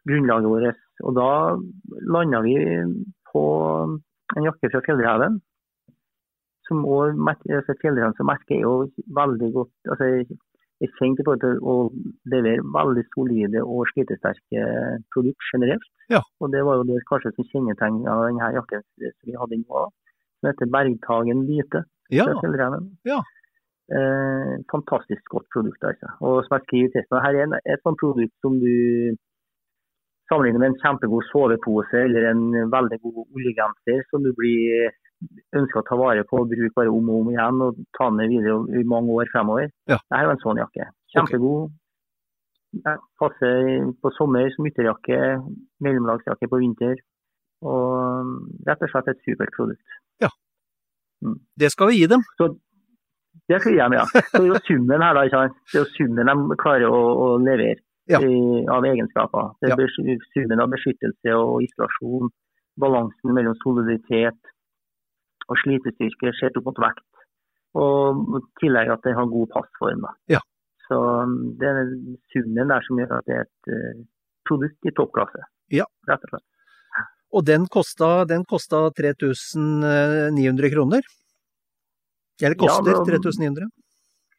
grunnlaget 0.08 0.50
vårt. 0.52 0.82
Og 1.02 1.16
da 1.16 1.28
landa 2.12 2.40
vi 2.44 2.54
på 3.32 3.42
en 4.36 4.46
jakke 4.46 4.70
fra 4.70 4.82
Fjellreven. 4.84 5.40
Som 6.68 6.84
også, 6.84 7.14
altså 7.58 8.24
merke 8.24 8.56
er 8.56 8.62
jo 8.64 8.90
veldig 9.20 9.50
godt 9.52 9.90
altså 9.92 10.04
er 10.82 10.90
kjent 10.98 11.20
i 11.20 11.24
forhold 11.26 11.42
til 11.44 11.58
å 11.62 11.74
levere 12.32 12.64
veldig 12.76 13.04
solide 13.14 13.60
og 13.62 13.86
slitesterke 13.92 14.64
produkter 15.14 15.50
generelt. 15.54 15.86
Ja. 16.10 16.20
Og 16.40 16.50
det 16.52 16.64
var 16.66 16.80
jo 16.80 16.86
det 16.88 17.02
kanskje 17.10 17.32
som 17.36 17.46
kjennetegna 17.52 18.16
denne 18.26 18.48
jakken 18.56 18.82
som 18.82 19.28
vi 19.28 19.36
hadde 19.38 19.60
nå, 19.62 19.84
som 20.40 20.50
heter 20.50 20.72
Bergtagen 20.74 21.44
hvite 21.48 21.84
Ja. 22.12 22.26
Ja. 23.08 23.20
Eh, 23.92 24.54
fantastisk 24.72 25.24
godt 25.32 25.46
produkt, 25.52 25.82
altså. 25.84 26.08
Og 26.24 26.42
som 26.44 26.56
jeg 26.56 26.64
skriver 26.66 26.88
i 26.88 26.92
testen, 26.96 27.20
her 27.24 27.34
er 27.36 27.42
en- 27.44 27.60
et 27.64 27.80
sånt 27.84 28.00
produkt 28.00 28.32
som 28.40 28.58
du 28.60 29.16
sammenligner 30.30 30.60
med 30.60 30.70
en 30.72 30.80
kjempegod 30.82 31.24
sovepose 31.30 31.96
eller 32.06 32.30
en 32.30 32.44
veldig 32.72 32.98
god 33.04 33.18
oljegenser 33.36 34.04
som 34.10 34.22
du 34.24 34.32
blir 34.32 34.90
ønsker 35.56 35.80
å 35.80 35.86
ta 35.88 35.96
vare 36.00 36.24
på 36.28 36.42
og 36.42 36.50
bruke 36.50 36.74
bare 36.76 36.92
om 36.92 37.08
og 37.12 37.22
om 37.22 37.30
igjen 37.32 37.62
og 37.66 37.80
ta 37.98 38.10
med 38.10 38.32
videre 38.32 38.80
i 38.80 38.84
mange 38.88 39.14
år 39.14 39.30
fremover. 39.32 39.70
Ja. 39.90 39.98
Dette 39.98 40.20
er 40.20 40.28
jo 40.28 40.34
en 40.34 40.42
sånn 40.44 40.60
jakke. 40.62 40.90
Kjempegod. 41.14 41.72
Jeg 42.74 42.98
Passer 43.22 43.90
på 44.02 44.10
sommer 44.16 44.48
som 44.54 44.66
ytterjakke, 44.66 45.18
mellomlagsjakke 45.86 46.48
på 46.50 46.58
vinter. 46.62 46.96
Og 47.64 48.32
rett 48.66 48.82
og 48.82 48.90
slett 48.92 49.12
et 49.14 49.22
supert 49.24 49.54
produkt. 49.56 49.84
det 51.56 51.70
skal 51.72 51.90
vi 51.92 52.02
gi 52.02 52.08
dem. 52.10 52.24
Det 53.48 53.60
skal 53.60 53.76
jeg 53.76 53.90
med, 53.92 53.98
ja. 53.98 54.04
Så 54.30 54.40
det 54.40 54.44
er 54.44 54.52
jo 54.52 54.60
summen 54.68 55.02
her, 55.04 55.16
da. 55.16 55.24
ikke 55.26 55.40
sant? 55.40 55.58
Det 55.72 55.78
er 55.78 55.84
jo 55.84 55.92
summen 55.96 56.30
de 56.30 56.56
klarer 56.60 56.92
å, 56.92 57.02
å 57.24 57.26
levere 57.42 57.80
Ja. 58.10 58.18
i, 58.20 58.64
av 58.68 58.84
egenskaper. 58.84 59.54
Det 59.64 59.70
er 59.72 59.80
ja. 59.80 60.16
summen 60.34 60.60
av 60.60 60.72
beskyttelse 60.74 61.36
og 61.38 61.62
isolasjon, 61.64 62.28
balansen 62.80 63.32
mellom 63.36 63.56
soliditet 63.62 64.36
og 65.48 65.56
slitestyrke 65.62 66.32
sett 66.40 66.56
opp 66.56 66.64
mot 66.70 66.78
vekt. 66.84 67.04
Og 67.74 68.22
i 68.38 68.42
tillegg 68.62 68.90
at 68.94 69.02
det 69.02 69.14
har 69.16 69.26
god 69.26 69.48
passform. 69.52 70.04
Da. 70.06 70.12
Ja. 70.36 70.40
Så 70.88 70.96
um, 71.24 71.54
det 71.58 71.66
er 71.68 71.78
summen 72.32 72.68
der 72.70 72.84
som 72.86 72.98
gjør 73.00 73.16
at 73.18 73.24
det 73.26 73.34
er 73.40 73.46
et 73.46 73.72
eh, 73.72 74.02
produkt 74.46 74.86
i 74.86 74.92
toppklasse. 74.94 75.42
Ja. 75.72 75.86
Rett 76.08 76.22
og 76.28 76.34
slett. 76.34 76.44
Og 77.34 77.42
den 77.48 77.64
kosta, 77.66 78.10
den 78.30 78.44
kosta 78.46 78.84
3900 78.94 80.70
kroner. 80.70 81.02
Eller 82.42 82.54
Ja, 82.54 82.60
koster 82.66 82.92
men- 82.92 83.06
3900. 83.08 83.70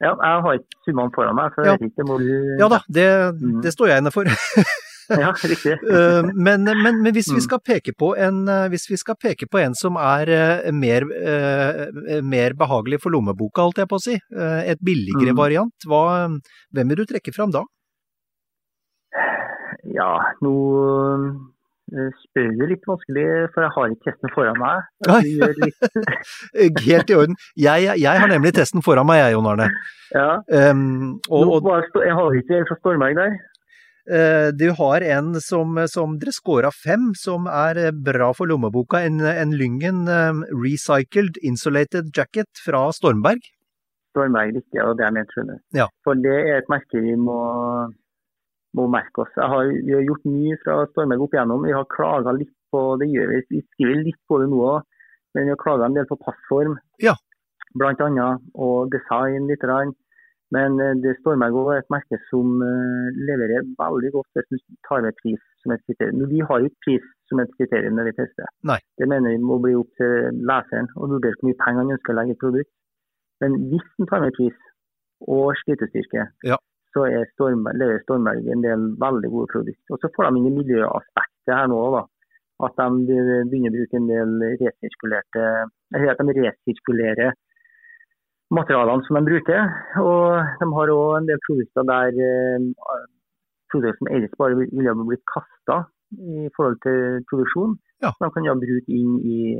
Ja, 0.03 0.11
jeg 0.11 0.41
har 0.43 0.53
ikke 0.59 0.79
summene 0.85 1.11
foran 1.15 1.35
meg, 1.35 1.51
så 1.55 1.63
jeg 1.63 1.65
Ja. 1.65 1.77
vet 1.77 1.91
ikke. 1.91 2.03
hvor 2.07 2.19
Ja 2.59 2.67
da, 2.69 2.79
det, 2.89 3.07
Mm. 3.41 3.61
det 3.61 3.71
står 3.73 3.87
jeg 3.87 3.97
inne 4.01 4.11
for. 4.11 4.23
Ja, 5.21 5.31
riktig. 5.37 5.75
Eh, 5.95 6.23
men, 6.33 6.63
men, 6.65 6.81
men, 7.03 7.13
hvis 7.13 7.29
vi 7.31 7.37
Mm. 7.39 7.45
skal 7.45 7.59
peke 7.59 7.93
på 7.97 8.13
en, 8.17 8.47
eh, 8.49 8.67
hvis 8.73 8.87
vi 8.89 8.97
skal 8.97 9.15
peke 9.21 9.47
på 9.51 9.59
en 9.61 9.75
som 9.77 9.97
er 10.01 10.29
eh, 10.33 10.71
mer, 10.73 11.05
mer 12.25 12.53
behagelig 12.57 13.01
for 13.03 13.13
lommeboka, 13.13 13.61
holdt 13.67 13.77
jeg 13.83 13.89
på 13.91 13.99
å 13.99 14.03
si, 14.03 14.17
et 14.73 14.79
billigere 14.83 15.33
Mm. 15.33 15.37
variant, 15.37 15.73
hva, 15.87 16.03
hvem 16.73 16.87
vil 16.93 17.03
du 17.03 17.05
trekke 17.13 17.33
fram 17.35 17.51
da? 17.51 17.63
Ja, 19.95 20.11
nå 20.41 20.53
spør 22.17 22.47
du 22.57 22.63
litt 22.67 22.81
vanskelig, 22.89 23.25
for 23.53 23.61
jeg 23.61 23.71
har 23.75 23.91
ikke 23.93 24.07
testen 24.09 24.31
foran 24.33 24.57
meg. 24.57 24.87
Gjør 25.29 25.53
litt, 25.61 25.83
Helt 26.87 27.11
i 27.13 27.17
orden. 27.19 27.35
Jeg, 27.61 27.91
jeg 28.01 28.21
har 28.23 28.31
nemlig 28.31 28.55
testen 28.57 28.81
foran 28.85 29.05
meg, 29.05 29.21
jeg, 29.21 29.35
Jon 29.37 29.49
Arne. 29.51 29.67
ja. 30.15 30.31
Um, 30.49 31.19
og, 31.29 31.53
og 31.61 32.01
jeg 32.01 32.15
har 32.17 32.39
ikke 32.41 32.57
en 32.57 32.65
fra 32.71 32.79
Stormberg 32.81 33.19
der. 33.19 33.37
Eh, 34.09 34.47
du 34.53 34.69
har 34.77 35.01
en 35.01 35.35
som, 35.41 35.77
som 35.91 36.15
dere 36.21 36.33
scora 36.35 36.71
fem, 36.73 37.11
som 37.17 37.49
er 37.51 37.79
eh, 37.87 37.91
bra 37.91 38.31
for 38.37 38.49
lommeboka. 38.49 39.01
En, 39.05 39.19
en 39.25 39.53
Lyngen 39.57 40.05
eh, 40.11 40.41
Recycled 40.53 41.39
Insulated 41.43 42.11
Jacket 42.15 42.63
fra 42.65 42.87
Stormberg. 42.95 43.43
Stormberg 44.15 44.55
riktig, 44.55 44.79
og 44.83 44.95
det 44.99 45.07
er 45.07 45.15
ment, 45.15 45.33
skjønner. 45.35 45.61
Ja. 45.75 45.89
For 46.07 46.17
det 46.19 46.35
er 46.45 46.61
et 46.61 46.71
merke 46.71 47.01
vi 47.03 47.17
må, 47.19 47.39
må 48.77 48.87
merke 48.91 49.25
oss. 49.25 49.33
Jeg 49.35 49.51
har, 49.51 49.73
vi 49.87 49.97
har 49.97 50.05
gjort 50.07 50.29
mye 50.29 50.59
fra 50.63 50.79
Stormberg 50.93 51.25
opp 51.27 51.35
igjennom. 51.35 51.67
Vi 51.67 51.75
har 51.75 51.89
klaga 51.91 52.35
litt 52.37 52.53
på 52.71 52.85
det 53.01 53.11
gjør 53.11 53.33
vi. 53.33 53.43
Vi 53.57 53.61
skriver 53.73 54.01
litt 54.07 54.21
på 54.29 54.39
det 54.41 54.49
nå 54.51 54.63
òg, 54.69 54.87
men 55.35 55.47
vi 55.47 55.53
har 55.53 55.61
klaga 55.61 55.89
en 55.89 55.97
del 55.97 56.07
på 56.09 56.19
passform. 56.23 56.79
Ja. 57.03 57.17
Blant 57.75 58.01
annet, 58.03 58.43
og 58.55 58.91
design 58.93 59.49
litt. 59.51 59.63
grann. 59.63 59.91
Men 60.55 60.79
eh, 60.83 60.93
det 61.03 61.15
Stormberg 61.19 61.57
også 61.59 61.73
er 61.75 61.81
et 61.83 61.93
merke 61.93 62.19
som 62.29 62.61
eh, 62.63 63.17
leverer 63.29 63.65
veldig 63.81 64.11
godt 64.15 64.39
hvis 64.51 64.63
du 64.63 64.75
tar 64.87 65.03
med 65.05 65.17
pris 65.21 65.41
som 65.63 65.73
et 65.75 65.83
kriterium. 65.87 66.25
Vi 66.31 66.41
har 66.49 66.61
jo 66.61 66.69
ikke 66.69 66.83
pris 66.87 67.07
som 67.29 67.41
et 67.43 67.51
kriterium 67.57 67.97
når 67.97 68.09
vi 68.11 68.15
tester. 68.19 68.47
Nei. 68.69 68.77
Det 69.01 69.09
mener 69.11 69.35
vi 69.35 69.41
må 69.49 69.57
bli 69.63 69.73
opp 69.79 69.91
til 69.99 70.39
leseren 70.51 70.91
å 70.95 71.09
vurdere 71.15 71.35
hvor 71.39 71.49
mye 71.49 71.59
penger 71.63 71.81
han 71.83 71.95
ønsker 71.97 72.13
å 72.13 72.17
legge 72.19 72.35
i 72.35 72.37
et 72.37 72.43
produkt. 72.45 72.71
Men 73.43 73.57
hvis 73.71 73.89
han 73.97 74.09
tar 74.11 74.23
med 74.23 74.37
pris 74.37 74.57
og 75.35 75.55
slitestyrke, 75.63 76.27
Ja. 76.47 76.57
så 76.93 77.07
er 77.09 77.25
Stormberg, 77.33 77.79
leverer 77.81 78.03
Stormberg 78.05 78.51
en 78.53 78.63
del 78.63 78.83
veldig 79.01 79.31
gode 79.33 79.51
produkter. 79.53 79.95
Og 79.95 79.99
så 80.03 80.11
får 80.15 80.29
de 80.29 80.39
inn 80.39 80.51
i 80.51 80.57
miljøaspektet 80.59 81.55
her 81.57 81.67
nå, 81.71 81.81
da. 81.97 82.03
At 82.63 82.77
de 82.79 83.17
begynner 83.51 83.73
å 83.73 83.75
bruke 83.75 83.97
en 83.99 84.05
del 84.07 84.29
resirkulerte 84.61 85.41
Eller 85.91 86.13
at 86.13 86.21
de 86.23 86.35
resirkulerer 86.37 87.33
materialene 88.53 89.03
som 89.07 89.17
de 89.17 89.25
bruker. 89.25 89.61
Og 90.01 90.59
de 90.61 90.69
har 90.77 90.93
òg 90.93 91.17
en 91.19 91.29
del 91.29 91.39
produkter 91.47 91.87
der 91.89 92.19
eh, 92.29 92.67
produkter 93.71 93.97
som 93.99 94.11
ellers 94.13 94.35
bare 94.39 94.59
ville 94.61 94.95
blitt 95.05 95.25
kasta 95.31 95.83
i 96.15 96.49
forhold 96.55 96.77
til 96.85 97.23
produksjon, 97.29 97.77
Ja. 98.03 98.11
de 98.21 98.29
kan 98.31 98.45
da 98.45 98.53
bruke 98.53 98.91
inn 98.93 99.15
i, 99.25 99.55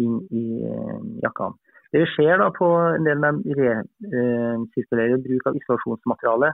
inn 0.00 0.16
i 0.30 0.44
eh, 0.64 0.98
jakkene. 1.24 1.58
Det 1.92 2.00
vi 2.04 2.08
ser 2.14 2.38
da 2.38 2.48
på 2.54 2.66
en 2.96 3.04
del 3.04 3.18
med 3.18 3.42
resirkulerer 3.50 5.18
bruk 5.24 5.46
av 5.50 5.56
isolasjonsmateriale, 5.58 6.52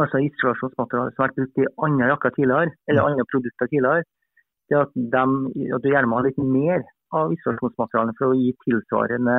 altså 0.00 0.20
isolasjonsmateriale 0.24 1.12
som 1.12 1.22
har 1.22 1.28
vært 1.28 1.36
brukt 1.40 1.60
i 1.60 1.66
andre 1.84 2.08
jakker 2.14 2.34
tidligere, 2.36 2.72
eller 2.88 3.10
andre 3.10 3.26
produkter 3.28 3.68
tidligere, 3.68 4.06
det 4.68 4.78
at, 4.80 4.92
de, 4.96 5.24
at 5.76 5.84
du 5.84 5.88
gjerne 5.92 6.08
må 6.08 6.18
ha 6.18 6.24
litt 6.26 6.40
mer 6.40 6.82
av 7.16 7.32
isolasjonsmaterialet 7.36 8.16
for 8.18 8.32
å 8.32 8.38
gi 8.40 8.54
tilsvarende 8.64 9.36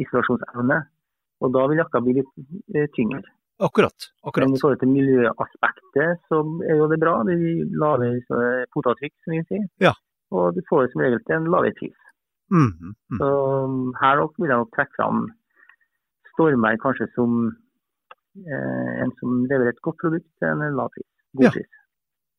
isolasjonsevne. 0.00 0.78
Og 1.44 1.52
da 1.54 1.64
vil 1.70 1.80
jakka 1.82 2.00
bli 2.04 2.14
litt 2.20 2.30
eh, 2.74 2.86
tyngre. 2.96 3.22
Akkurat. 3.62 3.94
Men 4.24 4.28
akkurat. 4.30 4.54
i 4.56 4.60
forhold 4.62 4.80
til 4.80 4.90
miljøaspektet 4.90 6.22
så 6.30 6.40
er 6.66 6.78
jo 6.80 6.88
det 6.90 6.98
bra. 7.02 7.18
Det 7.28 7.36
gir 7.38 7.60
lavere 7.82 8.16
eh, 8.18 8.64
fotavtrykk, 8.74 9.14
som 9.24 9.36
vi 9.36 9.42
sier. 9.50 9.68
Ja. 9.82 9.92
Og 10.34 10.54
du 10.56 10.62
får 10.68 10.88
som 10.92 11.04
regel 11.04 11.20
til 11.26 11.36
en 11.36 11.50
lavere 11.52 11.74
pris. 11.78 11.94
Mm, 12.52 12.72
mm. 13.10 13.18
Så 13.20 13.28
her 14.00 14.18
nok 14.20 14.34
vil 14.38 14.50
jeg 14.52 14.60
nok 14.60 14.72
trekke 14.76 14.96
fram 14.98 15.20
Stormberg 16.34 16.80
kanskje 16.82 17.06
som 17.14 17.38
eh, 18.42 18.90
en 19.04 19.12
som 19.20 19.44
leverer 19.46 19.72
et 19.72 19.82
godt 19.86 20.00
produkt 20.02 20.26
til 20.42 20.50
en 20.50 20.76
lav 20.78 20.90
pris. 20.94 21.06
God 21.38 21.46
Ja. 21.48 21.52
pris. 21.54 21.70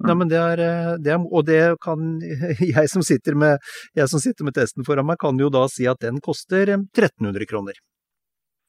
Nei, 0.03 0.15
men 0.19 0.27
det 0.27 0.39
er, 0.41 0.59
eh, 0.59 0.93
det 0.99 1.13
er, 1.13 1.21
og 1.23 1.45
det 1.47 1.59
kan 1.83 2.17
jeg 2.59 2.89
som, 2.91 3.03
sitter 3.05 3.37
med, 3.39 3.61
jeg 3.95 4.11
som 4.11 4.19
sitter 4.19 4.43
med 4.47 4.57
testen 4.57 4.83
foran 4.87 5.07
meg, 5.07 5.19
kan 5.21 5.39
jo 5.39 5.47
da 5.53 5.65
si 5.71 5.87
at 5.87 6.01
den 6.03 6.19
koster 6.23 6.67
eh, 6.73 6.81
1300 6.97 7.47
kroner. 7.47 7.79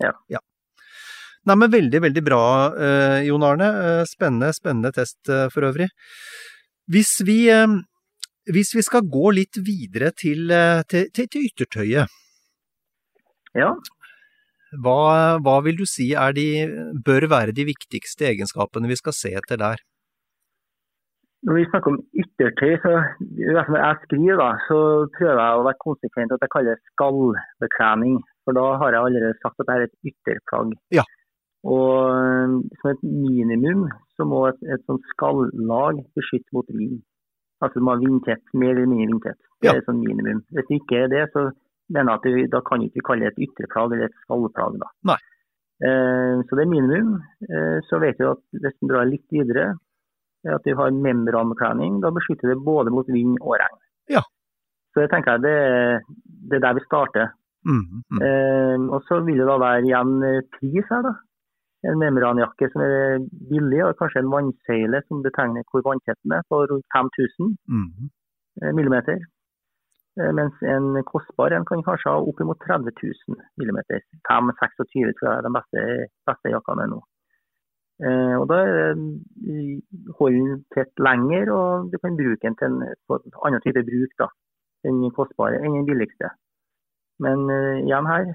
Ja. 0.04 0.12
Nei, 1.46 1.54
men 1.56 1.70
veldig, 1.70 2.00
veldig 2.02 2.22
bra, 2.26 2.42
eh, 2.86 3.18
Jon 3.26 3.44
Arne. 3.46 3.68
Eh, 3.88 4.04
Spennende, 4.10 4.52
spennende 4.54 4.92
test 4.94 5.30
eh, 5.30 5.46
for 5.54 5.66
øvrig. 5.68 5.88
Hvis 6.90 7.16
vi, 7.26 7.40
eh, 7.50 7.74
hvis 8.54 8.72
vi 8.76 8.82
skal 8.86 9.06
gå 9.10 9.30
litt 9.34 9.58
videre 9.66 10.12
til, 10.14 10.46
eh, 10.50 10.82
til, 10.90 11.10
til, 11.14 11.28
til 11.32 11.50
yttertøyet, 11.50 12.16
Ja. 13.56 13.70
hva, 14.84 15.38
hva 15.40 15.58
vil 15.64 15.78
du 15.78 15.86
si 15.88 16.10
de, 16.36 16.48
bør 17.06 17.26
være 17.32 17.54
de 17.56 17.64
viktigste 17.64 18.26
egenskapene 18.28 18.90
vi 18.90 18.98
skal 18.98 19.14
se 19.16 19.32
etter 19.38 19.56
der? 19.62 19.80
Når 21.46 21.54
vi 21.54 21.64
snakker 21.70 21.92
om 21.92 21.98
yttertøy, 22.22 22.72
så 22.82 22.92
når 23.54 23.76
jeg 23.78 23.98
skriver, 24.04 24.36
da, 24.40 24.48
så 24.66 24.78
prøver 25.16 25.38
jeg 25.42 25.58
å 25.60 25.66
være 25.68 25.82
konsekvent 25.84 26.32
at 26.34 26.42
jeg 26.42 26.50
kaller 26.54 26.74
det 26.74 26.88
skallbekledning. 26.92 28.16
For 28.46 28.56
da 28.58 28.64
har 28.80 28.94
jeg 28.96 29.02
allerede 29.06 29.38
sagt 29.42 29.60
at 29.62 29.68
det 29.68 29.76
er 29.76 29.84
et 29.86 29.96
ytterplagg. 30.10 30.72
Ja. 30.98 31.04
Og 31.66 31.92
øh, 32.14 32.56
som 32.80 32.90
et 32.92 33.02
minimum 33.02 33.86
så 34.16 34.26
må 34.28 34.44
et, 34.50 34.58
et 34.74 34.82
sånt 34.86 35.06
skallag 35.14 36.02
beskytte 36.18 36.50
mot 36.54 36.66
vind. 36.74 36.98
Altså 37.62 37.78
det 37.78 37.84
må 37.86 37.94
ha 37.94 38.02
vindtett, 38.02 38.44
mer 38.54 38.74
eller 38.74 38.90
mindre 38.90 39.08
vindtett. 39.14 39.40
Det 39.62 39.70
Ja. 39.70 39.72
er 39.74 39.80
et 39.80 39.88
sånt 39.88 40.02
minimum. 40.04 40.42
Hvis 40.52 40.66
det 40.68 40.78
ikke 40.82 41.00
er 41.04 41.08
det, 41.14 41.24
så 41.32 41.46
mener 41.94 42.12
jeg 42.12 42.18
at 42.20 42.28
vi, 42.36 42.46
da 42.52 42.60
kan 42.66 42.82
vi 42.82 42.90
ikke 42.90 43.06
kalle 43.08 43.24
det 43.24 43.32
et 43.34 43.42
ytterplagg 43.48 43.92
eller 43.96 44.10
et 44.10 44.18
skallplagg. 44.26 44.78
da. 44.82 44.88
Nei. 45.10 45.18
Eh, 45.86 46.34
så 46.46 46.56
det 46.58 46.62
er 46.66 46.74
minimum. 46.74 47.10
Eh, 47.50 47.78
så 47.88 47.98
vet 48.02 48.18
vi 48.20 48.30
at 48.34 48.42
hvis 48.62 48.78
en 48.82 48.90
drar 48.92 49.06
litt 49.10 49.26
videre, 49.32 49.66
er 49.74 49.74
at 50.54 50.64
vi 50.68 50.74
har 50.78 50.90
membranbekledning. 50.94 52.00
Da 52.04 52.10
beskytter 52.14 52.52
det 52.52 52.58
både 52.64 52.90
mot 52.94 53.08
vind 53.08 53.36
og 53.40 53.56
regn. 53.60 53.78
Ja. 54.12 54.22
Så 54.94 55.02
jeg 55.04 55.10
tenker 55.12 55.38
det, 55.42 55.56
det 56.50 56.56
er 56.58 56.64
der 56.66 56.74
vi 56.78 56.84
starter. 56.86 57.32
Mm, 57.66 58.02
mm. 58.14 58.18
Eh, 58.22 58.82
og 58.94 59.02
så 59.08 59.18
vil 59.26 59.40
det 59.42 59.46
da 59.48 59.56
være 59.58 59.82
igjen 59.88 60.12
eh, 60.24 60.42
pris 60.58 60.86
her, 60.92 61.02
da. 61.08 61.14
En 61.86 61.98
membranjakke 62.00 62.68
som 62.72 62.82
er 62.82 63.18
billig, 63.50 63.80
og 63.84 63.96
kanskje 64.00 64.22
en 64.24 64.30
vannseile 64.32 65.02
som 65.06 65.20
betegner 65.22 65.66
hvor 65.70 65.82
vanntetten 65.86 66.32
er, 66.38 66.42
på 66.50 66.62
rundt 66.70 66.86
5000 66.94 67.56
Mhm. 67.68 68.08
eh, 68.62 68.72
millimeter. 68.72 69.18
Eh, 70.20 70.32
Mens 70.32 70.54
en 70.62 71.02
kostbar 71.04 71.52
en 71.52 71.64
kan 71.68 71.82
kanskje 71.84 72.10
ha 72.10 72.16
oppimot 72.22 72.58
30 72.64 72.90
000 73.02 73.36
millimeter. 73.58 74.00
5-26 74.30 75.12
tror 75.18 75.28
jeg 75.30 75.38
er 75.38 75.46
de 75.48 75.52
beste, 75.58 75.80
beste 76.30 76.54
jakkene 76.54 76.86
nå. 76.94 77.02
Eh, 77.96 78.34
og 78.36 78.44
da 78.50 78.56
er 78.60 78.98
holder 80.18 80.36
den 80.36 80.64
tett 80.74 81.00
lenger, 81.00 81.48
og 81.52 81.92
du 81.92 81.96
kan 82.02 82.18
bruke 82.18 82.42
den 82.44 82.56
til 82.60 82.68
en, 82.68 82.82
annen 83.46 83.62
type 83.64 83.84
bruk 83.88 84.18
da, 84.20 84.28
den 84.84 84.98
kostbare 85.16 85.62
enn 85.62 85.78
den 85.78 85.88
billigste. 85.88 86.34
Men 87.24 87.46
eh, 87.52 87.84
igjen 87.86 88.10
her, 88.10 88.34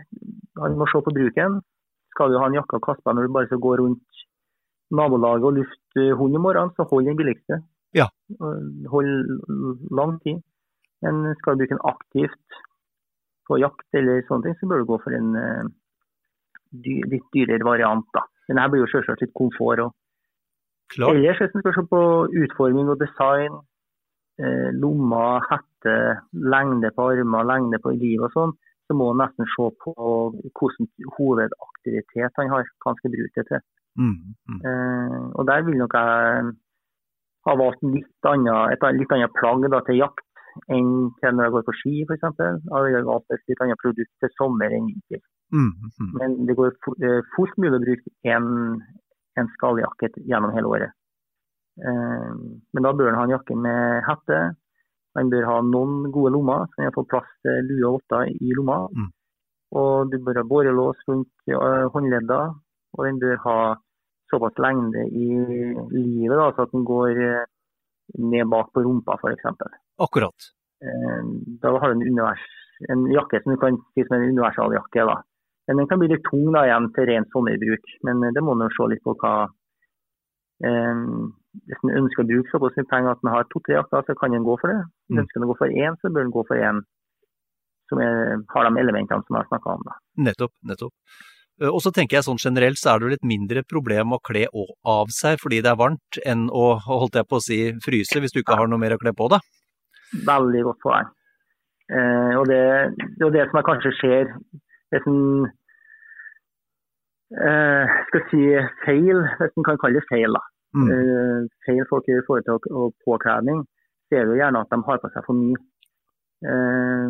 han 0.63 0.79
må 0.79 0.87
se 0.89 1.03
på 1.05 1.13
bruken. 1.13 1.59
Skal 2.15 2.33
du 2.33 2.39
ha 2.41 2.47
en 2.49 2.57
jakke 2.57 2.79
og 2.79 2.87
på 2.89 3.13
når 3.13 3.27
du 3.27 3.35
bare 3.35 3.49
skal 3.51 3.61
gå 3.61 3.75
rundt 3.83 4.23
nabolaget 4.91 5.45
og 5.47 5.59
lufte 5.59 6.07
hund 6.19 6.35
om 6.35 6.43
morgenen, 6.47 6.73
så 6.75 6.87
hold 6.89 7.05
den 7.07 7.19
billigste. 7.19 7.61
Ja. 7.95 8.09
Hold 8.91 9.13
lang 9.93 10.17
tid. 10.25 10.41
Men 11.05 11.35
skal 11.37 11.55
du 11.55 11.61
bruke 11.61 11.75
den 11.75 11.85
aktivt 11.93 12.59
på 13.47 13.61
jakt 13.61 13.97
eller 13.97 14.25
sånne 14.27 14.47
ting, 14.47 14.57
så 14.57 14.67
bør 14.69 14.81
du 14.81 14.89
gå 14.89 14.99
for 15.05 15.15
en 15.15 15.31
eh, 16.71 16.79
dy, 16.85 17.01
litt 17.11 17.27
dyrere 17.35 17.67
variant. 17.67 18.07
da. 18.13 18.25
Men 18.47 18.61
her 18.61 18.71
blir 18.71 18.85
jo 18.85 18.91
selvsagt 18.91 19.21
litt 19.21 19.35
komfort. 19.37 19.79
og 19.79 19.91
Klart. 20.91 21.15
Ellers 21.15 21.39
hvis 21.39 21.53
skal 21.55 21.75
se 21.75 21.85
på 21.87 22.01
utforming 22.43 22.89
og 22.91 22.99
design, 22.99 23.53
eh, 24.43 24.71
lommer, 24.75 25.39
hette, 25.51 25.95
lengde 26.33 26.91
på 26.95 27.07
armer, 27.13 27.47
lengde 27.47 27.79
på 27.79 27.93
liv 27.95 28.23
og 28.25 28.33
sånn, 28.35 28.55
så 28.87 28.97
må 28.97 29.13
man 29.13 29.27
nesten 29.27 29.47
se 29.53 29.69
på 29.83 29.93
hvilken 30.35 30.89
hovedaktivitet 31.15 32.41
han 32.41 32.51
har, 32.51 32.67
hva 32.83 32.91
han 32.91 32.99
skal 32.99 33.13
bruke 33.15 33.39
det 33.39 33.47
til. 33.47 33.63
Mm, 33.99 34.35
mm. 34.51 34.59
Eh, 34.67 35.23
og 35.39 35.47
der 35.47 35.63
vil 35.67 35.79
nok 35.79 35.95
jeg 35.95 36.51
ha 37.47 37.55
valgt 37.57 37.87
litt 37.87 38.27
annet, 38.27 38.75
et 38.75 38.83
litt 38.99 39.15
annet 39.15 39.33
plagg 39.39 39.63
da, 39.71 39.79
til 39.87 40.01
jakt 40.01 40.27
enn 40.75 41.11
til 41.21 41.35
når 41.35 41.47
jeg 41.47 41.53
går 41.55 41.67
på 41.67 41.75
ski 41.79 41.93
f.eks. 42.03 42.25
Jeg 42.43 42.83
ville 42.85 43.05
valgt 43.07 43.31
et 43.31 43.45
litt 43.47 43.63
annet 43.63 43.79
produkt 43.79 44.11
til 44.19 44.33
sommer 44.35 44.75
enn 44.75 44.89
vinter. 44.91 45.23
Mhm, 45.51 45.91
mhm. 45.99 46.11
Men 46.19 46.35
det 46.47 46.55
går 46.55 46.73
eh, 47.03 47.21
fullt 47.35 47.57
mulig 47.59 47.77
å 47.77 47.83
bruke 47.83 48.13
en, 48.35 48.47
en 49.39 49.49
skalljakke 49.57 50.11
gjennom 50.23 50.55
hele 50.55 50.71
året. 50.71 50.97
Eh, 51.81 52.31
Men 52.73 52.87
da 52.87 52.93
bør 52.93 53.11
han 53.11 53.19
ha 53.19 53.27
en 53.27 53.35
jakke 53.37 53.55
med 53.55 54.03
hette. 54.07 54.41
Han 55.19 55.31
bør 55.31 55.47
ha 55.49 55.57
noen 55.67 56.11
gode 56.11 56.31
lommer, 56.31 56.69
så 56.71 56.85
han 56.85 56.95
får 56.95 57.09
plass 57.11 57.31
til 57.43 57.67
lue 57.67 57.87
og 57.89 57.97
votter 57.99 58.31
i 58.31 58.53
lomma. 58.55 58.85
Mm. 58.95 59.09
Og 59.81 60.11
du 60.11 60.17
bør 60.23 60.39
ha 60.39 60.47
borrelås 60.47 60.99
rundt 61.07 61.51
håndledda, 61.95 62.41
og 62.95 63.05
den 63.07 63.19
bør 63.19 63.37
ha 63.45 63.57
såpass 64.31 64.57
lengde 64.63 65.03
i 65.11 65.27
livet 65.91 66.37
da, 66.39 66.47
så 66.55 66.65
at 66.65 66.71
den 66.75 66.85
går 66.87 67.19
eh, 67.19 67.49
ned 68.19 68.47
bak 68.51 68.71
på 68.73 68.83
rumpa 68.85 69.17
f.eks. 69.19 69.45
Akkurat. 69.99 70.47
Eh, 70.83 71.21
da 71.63 71.73
har 71.77 71.91
du 71.91 71.99
en, 71.99 72.07
univers, 72.07 72.43
en 72.89 73.05
jakke 73.11 73.41
som 73.43 73.53
du 73.53 73.59
kan 73.61 73.79
si 73.93 74.05
som 74.07 74.17
en 74.17 74.29
universaljakke. 74.31 75.07
da. 75.11 75.19
Men 75.71 75.85
den 75.85 75.89
kan 75.89 76.01
bli 76.01 76.09
litt 76.11 76.25
tung 76.27 76.49
da 76.51 76.65
igjen 76.67 76.89
til 76.95 77.07
ren 77.07 77.25
sommerbruk. 77.31 77.91
Men 78.07 78.23
det 78.35 78.43
må 78.43 78.55
man 78.59 78.71
se 78.75 78.87
litt 78.91 79.03
på 79.07 79.15
hva 79.21 79.35
eh, 80.67 81.03
Hvis 81.71 81.83
man 81.87 81.97
ønsker 82.03 82.23
å 82.23 82.29
bruke 82.29 82.51
såpass 82.51 82.75
mye 82.79 82.89
penger 82.91 83.15
at 83.15 83.23
man 83.23 83.37
har 83.37 83.47
to-tre 83.51 83.77
jakter, 83.79 84.03
så 84.07 84.15
kan 84.19 84.35
man 84.35 84.47
gå 84.47 84.57
for 84.59 84.71
det. 84.71 84.81
Man 85.09 85.23
ønsker 85.23 85.43
å 85.43 85.51
gå 85.51 85.57
for 85.63 85.77
én, 85.83 85.95
så 86.01 86.11
bør 86.11 86.27
man 86.27 86.35
gå 86.35 86.43
for 86.49 86.59
én 86.69 86.81
som 87.91 87.99
er, 87.99 88.39
har 88.53 88.67
de 88.69 88.79
elementene 88.79 89.23
som 89.27 89.35
jeg 89.35 89.43
har 89.43 89.49
snakka 89.51 89.75
om. 89.75 89.85
da. 89.87 89.97
Nettopp, 90.27 90.53
nettopp. 90.63 90.93
Eh, 91.61 91.67
Og 91.69 91.79
så 91.83 91.91
tenker 91.95 92.17
jeg 92.17 92.27
sånn 92.27 92.39
generelt 92.41 92.79
så 92.79 92.93
er 92.93 92.99
det 92.99 93.07
jo 93.07 93.13
litt 93.15 93.27
mindre 93.27 93.63
problem 93.67 94.15
å 94.15 94.21
kle 94.23 94.45
av 94.51 95.11
seg 95.11 95.39
fordi 95.43 95.59
det 95.63 95.71
er 95.73 95.79
varmt, 95.79 96.21
enn 96.25 96.47
å 96.49 96.75
holdt 96.87 97.19
jeg 97.19 97.27
på 97.27 97.39
å 97.39 97.43
si, 97.47 97.59
fryse 97.83 98.19
hvis 98.23 98.35
du 98.35 98.41
ikke 98.43 98.59
har 98.59 98.71
noe 98.71 98.79
mer 98.81 98.95
å 98.95 99.01
kle 99.01 99.11
på 99.15 99.27
deg. 99.33 99.43
Veldig 100.27 100.63
godt 100.67 100.83
poeng. 100.83 101.11
Eh, 101.91 102.33
og 102.39 102.47
det, 102.47 102.63
det 103.19 103.27
er 103.27 103.35
det 103.35 103.47
som 103.49 103.59
jeg 103.59 103.67
kanskje 103.67 103.97
ser 103.99 104.35
det 104.91 104.99
som 105.03 105.47
eh, 107.31 107.87
skal 108.07 108.23
si 108.31 108.41
feil, 108.85 109.21
hvis 109.39 109.53
man 109.57 109.63
kan 109.69 109.77
kalle 109.83 109.99
det 110.01 110.07
feil, 110.09 110.33
da. 110.35 110.41
Mm. 110.75 110.87
Eh, 110.91 111.47
feil 111.67 111.85
folk 111.89 112.07
i 112.07 112.19
forhold 112.27 112.45
til 112.47 112.55
å- 112.57 112.87
å 112.87 112.91
påkledning, 113.07 113.63
så 114.07 114.17
er 114.19 114.25
det 114.25 114.31
jo 114.35 114.41
gjerne 114.43 114.61
at 114.61 114.69
de 114.71 114.81
har 114.87 114.97
på 115.03 115.11
seg 115.13 115.25
for 115.25 115.33
mye. 115.39 115.59
Eh, 116.41 117.09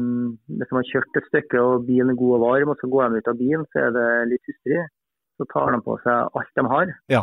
hvis 0.59 0.69
de 0.69 0.75
har 0.75 0.89
kjørt 0.91 1.17
et 1.21 1.27
stykke 1.29 1.59
og 1.63 1.85
bilen 1.87 2.09
er 2.11 2.19
god 2.19 2.33
og 2.37 2.41
varm, 2.47 2.69
og 2.73 2.77
så 2.81 2.89
går 2.91 3.09
de 3.13 3.21
ut 3.21 3.27
av 3.31 3.37
bilen, 3.39 3.65
så 3.71 3.85
er 3.87 3.91
det 3.95 4.07
litt 4.33 4.49
hustrig. 4.49 4.81
Så 5.39 5.45
tar 5.53 5.71
de 5.71 5.79
på 5.81 5.95
seg 6.03 6.29
alt 6.35 6.51
de 6.57 6.63
har. 6.67 6.87
Ja. 7.09 7.21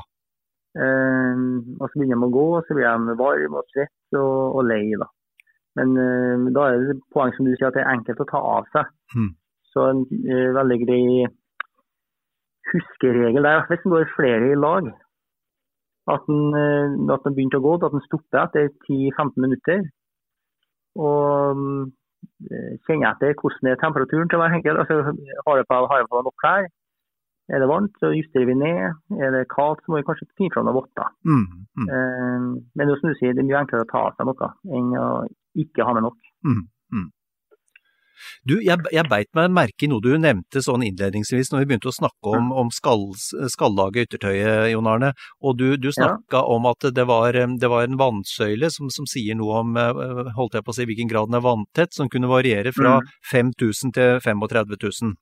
Eh, 0.78 1.36
og 1.80 1.86
så 1.90 1.94
begynner 1.98 2.18
de 2.22 2.28
å 2.28 2.32
gå, 2.34 2.46
og 2.58 2.64
så 2.66 2.74
blir 2.76 2.88
de 2.88 3.14
varme 3.18 3.60
og 3.60 3.68
svette 3.74 4.18
og, 4.20 4.56
og 4.58 4.64
lei. 4.68 4.92
da. 4.98 5.06
Men 5.78 5.92
eh, 6.00 6.48
da 6.54 6.64
er 6.72 6.78
det 6.88 6.96
poeng 7.14 7.34
som 7.36 7.46
du 7.46 7.54
sier 7.54 7.68
at 7.68 7.74
det 7.76 7.84
er 7.84 7.92
enkelt 7.94 8.22
å 8.24 8.28
ta 8.30 8.40
av 8.56 8.66
seg. 8.74 8.88
Mm. 9.14 9.28
Så 9.74 9.84
en 9.90 10.00
eh, 10.32 10.48
veldig 10.56 10.78
grei 10.86 11.02
huskeregel 12.72 13.44
der, 13.46 13.66
hvis 13.68 13.84
en 13.84 13.94
går 13.94 14.10
flere 14.16 14.50
i 14.52 14.58
lag, 14.58 14.88
at 16.14 16.24
en, 16.32 16.42
eh, 16.56 17.14
at 17.14 17.26
en 17.28 17.36
begynte 17.36 17.60
å 17.60 17.64
gå, 17.66 17.76
at 17.84 17.94
en 17.96 18.06
stopper 18.06 18.42
etter 18.46 18.70
10-15 18.88 19.44
minutter. 19.44 19.84
Og 20.98 21.56
mm, 21.58 21.84
eh, 22.50 22.72
kjenner 22.88 23.12
etter 23.12 23.36
hvordan 23.40 23.70
er 23.70 23.80
temperaturen 23.82 24.30
til 24.30 24.40
hver 24.40 24.56
enkelt. 24.56 24.80
Altså, 24.82 25.14
har 25.46 25.60
jeg 25.60 25.68
på, 25.68 25.80
har 25.90 26.00
jeg 26.02 26.10
på 26.10 26.22
nok 26.24 26.38
klær? 26.44 26.70
Er 27.48 27.62
det 27.62 27.68
varmt, 27.70 27.94
så 28.00 28.10
justerer 28.12 28.48
vi 28.48 28.56
ned. 28.60 28.96
Er 29.24 29.30
det 29.32 29.46
kaldt, 29.52 29.80
så 29.84 29.92
må 29.92 30.00
vi 30.00 30.08
kanskje 30.08 30.28
finne 30.36 30.52
fram 30.52 30.66
noen 30.68 30.76
votter. 30.80 31.12
Mm. 31.24 31.44
Mm. 31.80 31.86
Eh, 31.92 32.48
Men 32.76 32.82
det 32.84 32.92
er 32.94 33.00
som 33.00 33.12
du 33.12 33.20
sier, 33.20 33.36
det 33.36 33.44
er 33.44 33.48
mye 33.50 33.62
enklere 33.62 33.86
å 33.86 33.92
ta 33.92 34.02
av 34.08 34.18
seg 34.18 34.28
noe 34.28 34.50
enn 34.76 34.90
å 35.00 35.06
ikke 35.64 35.86
ha 35.88 35.94
med 35.96 36.04
nok. 36.08 36.18
Du, 38.48 38.56
jeg, 38.64 38.78
jeg 38.92 39.08
beit 39.10 39.28
meg 39.36 39.50
merke 39.54 39.86
i 39.86 39.90
noe 39.90 40.02
du 40.04 40.10
nevnte 40.18 40.62
sånn 40.64 40.84
innledningsvis 40.86 41.52
når 41.52 41.62
vi 41.62 41.68
begynte 41.72 41.90
å 41.92 41.94
snakke 41.96 42.34
om, 42.38 42.50
om 42.52 42.72
skall, 42.74 43.08
skallaget 43.52 44.08
yttertøyet, 44.08 44.70
Jon 44.72 44.88
Arne. 44.90 45.12
Og 45.44 45.58
du, 45.60 45.66
du 45.76 45.90
snakka 45.94 46.42
om 46.50 46.66
at 46.70 46.88
det 46.94 47.06
var, 47.08 47.32
det 47.32 47.70
var 47.70 47.86
en 47.86 47.98
vannsøyle 48.00 48.70
som, 48.74 48.90
som 48.94 49.06
sier 49.08 49.38
noe 49.38 49.62
om 49.62 49.78
eh, 49.78 50.32
holdt 50.38 50.58
jeg 50.58 50.66
på 50.66 50.74
å 50.74 50.78
si, 50.78 50.86
hvilken 50.88 51.10
grad 51.10 51.30
den 51.30 51.38
er 51.40 51.46
vanntett, 51.46 51.94
som 51.94 52.10
kunne 52.12 52.30
variere 52.30 52.72
fra 52.74 52.98
Mm. 52.98 53.08
5000 53.30 53.92
til 53.94 54.20
35 54.24 54.70
000. 54.80 55.14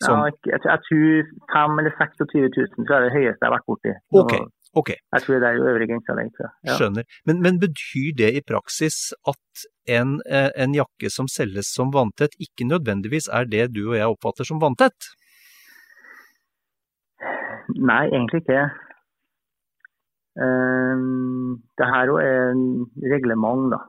Ja, 0.00 0.06
Som, 0.06 0.20
jeg, 0.26 0.34
jeg, 0.48 0.60
jeg 0.64 0.80
tror 0.86 1.30
5 1.54 1.80
eller 1.80 1.94
26 1.96 2.48
000 2.56 2.86
tror 2.86 2.94
jeg 2.94 3.00
er 3.00 3.06
det 3.06 3.16
høyeste 3.16 3.40
jeg 3.40 3.48
har 3.48 3.54
vært 3.56 3.68
borti. 3.70 3.92
Ok, 4.20 4.32
ok, 4.74 4.90
Jeg 4.90 5.22
tror 5.22 5.40
det 5.42 5.48
er 5.48 5.62
øvre 5.70 5.86
grensa 5.86 6.14
jeg. 6.18 6.30
Ja. 6.66 6.76
skjønner. 6.78 7.04
Men, 7.26 7.42
men 7.42 7.60
betyr 7.60 8.12
det 8.18 8.30
i 8.38 8.42
praksis 8.46 9.12
at 9.28 9.64
en, 9.98 10.20
eh, 10.30 10.50
en 10.56 10.74
jakke 10.74 11.10
som 11.10 11.28
selges 11.28 11.72
som 11.74 11.90
vanntett, 11.94 12.36
ikke 12.38 12.68
nødvendigvis 12.68 13.28
er 13.32 13.48
det 13.50 13.74
du 13.74 13.88
og 13.90 13.96
jeg 13.98 14.12
oppfatter 14.14 14.46
som 14.46 14.62
vanntett? 14.62 15.10
Nei, 17.78 18.04
egentlig 18.10 18.42
ikke. 18.42 18.68
Um, 20.40 21.62
det 21.78 21.86
her 21.86 22.10
jo 22.10 22.18
er 22.22 22.52
en 22.52 22.64
reglement, 23.12 23.70
da. 23.74 23.80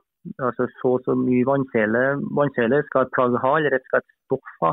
Altså 0.46 0.68
Så 0.78 0.94
og 0.94 1.02
så 1.04 1.14
mye 1.18 1.46
vannsele, 1.46 2.02
vannsele 2.38 2.82
skal 2.86 3.06
et 3.06 3.14
plagg 3.16 3.38
ha, 3.42 3.52
eller 3.58 3.78
skal 3.86 4.02
et 4.02 4.10
stoff 4.26 4.52
ha, 4.62 4.72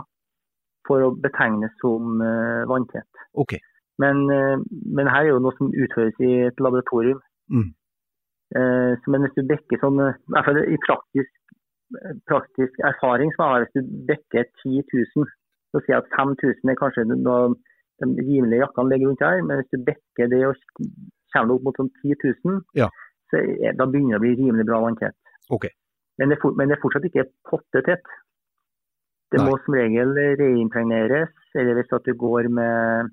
for 0.87 1.05
å 1.05 1.13
betegnes 1.25 1.73
som 1.81 2.21
uh, 2.21 2.65
vanntett. 2.69 3.25
Ok. 3.33 3.57
Men, 3.99 4.23
eh, 4.31 4.57
men 4.95 5.11
her 5.11 5.25
er 5.25 5.33
jo 5.33 5.41
noe 5.43 5.55
som 5.57 5.73
utføres 5.75 6.15
i 6.23 6.31
et 6.47 6.61
laboratorium. 6.63 7.19
Mm. 7.51 7.69
Eh, 8.55 8.91
så 9.01 9.11
men 9.11 9.25
hvis 9.25 9.35
du 9.37 9.43
dekker 9.49 9.81
sånn, 9.81 9.99
eh, 10.05 10.15
i 10.15 10.33
hvert 10.35 10.47
fall 10.47 10.61
i 10.63 10.79
praktisk, 10.87 11.33
praktisk 12.29 12.79
erfaring 12.85 13.33
som 13.33 13.43
jeg 13.43 13.51
har, 13.53 13.65
hvis 13.65 13.75
du 13.75 13.91
dekker 14.11 14.47
10 14.63 14.83
000, 14.93 15.27
så 15.73 15.81
sier 15.81 15.95
jeg 15.97 16.03
at 16.03 16.13
5000 16.15 16.71
er 16.71 16.79
kanskje 16.79 17.05
noe 17.09 17.55
de 17.99 18.23
rimelige 18.23 18.61
jakkene 18.63 18.93
ligger 18.93 19.09
rundt 19.09 19.25
her, 19.25 19.41
men 19.43 19.59
hvis 19.59 19.71
du 19.73 19.83
dekker 19.89 20.29
det 20.31 20.41
og 20.47 20.55
kommer 21.33 21.55
opp 21.57 21.65
mot 21.67 21.79
sånn 21.81 21.91
10 22.01 22.15
000, 22.45 22.61
Ja. 22.79 22.87
så 23.29 23.41
er, 23.41 23.75
da 23.77 23.85
begynner 23.85 24.15
det 24.15 24.21
å 24.21 24.23
bli 24.23 24.35
rimelig 24.39 24.65
bra 24.69 24.79
vanntett. 24.85 25.17
Okay. 25.51 25.73
Men 26.17 26.31
det, 26.31 26.39
men 26.55 26.69
det 26.69 26.77
er 26.77 26.83
fortsatt 26.83 27.05
ikke 27.09 27.27
pottetett. 27.49 28.07
Det 29.31 29.41
Nei. 29.41 29.45
må 29.49 29.57
som 29.61 29.75
regel 29.77 30.15
reimpregneres, 30.39 31.33
eller 31.55 31.77
hvis 31.77 31.93
at 31.93 32.07
du 32.07 32.13
går 32.17 32.49
med 32.49 33.11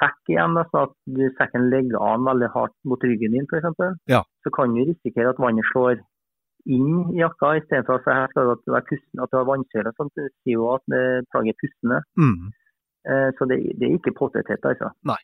sekk 0.00 0.32
igjen, 0.32 0.54
da, 0.58 0.62
så 0.70 0.84
at 0.88 0.94
du, 1.06 1.24
sekken 1.38 1.70
ligger 1.72 1.98
an 2.12 2.24
veldig 2.28 2.48
hardt 2.54 2.74
mot 2.84 3.02
ryggen 3.02 3.32
din 3.36 3.46
f.eks., 3.50 3.98
Ja. 4.08 4.22
så 4.44 4.50
kan 4.54 4.74
du 4.74 4.84
risikere 4.88 5.30
at 5.34 5.38
vannet 5.42 5.66
slår 5.72 5.98
inn 6.68 7.14
i 7.14 7.20
jakka, 7.22 7.54
istedenfor 7.60 7.98
at 8.00 8.08
her 8.12 8.28
skal 8.32 8.50
det 8.52 8.72
være 8.74 8.88
pusten, 8.90 9.22
at 9.22 9.30
du 9.32 9.36
har 9.38 9.46
vannsøyle. 9.48 9.92
Sånn, 9.96 10.10
det 10.16 10.28
sier 10.44 10.58
jo 10.58 10.66
at 10.74 10.82
det- 10.92 11.24
plagget 11.32 11.54
er 11.56 11.60
pustende. 11.62 11.98
Mm. 12.18 12.52
Eh, 13.08 13.30
så 13.38 13.46
det, 13.48 13.58
det 13.78 13.88
er 13.88 13.96
ikke 13.98 14.12
pottetett, 14.18 14.64
altså. 14.68 14.90
Nei. 15.08 15.16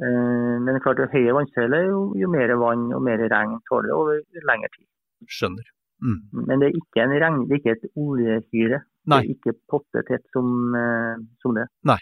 Eh, 0.00 0.56
men 0.64 0.80
klart, 0.80 0.98
jo 0.98 1.06
høyere 1.12 1.34
vannsøyle, 1.36 1.80
jo, 1.88 2.00
jo 2.16 2.28
mer 2.32 2.54
vann 2.60 2.92
og 2.96 3.02
mer 3.02 3.18
regn 3.28 3.58
tåler 3.68 3.90
det 3.90 3.96
over 3.96 4.20
lengre 4.48 4.68
tid. 4.76 4.86
Skjønner. 5.28 5.66
Mm. 6.04 6.18
Men 6.48 6.60
det 6.60 6.68
er 6.70 6.76
ikke 6.80 7.02
en 7.04 7.14
regn, 7.20 7.38
det 7.48 7.56
er 7.56 7.60
ikke 7.62 7.76
et 7.76 7.86
oljehyre. 7.96 8.80
Nei. 9.06 9.20
Det 9.22 9.30
er 9.30 9.34
ikke 9.36 9.54
pottetett 9.70 10.24
som, 10.34 10.74
eh, 10.76 11.16
som 11.42 11.54
det. 11.54 11.66
Nei, 11.84 11.98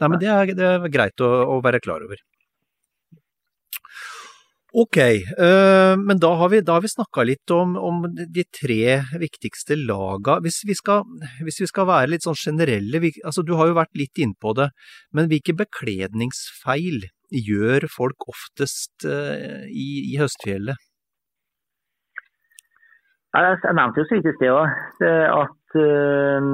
men 0.00 0.20
det 0.20 0.30
er, 0.32 0.54
det 0.56 0.68
er 0.68 0.92
greit 0.92 1.24
å, 1.24 1.32
å 1.56 1.60
være 1.64 1.82
klar 1.84 2.04
over. 2.06 2.20
Ok, 4.72 4.96
øh, 4.96 5.94
men 6.00 6.16
da 6.16 6.30
har 6.40 6.48
vi, 6.48 6.62
da 6.64 6.78
har 6.78 6.80
vi 6.80 6.88
snakka 6.88 7.26
litt 7.28 7.52
om, 7.52 7.74
om 7.76 8.06
de 8.08 8.44
tre 8.56 9.02
viktigste 9.20 9.76
laga. 9.76 10.38
Hvis 10.40 10.62
vi 10.64 10.72
skal, 10.78 11.04
hvis 11.44 11.60
vi 11.60 11.68
skal 11.68 11.90
være 11.90 12.08
litt 12.14 12.24
sånn 12.24 12.38
generelle, 12.40 13.02
vi, 13.04 13.10
altså 13.20 13.44
du 13.44 13.52
har 13.58 13.68
jo 13.68 13.76
vært 13.76 13.92
litt 14.00 14.22
innpå 14.24 14.54
det, 14.56 14.70
men 15.12 15.28
hvilke 15.28 15.52
bekledningsfeil 15.58 17.04
gjør 17.36 17.84
folk 17.92 18.24
oftest 18.32 19.04
øh, 19.04 19.68
i, 19.68 19.88
i 20.14 20.16
høstfjellet? 20.22 20.80
Jeg, 23.36 23.60
nevnte 23.76 24.00
jo 24.00 24.08
så 24.08 24.16
vidt 24.16 24.30
i 24.32 24.36
sted 24.38 24.56
også, 24.56 25.12
at 25.36 25.80
eh, 25.80 26.48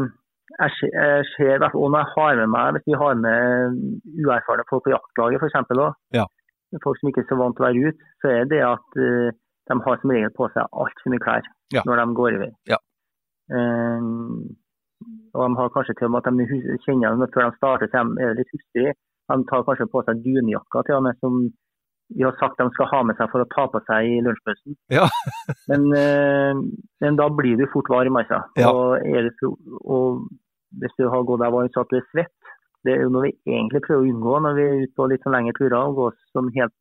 jeg 0.58 1.24
ser- 1.36 1.54
i 1.54 1.60
hvert 1.62 1.72
fall 1.74 1.90
når 1.94 2.02
jeg 2.04 2.12
har 2.16 2.36
med 2.42 2.48
meg, 2.54 2.72
hvis 2.76 2.86
vi 2.90 2.96
har 3.02 3.14
med 3.14 3.78
uerfarne 4.26 4.64
folk 4.70 4.84
på 4.84 4.94
jaktlaget 4.94 5.42
f.eks., 5.42 5.58
Ja. 6.18 6.24
folk 6.84 6.98
som 7.00 7.08
ikke 7.10 7.22
er 7.24 7.28
så 7.30 7.38
vant 7.40 7.56
til 7.56 7.64
å 7.64 7.68
være 7.68 7.84
ute, 7.88 8.08
så 8.22 8.26
er 8.38 8.44
det 8.50 8.62
at 8.66 8.88
uh, 8.98 9.28
de 9.70 9.76
har 9.86 10.00
som 10.00 10.10
regel 10.10 10.32
på 10.36 10.48
seg 10.54 10.66
altfor 10.82 11.12
mye 11.14 11.22
klær 11.26 11.44
Ja. 11.72 11.82
når 11.86 11.96
de 12.02 12.14
går 12.20 12.34
i 12.34 12.40
vei. 12.44 12.50
Ja. 12.72 12.78
Um, 13.52 14.56
og 15.34 15.40
de 15.46 15.56
har 15.60 15.70
kanskje 15.76 15.94
til 15.98 16.08
og 16.08 16.12
med 16.16 16.26
at 16.26 16.34
de 16.34 16.78
kjenner 16.84 17.14
dem 17.14 17.30
før 17.34 17.48
de 17.50 17.56
starter, 17.56 17.88
så 17.92 18.02
de 18.02 18.24
er 18.26 18.34
litt 18.38 18.50
hustrig. 18.54 18.92
De 19.28 19.44
tar 19.50 19.64
kanskje 19.68 19.86
på 19.92 20.02
seg 20.06 20.22
dunjakka 20.24 20.82
til 20.88 20.98
og 20.98 21.04
med 21.06 21.18
som 21.22 21.40
vi 22.16 22.24
har 22.24 22.32
sagt 22.40 22.56
de 22.56 22.64
skal 22.72 22.88
ha 22.88 23.02
med 23.04 23.18
seg 23.18 23.28
for 23.30 23.44
å 23.44 23.48
ta 23.52 23.66
på 23.68 23.80
seg 23.84 24.06
i 24.08 24.20
lunsjpausen. 24.24 24.76
Ja. 24.96 25.04
men, 25.68 25.82
eh, 25.92 26.54
men 27.04 27.18
da 27.20 27.26
blir 27.28 27.58
du 27.60 27.66
fort 27.72 27.90
varm, 27.92 28.16
altså. 28.16 28.38
Ja. 28.56 28.70
Og, 28.72 28.96
er 29.04 29.28
og 29.84 30.24
hvis 30.82 30.94
du 31.00 31.08
har 31.08 31.26
gått 31.26 31.42
deg 31.42 31.54
varm 31.54 31.70
så 31.72 31.84
at 31.84 31.92
du 31.92 31.98
er 31.98 32.08
svett, 32.12 32.54
det 32.86 32.94
er 32.94 33.04
jo 33.04 33.10
noe 33.12 33.26
vi 33.26 33.34
egentlig 33.56 33.82
prøver 33.84 34.04
å 34.04 34.12
unngå 34.12 34.38
når 34.44 34.56
vi 34.56 34.64
er 34.64 34.80
ute 34.84 34.96
på 34.96 35.08
litt 35.10 35.24
sånn 35.24 35.34
lengre 35.34 35.56
turer 35.58 35.78
og 35.80 35.98
går 35.98 36.16
som 36.34 36.50
helt 36.54 36.74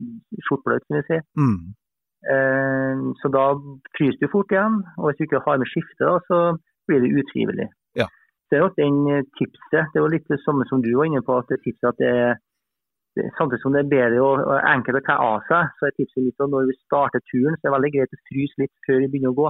skjortbløt, 0.47 0.85
som 0.85 0.97
vi 0.99 1.03
sier. 1.07 1.23
Mm. 1.39 1.57
Eh, 2.33 3.01
så 3.21 3.31
da 3.33 3.45
fryser 3.97 4.21
du 4.21 4.31
fort 4.33 4.53
igjen, 4.53 4.81
og 4.97 5.09
hvis 5.09 5.19
du 5.19 5.25
ikke 5.27 5.43
har 5.45 5.61
med 5.61 5.71
skifte, 5.71 6.13
så 6.29 6.41
blir 6.89 7.03
det 7.03 7.13
utrivelig. 7.21 7.69
Ja. 7.99 8.07
Det 8.49 8.59
er 8.59 8.65
jo 8.65 8.73
den 8.77 8.99
eh, 9.13 9.25
tipset, 9.39 9.93
det 9.93 10.03
var 10.03 10.13
litt 10.13 10.27
det 10.31 10.41
samme 10.43 10.67
som 10.69 10.83
du 10.85 10.91
var 10.95 11.09
inne 11.09 11.23
på, 11.25 11.39
at 11.39 11.49
det 11.51 11.63
tipset 11.65 11.93
at 11.93 12.03
det 12.03 12.11
er 12.25 12.37
Samtidig 13.33 13.63
som 13.63 13.73
det 13.73 13.79
er 13.81 13.89
bedre 13.89 14.17
og 14.21 14.43
og 14.45 14.59
enkelt 14.61 14.99
å 14.99 15.05
ta 15.07 15.15
av 15.17 15.45
seg, 15.47 15.71
så 15.79 15.87
er 15.87 15.93
tipset 15.97 16.21
litt 16.21 16.43
at 16.43 16.51
når 16.53 16.67
vi 16.69 16.75
starter 16.77 17.23
turen, 17.25 17.55
så 17.55 17.63
er 17.63 17.71
det 17.71 17.73
veldig 17.73 17.89
greit 17.95 18.13
å 18.13 18.19
fryse 18.29 18.61
litt 18.61 18.73
før 18.85 18.99
vi 19.01 19.07
begynner 19.09 19.31
å 19.33 19.37
gå. 19.39 19.47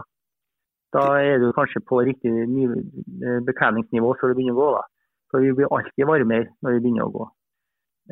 Da 0.95 1.03
er 1.19 1.39
du 1.41 1.49
kanskje 1.55 1.81
på 1.83 1.99
riktig 2.07 2.31
eh, 2.31 3.39
bekledningsnivå 3.47 4.13
før 4.19 4.31
du 4.31 4.37
begynner 4.39 4.55
å 4.55 4.61
gå. 4.61 4.69
da. 4.77 4.83
For 5.31 5.43
vi 5.43 5.51
blir 5.57 5.67
alltid 5.75 6.07
varmere 6.07 6.47
når 6.63 6.77
vi 6.77 6.83
begynner 6.85 7.07
å 7.09 7.11
gå. 7.17 7.25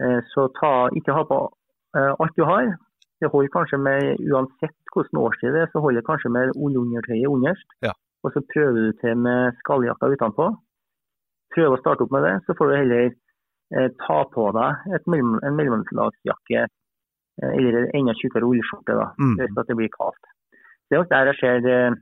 Eh, 0.03 0.19
Så 0.33 0.47
ta, 0.59 0.89
ikke 0.91 1.15
ha 1.15 1.23
på 1.29 1.37
eh, 1.95 2.11
alt 2.19 2.35
du 2.35 2.43
har. 2.43 2.73
Det 3.23 3.29
holder 3.31 3.53
kanskje 3.53 3.77
med, 3.79 4.19
uansett 4.27 4.75
hvordan 4.91 5.21
årstid 5.23 5.53
det 5.55 5.61
er, 5.63 5.69
så 5.71 5.79
holder 5.79 6.01
det 6.01 6.07
kanskje 6.09 6.31
med 6.35 6.51
ullundertøyet 6.59 7.29
underst. 7.31 7.67
Ja. 7.85 7.93
Og 8.25 8.33
så 8.35 8.41
prøver 8.51 8.75
du 8.89 8.91
til 8.99 9.15
med 9.23 9.55
skalljakka 9.61 10.09
utenpå. 10.11 10.49
Prøv 11.55 11.75
å 11.75 11.79
starte 11.79 12.03
opp 12.03 12.11
med 12.11 12.25
det, 12.27 12.33
så 12.47 12.55
får 12.59 12.67
du 12.71 12.75
heller 12.75 13.05
eh, 13.77 13.89
ta 14.03 14.17
på 14.33 14.49
deg 14.57 15.05
mellom, 15.07 15.37
en 15.47 15.55
mellomlagsjakke 15.55 16.65
eh, 16.65 17.51
eller 17.55 17.77
en 17.85 17.91
enda 18.01 18.15
tjukkere 18.19 18.49
ullskjorte 18.51 18.97
da, 18.99 19.07
Mm. 19.21 19.37
hvis 19.39 19.55
at 19.63 19.71
det 19.71 19.77
blir 19.79 19.91
kaldt. 19.95 20.27
Det 20.89 20.97
er 20.97 21.01
også 21.05 21.13
der 21.15 21.31
jeg 21.31 21.39
ser 21.39 21.69
eh, 21.71 21.95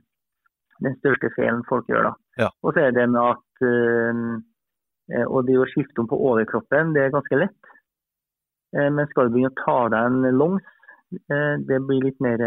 den 0.82 0.96
største 0.98 1.30
feilen 1.36 1.62
folk 1.68 1.86
gjør. 1.88 2.02
da. 2.10 2.12
Ja. 2.44 2.48
Og 2.62 2.74
så 2.74 2.80
er 2.88 2.90
det 2.96 3.08
med 3.10 3.20
at 3.22 3.66
eh, 3.68 5.24
og 5.28 5.44
det 5.46 5.58
å 5.60 5.66
skifte 5.68 6.00
om 6.00 6.08
på 6.10 6.16
overkroppen, 6.16 6.94
det 6.96 7.02
er 7.04 7.12
ganske 7.14 7.36
lett. 7.38 7.70
Eh, 8.76 8.90
Men 8.90 9.06
skal 9.10 9.28
du 9.28 9.34
begynne 9.36 9.52
å 9.52 9.60
ta 9.64 9.88
deg 9.92 10.06
en 10.10 10.38
longs, 10.38 10.62
det 11.14 11.78
blir 11.86 12.00
litt 12.02 12.18
mer 12.24 12.40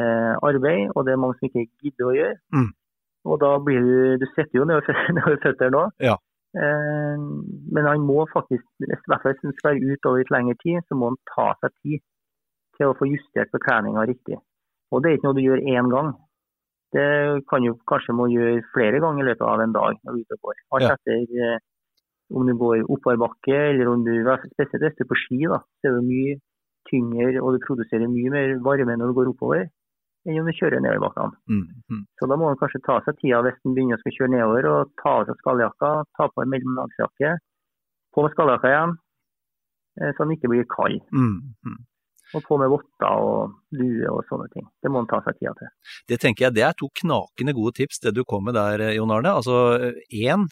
arbeid, 0.44 0.90
og 0.96 1.06
det 1.06 1.14
er 1.14 1.20
mange 1.22 1.38
som 1.40 1.48
ikke 1.48 1.70
gidder 1.86 2.08
å 2.10 2.16
gjøre. 2.18 2.36
Mm. 2.52 2.72
Og 3.32 3.40
da 3.40 3.52
blir 3.64 3.80
du 3.86 4.18
Du 4.20 4.26
sitter 4.34 4.58
jo 4.60 4.66
nedover 4.66 4.84
fø- 4.84 5.38
føttene 5.46 5.72
nå. 5.72 5.84
Ja. 6.04 6.18
Men 6.54 7.86
han 7.88 8.04
må 8.08 8.26
faktisk, 8.34 8.64
i 8.84 8.90
hvert 9.08 9.22
fall 9.24 9.34
hvis 9.34 9.44
han 9.46 9.56
skal 9.60 9.76
være 9.78 9.94
ute 9.94 10.10
over 10.10 10.20
litt 10.22 10.32
lengre 10.34 10.56
tid, 10.64 10.82
så 10.90 10.98
må 11.00 11.12
han 11.14 11.20
ta 11.32 11.48
seg 11.62 11.74
tid 11.84 12.04
til 12.78 12.92
å 12.92 12.98
få 12.98 13.08
justert 13.10 13.52
bekledninga 13.56 14.04
riktig. 14.10 14.38
Og 14.92 15.04
det 15.04 15.10
er 15.12 15.18
ikke 15.20 15.30
noe 15.30 15.38
du 15.40 15.44
gjør 15.46 15.64
én 15.64 15.90
gang. 15.94 16.12
Det 16.96 17.08
kan 17.52 17.66
du 17.66 17.74
kanskje 17.90 18.16
må 18.16 18.30
gjøre 18.32 18.64
flere 18.74 19.02
ganger 19.04 19.26
i 19.26 19.28
løpet 19.30 19.48
av 19.48 19.64
en 19.64 19.74
dag 19.76 19.98
når 20.04 20.14
du 20.14 20.20
er 20.20 20.28
ute 20.28 20.38
og 20.38 20.48
går. 20.48 20.62
Alt 20.78 20.92
etter 20.94 21.42
eh, 21.48 21.58
om 22.38 22.48
du 22.48 22.54
går 22.60 22.86
oppoverbakke 22.86 23.58
eller 23.72 23.90
om 23.92 24.06
du 24.06 24.14
Spesielt 24.54 24.84
hvis 24.84 24.96
du 25.00 25.04
er 25.04 25.10
på 25.10 25.20
ski, 25.20 25.42
da, 25.52 25.60
så 25.82 25.90
er 25.90 25.98
det 25.98 26.08
mye 26.08 26.38
tyngre 26.88 27.42
og 27.42 27.56
du 27.56 27.66
produserer 27.66 28.08
mye 28.12 28.32
mer 28.32 28.56
varme 28.64 28.96
når 28.96 29.12
du 29.12 29.18
går 29.18 29.34
oppover 29.34 29.68
enn 30.28 30.40
om 30.42 30.48
du 30.50 30.56
kjører 30.56 30.82
nedoverbakkene. 30.84 31.38
Mm, 31.48 31.68
mm. 31.92 32.00
Så 32.20 32.28
da 32.28 32.36
må 32.36 32.50
man 32.50 32.60
kanskje 32.60 32.84
ta 32.84 32.98
seg 33.06 33.20
tida 33.22 33.40
hvis 33.46 33.60
man 33.64 33.76
begynner 33.78 34.02
å 34.02 34.16
kjøre 34.16 34.34
nedover 34.34 34.70
og 34.72 34.96
ta 35.00 35.14
av 35.22 35.28
seg 35.30 35.38
skalljakka, 35.40 35.92
ta 36.20 36.28
på 36.34 36.44
en 36.44 36.52
mellomlagsjakke, 36.52 37.36
på 38.16 38.26
med 38.26 38.34
skalljakka 38.36 38.72
igjen, 38.74 38.96
eh, 40.02 40.12
så 40.12 40.26
den 40.26 40.36
ikke 40.36 40.52
blir 40.52 40.68
kald. 40.74 41.00
Mm. 41.16 41.78
Og 42.36 42.44
på 42.44 42.58
med 42.60 42.68
votter 42.68 43.08
og 43.08 43.54
lue 43.72 44.08
og 44.12 44.24
sånne 44.28 44.50
ting. 44.52 44.66
Det 44.84 44.90
må 44.92 45.00
man 45.00 45.08
ta 45.08 45.22
seg 45.24 45.38
tida 45.40 45.54
til. 45.56 45.70
Det 46.12 46.18
tenker 46.20 46.46
jeg, 46.48 46.56
det 46.58 46.64
er 46.68 46.74
to 46.76 46.90
knakende 47.00 47.54
gode 47.56 47.78
tips 47.80 48.02
det 48.04 48.12
du 48.18 48.24
kom 48.28 48.44
med 48.44 48.58
der, 48.58 48.84
Jon 48.98 49.14
Arne. 49.16 49.32
Altså 49.40 49.94
én, 50.12 50.44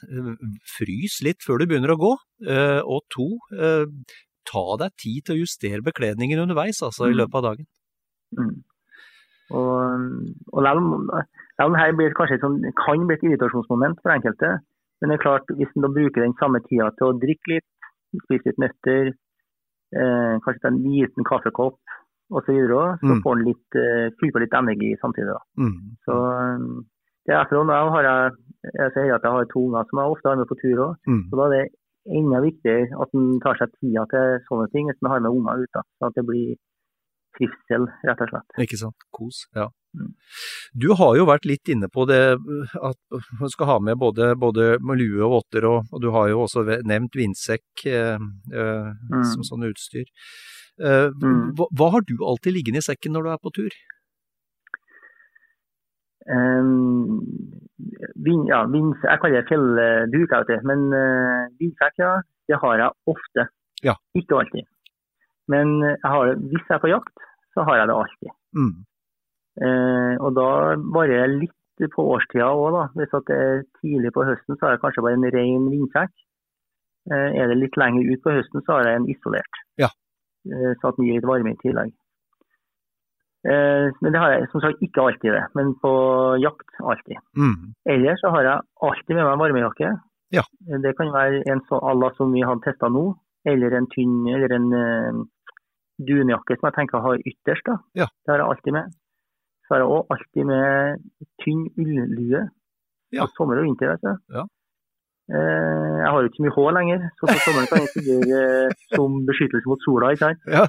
frys 0.78 1.19
litt 1.26 1.43
før 1.43 1.59
du 1.59 1.65
begynner 1.67 1.91
å 1.95 1.99
gå. 1.99 2.13
eh, 2.47 2.80
Og 2.86 3.01
to, 3.11 3.28
eh, 3.59 3.86
ta 4.45 4.63
deg 4.78 4.91
tid 5.01 5.26
til 5.26 5.36
å 5.36 5.41
justere 5.43 5.82
bekledningen 5.84 6.39
underveis, 6.39 6.80
altså 6.82 7.09
i 7.09 7.13
Mm. 7.13 7.17
løpet 7.19 7.36
av 7.36 7.43
dagen. 7.43 7.65
Mm. 8.39 8.63
Og, 9.51 10.32
og 10.53 10.63
selv 10.63 10.80
om 10.80 11.07
selv 11.55 11.67
om 11.69 11.73
det 11.76 11.80
her 11.82 11.93
blir 11.95 12.15
kanskje 12.17 12.39
sånn, 12.41 12.57
kan 12.76 13.05
bli 13.07 13.15
et 13.15 13.23
irritasjonsmoment 13.23 13.99
for 14.03 14.11
enkelte, 14.11 14.49
men 15.01 15.09
det 15.11 15.19
er 15.19 15.23
klart, 15.23 15.47
hvis 15.55 15.71
en 15.76 15.88
bruker 15.93 16.21
den 16.23 16.34
samme 16.39 16.59
tida 16.67 16.89
til 16.97 17.07
å 17.07 17.19
drikke 17.19 17.47
litt, 17.53 17.67
spise 18.26 18.49
litt 18.51 18.59
nøtter, 18.59 19.13
eh, 19.96 20.34
kanskje 20.46 20.68
en 20.72 20.82
liten 20.84 21.24
kaffekopp 21.24 21.80
osv., 22.32 22.46
så, 22.46 22.52
videre, 22.52 22.98
så 23.00 23.06
Mm. 23.14 23.22
får 23.24 23.36
en 23.38 23.46
litt, 23.46 23.70
eh, 23.76 24.08
litt 24.41 24.54
energi 24.54 24.91
samtidig. 25.02 25.34
da. 25.38 25.41
Mm. 25.62 25.80
Så 26.06 26.14
um, 26.16 26.86
det 27.28 27.34
er 27.36 27.46
sånn, 27.50 27.68
nå 27.70 27.89
har 27.96 28.04
jeg, 28.04 28.32
jeg 28.74 28.91
at 29.14 29.24
jeg 29.24 29.32
har 29.32 29.46
to 29.46 29.62
unger 29.66 29.86
som 29.89 30.00
jeg 30.02 30.12
ofte 30.16 30.30
har 30.30 30.38
med 30.38 30.48
på 30.50 30.58
tur 30.62 30.78
òg. 30.88 30.96
Mm. 31.08 31.24
Så 31.30 31.38
da 31.38 31.46
er 31.46 31.54
det 31.56 31.70
enda 32.18 32.39
viktigere 32.41 33.02
at 33.02 33.10
en 33.18 33.39
tar 33.41 33.56
seg 33.58 33.70
tida 33.80 34.06
til 34.10 34.39
sånne 34.50 34.68
ting 34.74 34.86
hvis 34.89 35.00
en 35.04 35.10
har 35.12 35.20
med 35.22 35.32
unger 35.32 35.64
ut. 35.64 35.72
da, 35.74 35.82
Så 36.00 36.08
at 36.10 36.16
det 36.16 36.26
blir 36.26 36.56
trivsel, 37.38 37.88
rett 38.08 38.22
og 38.26 38.30
slett. 38.32 38.56
Ikke 38.66 38.78
sant. 38.80 39.06
Kos. 39.16 39.46
Ja. 39.56 39.68
Mm. 39.96 40.12
Du 40.76 40.90
har 41.00 41.16
jo 41.16 41.26
vært 41.30 41.46
litt 41.48 41.70
inne 41.72 41.88
på 41.92 42.04
det 42.10 42.20
at 42.36 43.20
man 43.40 43.52
skal 43.54 43.70
ha 43.70 43.78
med 43.80 43.98
både, 44.02 44.34
både 44.40 44.76
lue 44.82 45.24
og 45.24 45.38
votter, 45.38 45.68
og, 45.70 45.88
og 45.92 46.02
du 46.04 46.10
har 46.16 46.30
jo 46.32 46.42
også 46.44 46.66
nevnt 46.84 47.16
vindsekk 47.16 47.86
eh, 47.88 48.18
eh, 48.52 48.92
Mm. 49.12 49.24
som 49.32 49.44
sånn 49.48 49.68
utstyr. 49.70 50.08
Eh, 50.84 51.10
Mm. 51.16 51.54
hva, 51.56 51.68
hva 51.72 51.92
har 51.96 52.02
du 52.08 52.18
alltid 52.20 52.54
liggende 52.58 52.84
i 52.84 52.88
sekken 52.90 53.14
når 53.16 53.24
du 53.24 53.30
er 53.32 53.44
på 53.44 53.54
tur? 53.56 53.72
Um, 56.26 57.22
vind, 58.26 58.48
ja, 58.50 58.64
vind, 58.66 58.96
jeg 59.04 59.20
kaller 59.22 59.42
det 59.44 59.48
fjellduk, 59.50 60.32
det. 60.50 60.58
Men 60.66 60.88
uh, 60.90 61.46
vindsekk, 61.62 62.00
ja, 62.02 62.16
det 62.50 62.58
har 62.64 62.80
jeg 62.82 62.92
ofte. 63.14 63.46
Ja. 63.86 63.94
Ikke 64.18 64.40
alltid. 64.42 64.66
Men 65.52 65.76
jeg 65.84 66.00
har, 66.04 66.34
hvis 66.36 66.66
jeg 66.70 66.76
er 66.78 66.82
på 66.84 66.89
jakt, 66.91 67.26
så 67.54 67.64
har 67.68 67.78
jeg 67.78 67.88
det 67.91 67.96
alltid. 67.96 68.32
Mm. 68.58 68.74
Eh, 69.66 70.16
og 70.26 70.34
da 70.36 70.48
varierer 70.96 71.28
jeg 71.30 71.41
litt 71.46 71.91
på 71.93 72.06
årstida 72.16 72.48
òg, 72.56 72.72
da. 72.76 72.86
Hvis 72.98 73.12
det 73.30 73.36
er 73.36 73.62
tidlig 73.82 74.12
på 74.16 74.26
høsten, 74.28 74.56
så 74.58 74.66
har 74.66 74.76
jeg 74.76 74.82
kanskje 74.84 75.04
bare 75.06 75.20
en 75.20 75.30
ren 75.36 75.68
vindsekk. 75.72 76.14
Eh, 77.12 77.30
er 77.41 77.48
det 77.52 77.60
litt 77.62 77.78
lenger 77.78 78.10
ut 78.14 78.24
på 78.26 78.34
høsten, 78.36 78.64
så 78.66 78.80
har 78.80 78.89
jeg 78.89 79.02
en 79.02 79.10
isolert. 79.14 79.62
Ja. 79.78 79.91
Eh, 80.50 80.74
så 80.82 80.89
at 80.89 80.98
den 80.98 81.06
gir 81.10 81.20
litt 81.20 81.30
varme 81.30 81.54
i 81.54 81.60
tillegg. 81.62 81.93
Eh, 83.46 83.91
men 84.02 84.12
det 84.16 84.22
har 84.22 84.32
jeg 84.34 84.48
som 84.50 84.64
sagt 84.64 84.82
ikke 84.82 85.04
alltid 85.06 85.36
det, 85.38 85.43
men 85.54 85.76
på 85.84 85.91
jakt 86.41 86.80
alltid. 86.82 87.20
Mm. 87.38 87.76
Ellers 87.93 88.24
så 88.24 88.32
har 88.34 88.48
jeg 88.48 88.66
alltid 88.89 89.14
med 89.14 89.22
meg 89.28 89.34
en 89.36 89.43
varmejakke. 89.43 89.91
Ja. 90.34 90.41
Eh, 90.66 90.80
Det 90.82 90.96
kan 90.98 91.14
være 91.14 91.43
en 91.52 91.62
så 91.70 91.78
à 91.80 91.93
la 91.93 92.10
som 92.18 92.34
vi 92.34 92.41
har 92.41 92.58
testa 92.66 92.89
nå, 92.89 93.06
eller 93.46 93.78
en 93.78 93.88
tynn 93.93 94.26
eller 94.34 94.56
en 94.58 94.68
eh, 94.74 95.22
dunjakke 96.00 96.58
som 96.60 96.68
jeg 96.70 96.76
tenker 96.80 96.98
å 97.00 97.04
ha 97.06 97.14
ytterst. 97.18 97.66
da. 97.66 97.78
Ja. 97.96 98.08
Det 98.26 98.32
har 98.34 98.41
jeg 98.43 98.50
alltid 98.50 98.74
med. 98.74 98.93
Så 99.66 99.74
har 99.76 99.80
jeg 99.82 99.93
òg 99.96 100.12
alltid 100.14 100.46
med 100.46 101.00
tynn 101.41 101.64
ullue 101.82 102.50
Ja. 103.16 103.26
sommer 103.38 103.58
og 103.62 103.64
vinter. 103.66 103.93
vet 103.96 104.02
du. 104.02 104.18
Ja. 104.36 104.43
Eh, 105.26 105.93
jeg 106.04 106.10
har 106.12 106.22
jo 106.22 106.28
ikke 106.30 106.38
så 106.38 106.46
mye 106.46 106.56
hår 106.58 106.72
lenger, 106.78 107.06
så 107.18 107.26
på 107.32 107.38
sommeren 107.46 107.70
kan 107.72 107.82
jeg 107.82 107.93
fungere 107.96 108.41
eh, 108.68 108.74
som 108.93 109.16
beskyttelse 109.26 109.66
mot 109.72 109.82
sola. 109.82 110.12
ikke 110.14 110.26
sant? 110.28 110.43
Ja. 110.52 110.66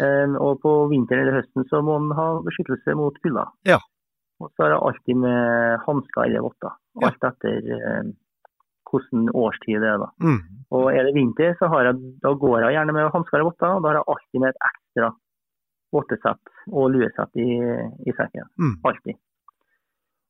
Eh, 0.00 0.32
og 0.40 0.60
på 0.62 0.72
vinteren 0.92 1.26
eller 1.26 1.40
høsten 1.42 1.66
så 1.68 1.82
må 1.84 1.98
man 2.00 2.16
ha 2.16 2.28
beskyttelse 2.46 2.94
mot 2.96 3.16
kulda. 3.24 3.44
Ja. 3.68 3.78
Og 4.40 4.50
så 4.52 4.64
har 4.64 4.70
jeg 4.76 4.80
alltid 4.88 5.16
med 5.16 5.78
hansker 5.86 6.24
eller 6.24 6.44
votter. 6.44 6.72
Alt 7.04 7.24
etter 7.28 7.70
eh, 7.76 8.02
hvilken 8.92 9.28
årstid 9.34 9.82
det 9.82 9.92
er. 9.92 10.02
da. 10.02 10.10
Mm. 10.22 10.40
Og 10.76 10.90
er 10.92 11.06
det 11.06 11.14
vinter, 11.16 11.54
så 11.60 11.70
har 11.72 11.90
jeg, 11.90 12.00
da 12.24 12.34
går 12.42 12.58
jeg 12.64 12.76
gjerne 12.76 12.96
med 12.96 13.12
hansker 13.14 13.42
og 13.42 13.52
votter. 13.52 13.78
Da 13.80 13.90
har 13.90 14.00
jeg 14.00 14.10
alltid 14.14 14.42
med 14.42 14.52
et 14.52 14.68
ekstra 14.70 15.12
vottesett 15.94 16.52
og 16.72 16.92
luesett 16.94 17.40
i, 17.40 17.48
i 18.06 18.14
sekken. 18.16 18.48
Mm. 18.60 18.76
Alltid. 18.88 19.18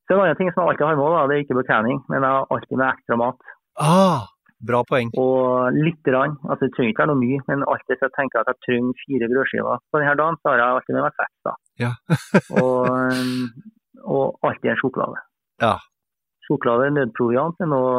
Så 0.07 0.15
en 0.15 0.23
annen 0.23 0.39
ting 0.39 0.53
som 0.53 0.63
jeg 0.63 0.73
alltid 0.73 0.87
har 0.87 0.99
med, 0.99 1.15
da, 1.17 1.27
det 1.27 1.37
er 1.37 1.45
ikke 1.45 1.61
bekledning, 1.61 2.01
men 2.11 2.23
jeg 2.23 2.35
har 2.37 2.51
alltid 2.55 2.79
med 2.79 2.89
ekstra 2.93 3.19
mat. 3.19 3.49
Ah, 3.83 4.29
bra 4.69 4.83
poeng. 4.87 5.11
Og 5.19 5.75
litt, 5.75 6.13
rann, 6.15 6.37
altså 6.47 6.69
det 6.69 6.77
trenger 6.77 6.93
ikke 6.93 7.03
være 7.03 7.13
noe 7.13 7.23
mye, 7.25 7.41
men 7.51 7.65
alltid 7.73 8.03
så 8.03 8.11
tenker 8.15 8.39
jeg 8.39 8.47
at 8.47 8.53
jeg 8.53 8.63
trenger 8.67 9.03
fire 9.03 9.31
brødskiver 9.33 9.83
på 9.91 10.03
denne 10.03 10.15
dagen, 10.21 10.39
så 10.41 10.53
har 10.53 10.63
jeg 10.63 10.79
alltid 10.79 10.99
med 10.99 11.07
meg 11.09 11.19
seks. 11.19 11.37
da. 11.49 11.57
Ja. 11.83 11.93
og, 12.63 12.87
og 14.05 14.47
alltid 14.47 14.73
en 14.73 14.81
sjokolade. 14.85 15.23
Ja. 15.65 15.75
Sjokolade 16.47 16.87
er 16.87 16.99
nødproviant, 17.01 17.59
men 17.65 17.75
noe 17.75 17.97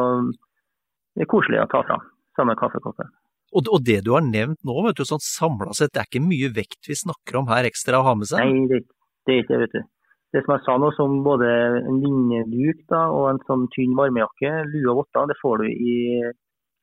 det 1.18 1.26
er 1.26 1.30
koselig 1.32 1.58
å 1.58 1.70
ta 1.70 1.82
fram. 1.82 2.04
Sammen 2.38 2.54
med 2.54 2.60
kaffekoppen. 2.60 3.08
Og, 3.56 3.68
og 3.72 3.82
det 3.82 4.02
du 4.06 4.12
har 4.14 4.22
nevnt 4.22 4.60
nå, 4.66 4.74
vet 4.86 5.00
du, 5.00 5.06
sånn 5.08 5.22
samla 5.24 5.72
sett, 5.74 5.90
det 5.96 6.02
er 6.02 6.10
ikke 6.10 6.22
mye 6.22 6.50
vekt 6.54 6.86
vi 6.86 6.94
snakker 7.00 7.40
om 7.40 7.48
her 7.50 7.66
ekstra 7.66 7.98
å 7.98 8.06
ha 8.06 8.12
med 8.14 8.28
seg? 8.30 8.44
Nei, 8.44 8.68
det, 8.70 8.84
det 9.26 9.34
er 9.34 9.42
ikke 9.42 9.56
det, 9.56 9.62
vet 9.64 9.74
du. 9.74 9.88
Det 10.36 10.42
som 10.44 10.54
jeg 10.54 10.64
sa 10.66 10.74
nå, 10.78 10.90
som 10.94 11.16
både 11.24 11.48
en 11.80 11.98
vindeduk 12.02 12.84
da, 12.92 13.06
og 13.10 13.30
en 13.32 13.40
sånn 13.48 13.64
tynn 13.72 13.96
varmejakke, 13.98 14.52
lue 14.68 14.92
og 14.92 15.00
votter, 15.00 15.30
det 15.30 15.38
får 15.40 15.64
du 15.64 15.70
i 15.72 15.96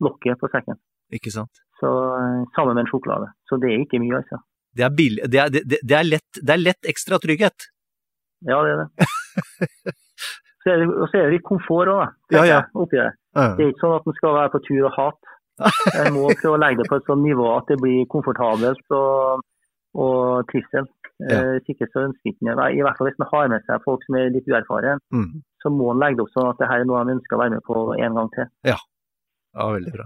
lokket 0.03 0.41
på 0.41 0.49
sekken. 0.51 0.81
Ikke 1.15 1.31
sant? 1.31 1.61
Så 1.79 1.91
eh, 2.17 2.41
Sammen 2.57 2.73
med 2.73 2.83
en 2.83 2.89
sjokolade. 2.89 3.29
Så 3.47 3.61
det 3.61 3.69
er 3.71 3.85
ikke 3.85 4.01
mye, 4.01 4.19
altså. 4.19 4.41
Det 4.75 4.83
er, 4.83 4.95
billig, 4.97 5.29
det 5.31 5.39
er, 5.39 5.53
det, 5.53 5.79
det 5.79 5.95
er, 5.95 6.07
lett, 6.09 6.41
det 6.41 6.51
er 6.51 6.59
lett 6.59 6.89
ekstra 6.91 7.21
trygghet. 7.23 7.69
Ja, 8.49 8.57
det 8.65 8.73
er 8.73 8.81
det. 8.81 9.07
så 10.65 10.73
er 10.73 10.81
det 10.81 10.89
og 10.89 11.05
så 11.11 11.21
er 11.21 11.29
det 11.29 11.37
litt 11.37 11.45
komfort 11.47 11.93
òg. 11.93 12.17
Ja, 12.35 12.43
ja. 12.49 12.57
Oppi 12.75 12.99
det. 12.99 13.13
Det 13.35 13.65
er 13.65 13.71
ikke 13.73 13.83
sånn 13.83 13.95
at 13.99 14.05
en 14.07 14.15
skal 14.19 14.35
være 14.39 14.53
på 14.55 14.61
tur 14.67 14.85
og 14.89 14.93
hate. 14.97 15.33
En 16.01 16.13
må 16.15 16.27
prøve 16.35 16.55
å 16.57 16.59
legge 16.61 16.81
det 16.83 16.89
på 16.91 16.97
et 16.99 17.05
sånt 17.07 17.23
nivå 17.23 17.45
at 17.55 17.67
det 17.71 17.77
blir 17.79 18.05
komfortabelt 18.11 18.95
og, 18.95 19.43
og 19.95 20.47
trivsel. 20.51 20.87
Ja. 21.23 21.37
Eh, 21.55 21.59
ikke 21.71 21.87
så 21.93 22.01
ønsker 22.09 22.33
ikke 22.33 22.55
I 22.75 22.81
hvert 22.83 22.97
fall 22.99 23.07
hvis 23.07 23.19
man 23.21 23.29
har 23.31 23.47
med 23.53 23.63
seg 23.67 23.83
folk 23.85 24.01
som 24.03 24.17
er 24.19 24.33
litt 24.35 24.47
uerfaren, 24.51 24.99
Mm. 25.15 25.39
så 25.63 25.71
må 25.71 25.93
en 25.93 26.01
legge 26.03 26.17
det 26.19 26.25
opp 26.25 26.33
sånn 26.35 26.49
at 26.51 26.59
det 26.59 26.67
her 26.67 26.83
er 26.83 26.89
noe 26.89 27.05
man 27.05 27.15
ønsker 27.15 27.37
å 27.37 27.39
være 27.39 27.55
med 27.55 27.63
på 27.63 27.85
en 27.95 28.19
gang 28.19 28.29
til. 28.35 28.49
Ja, 29.55 29.69
veldig 29.71 29.93
bra. 29.95 30.05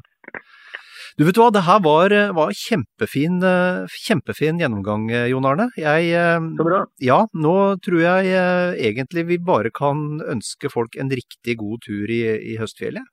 Du 1.18 1.26
vet 1.26 1.36
hva, 1.42 1.50
det 1.52 1.66
her 1.66 1.80
var, 1.84 2.14
var 2.38 2.54
kjempefin, 2.54 3.42
eh, 3.44 3.90
kjempefin 4.06 4.62
gjennomgang, 4.62 5.10
eh, 5.12 5.26
Jon 5.34 5.46
Arne. 5.50 5.72
Jeg, 5.76 6.14
Så 6.14 6.64
bra. 6.64 6.86
ja, 7.02 7.26
nå 7.34 7.56
tror 7.82 8.00
jeg 8.06 8.30
egentlig 8.78 9.26
vi 9.34 9.38
bare 9.42 9.72
kan 9.74 10.22
ønske 10.22 10.70
folk 10.70 10.96
en 10.96 11.10
riktig 11.10 11.58
god 11.58 11.82
tur 11.82 12.06
i, 12.06 12.22
i 12.54 12.58
høstfjellet. 12.62 13.04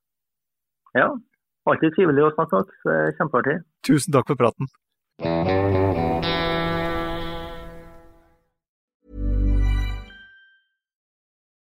Ja, 0.97 1.11
alltid 1.68 1.92
trivelig 1.92 2.24
å 2.24 2.32
snakke 2.32 2.62
med 2.62 2.70
dere. 2.72 3.14
Kjempeartig. 3.18 3.57
Tusen 3.84 4.14
takk 4.16 4.30
for 4.32 4.40
praten. 4.40 4.70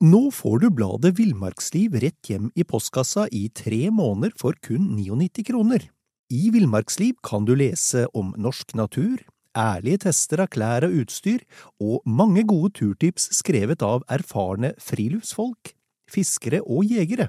Nå 0.02 0.22
får 0.34 0.64
du 0.64 0.66
bladet 0.74 1.12
Villmarksliv 1.14 1.94
rett 2.02 2.26
hjem 2.26 2.48
i 2.58 2.64
postkassa 2.66 3.28
i 3.30 3.44
tre 3.54 3.84
måneder 3.94 4.32
for 4.34 4.56
kun 4.58 4.88
99 4.96 5.44
kroner. 5.46 5.84
I 6.32 6.48
Villmarksliv 6.50 7.20
kan 7.22 7.46
du 7.46 7.52
lese 7.54 8.08
om 8.18 8.32
norsk 8.34 8.74
natur, 8.74 9.20
ærlige 9.54 10.08
tester 10.08 10.42
av 10.42 10.50
klær 10.50 10.88
og 10.88 10.96
utstyr, 11.04 11.44
og 11.78 12.02
mange 12.08 12.42
gode 12.48 12.72
turtips 12.80 13.28
skrevet 13.38 13.84
av 13.86 14.02
erfarne 14.10 14.72
friluftsfolk, 14.82 15.70
fiskere 16.10 16.64
og 16.66 16.90
jegere. 16.90 17.28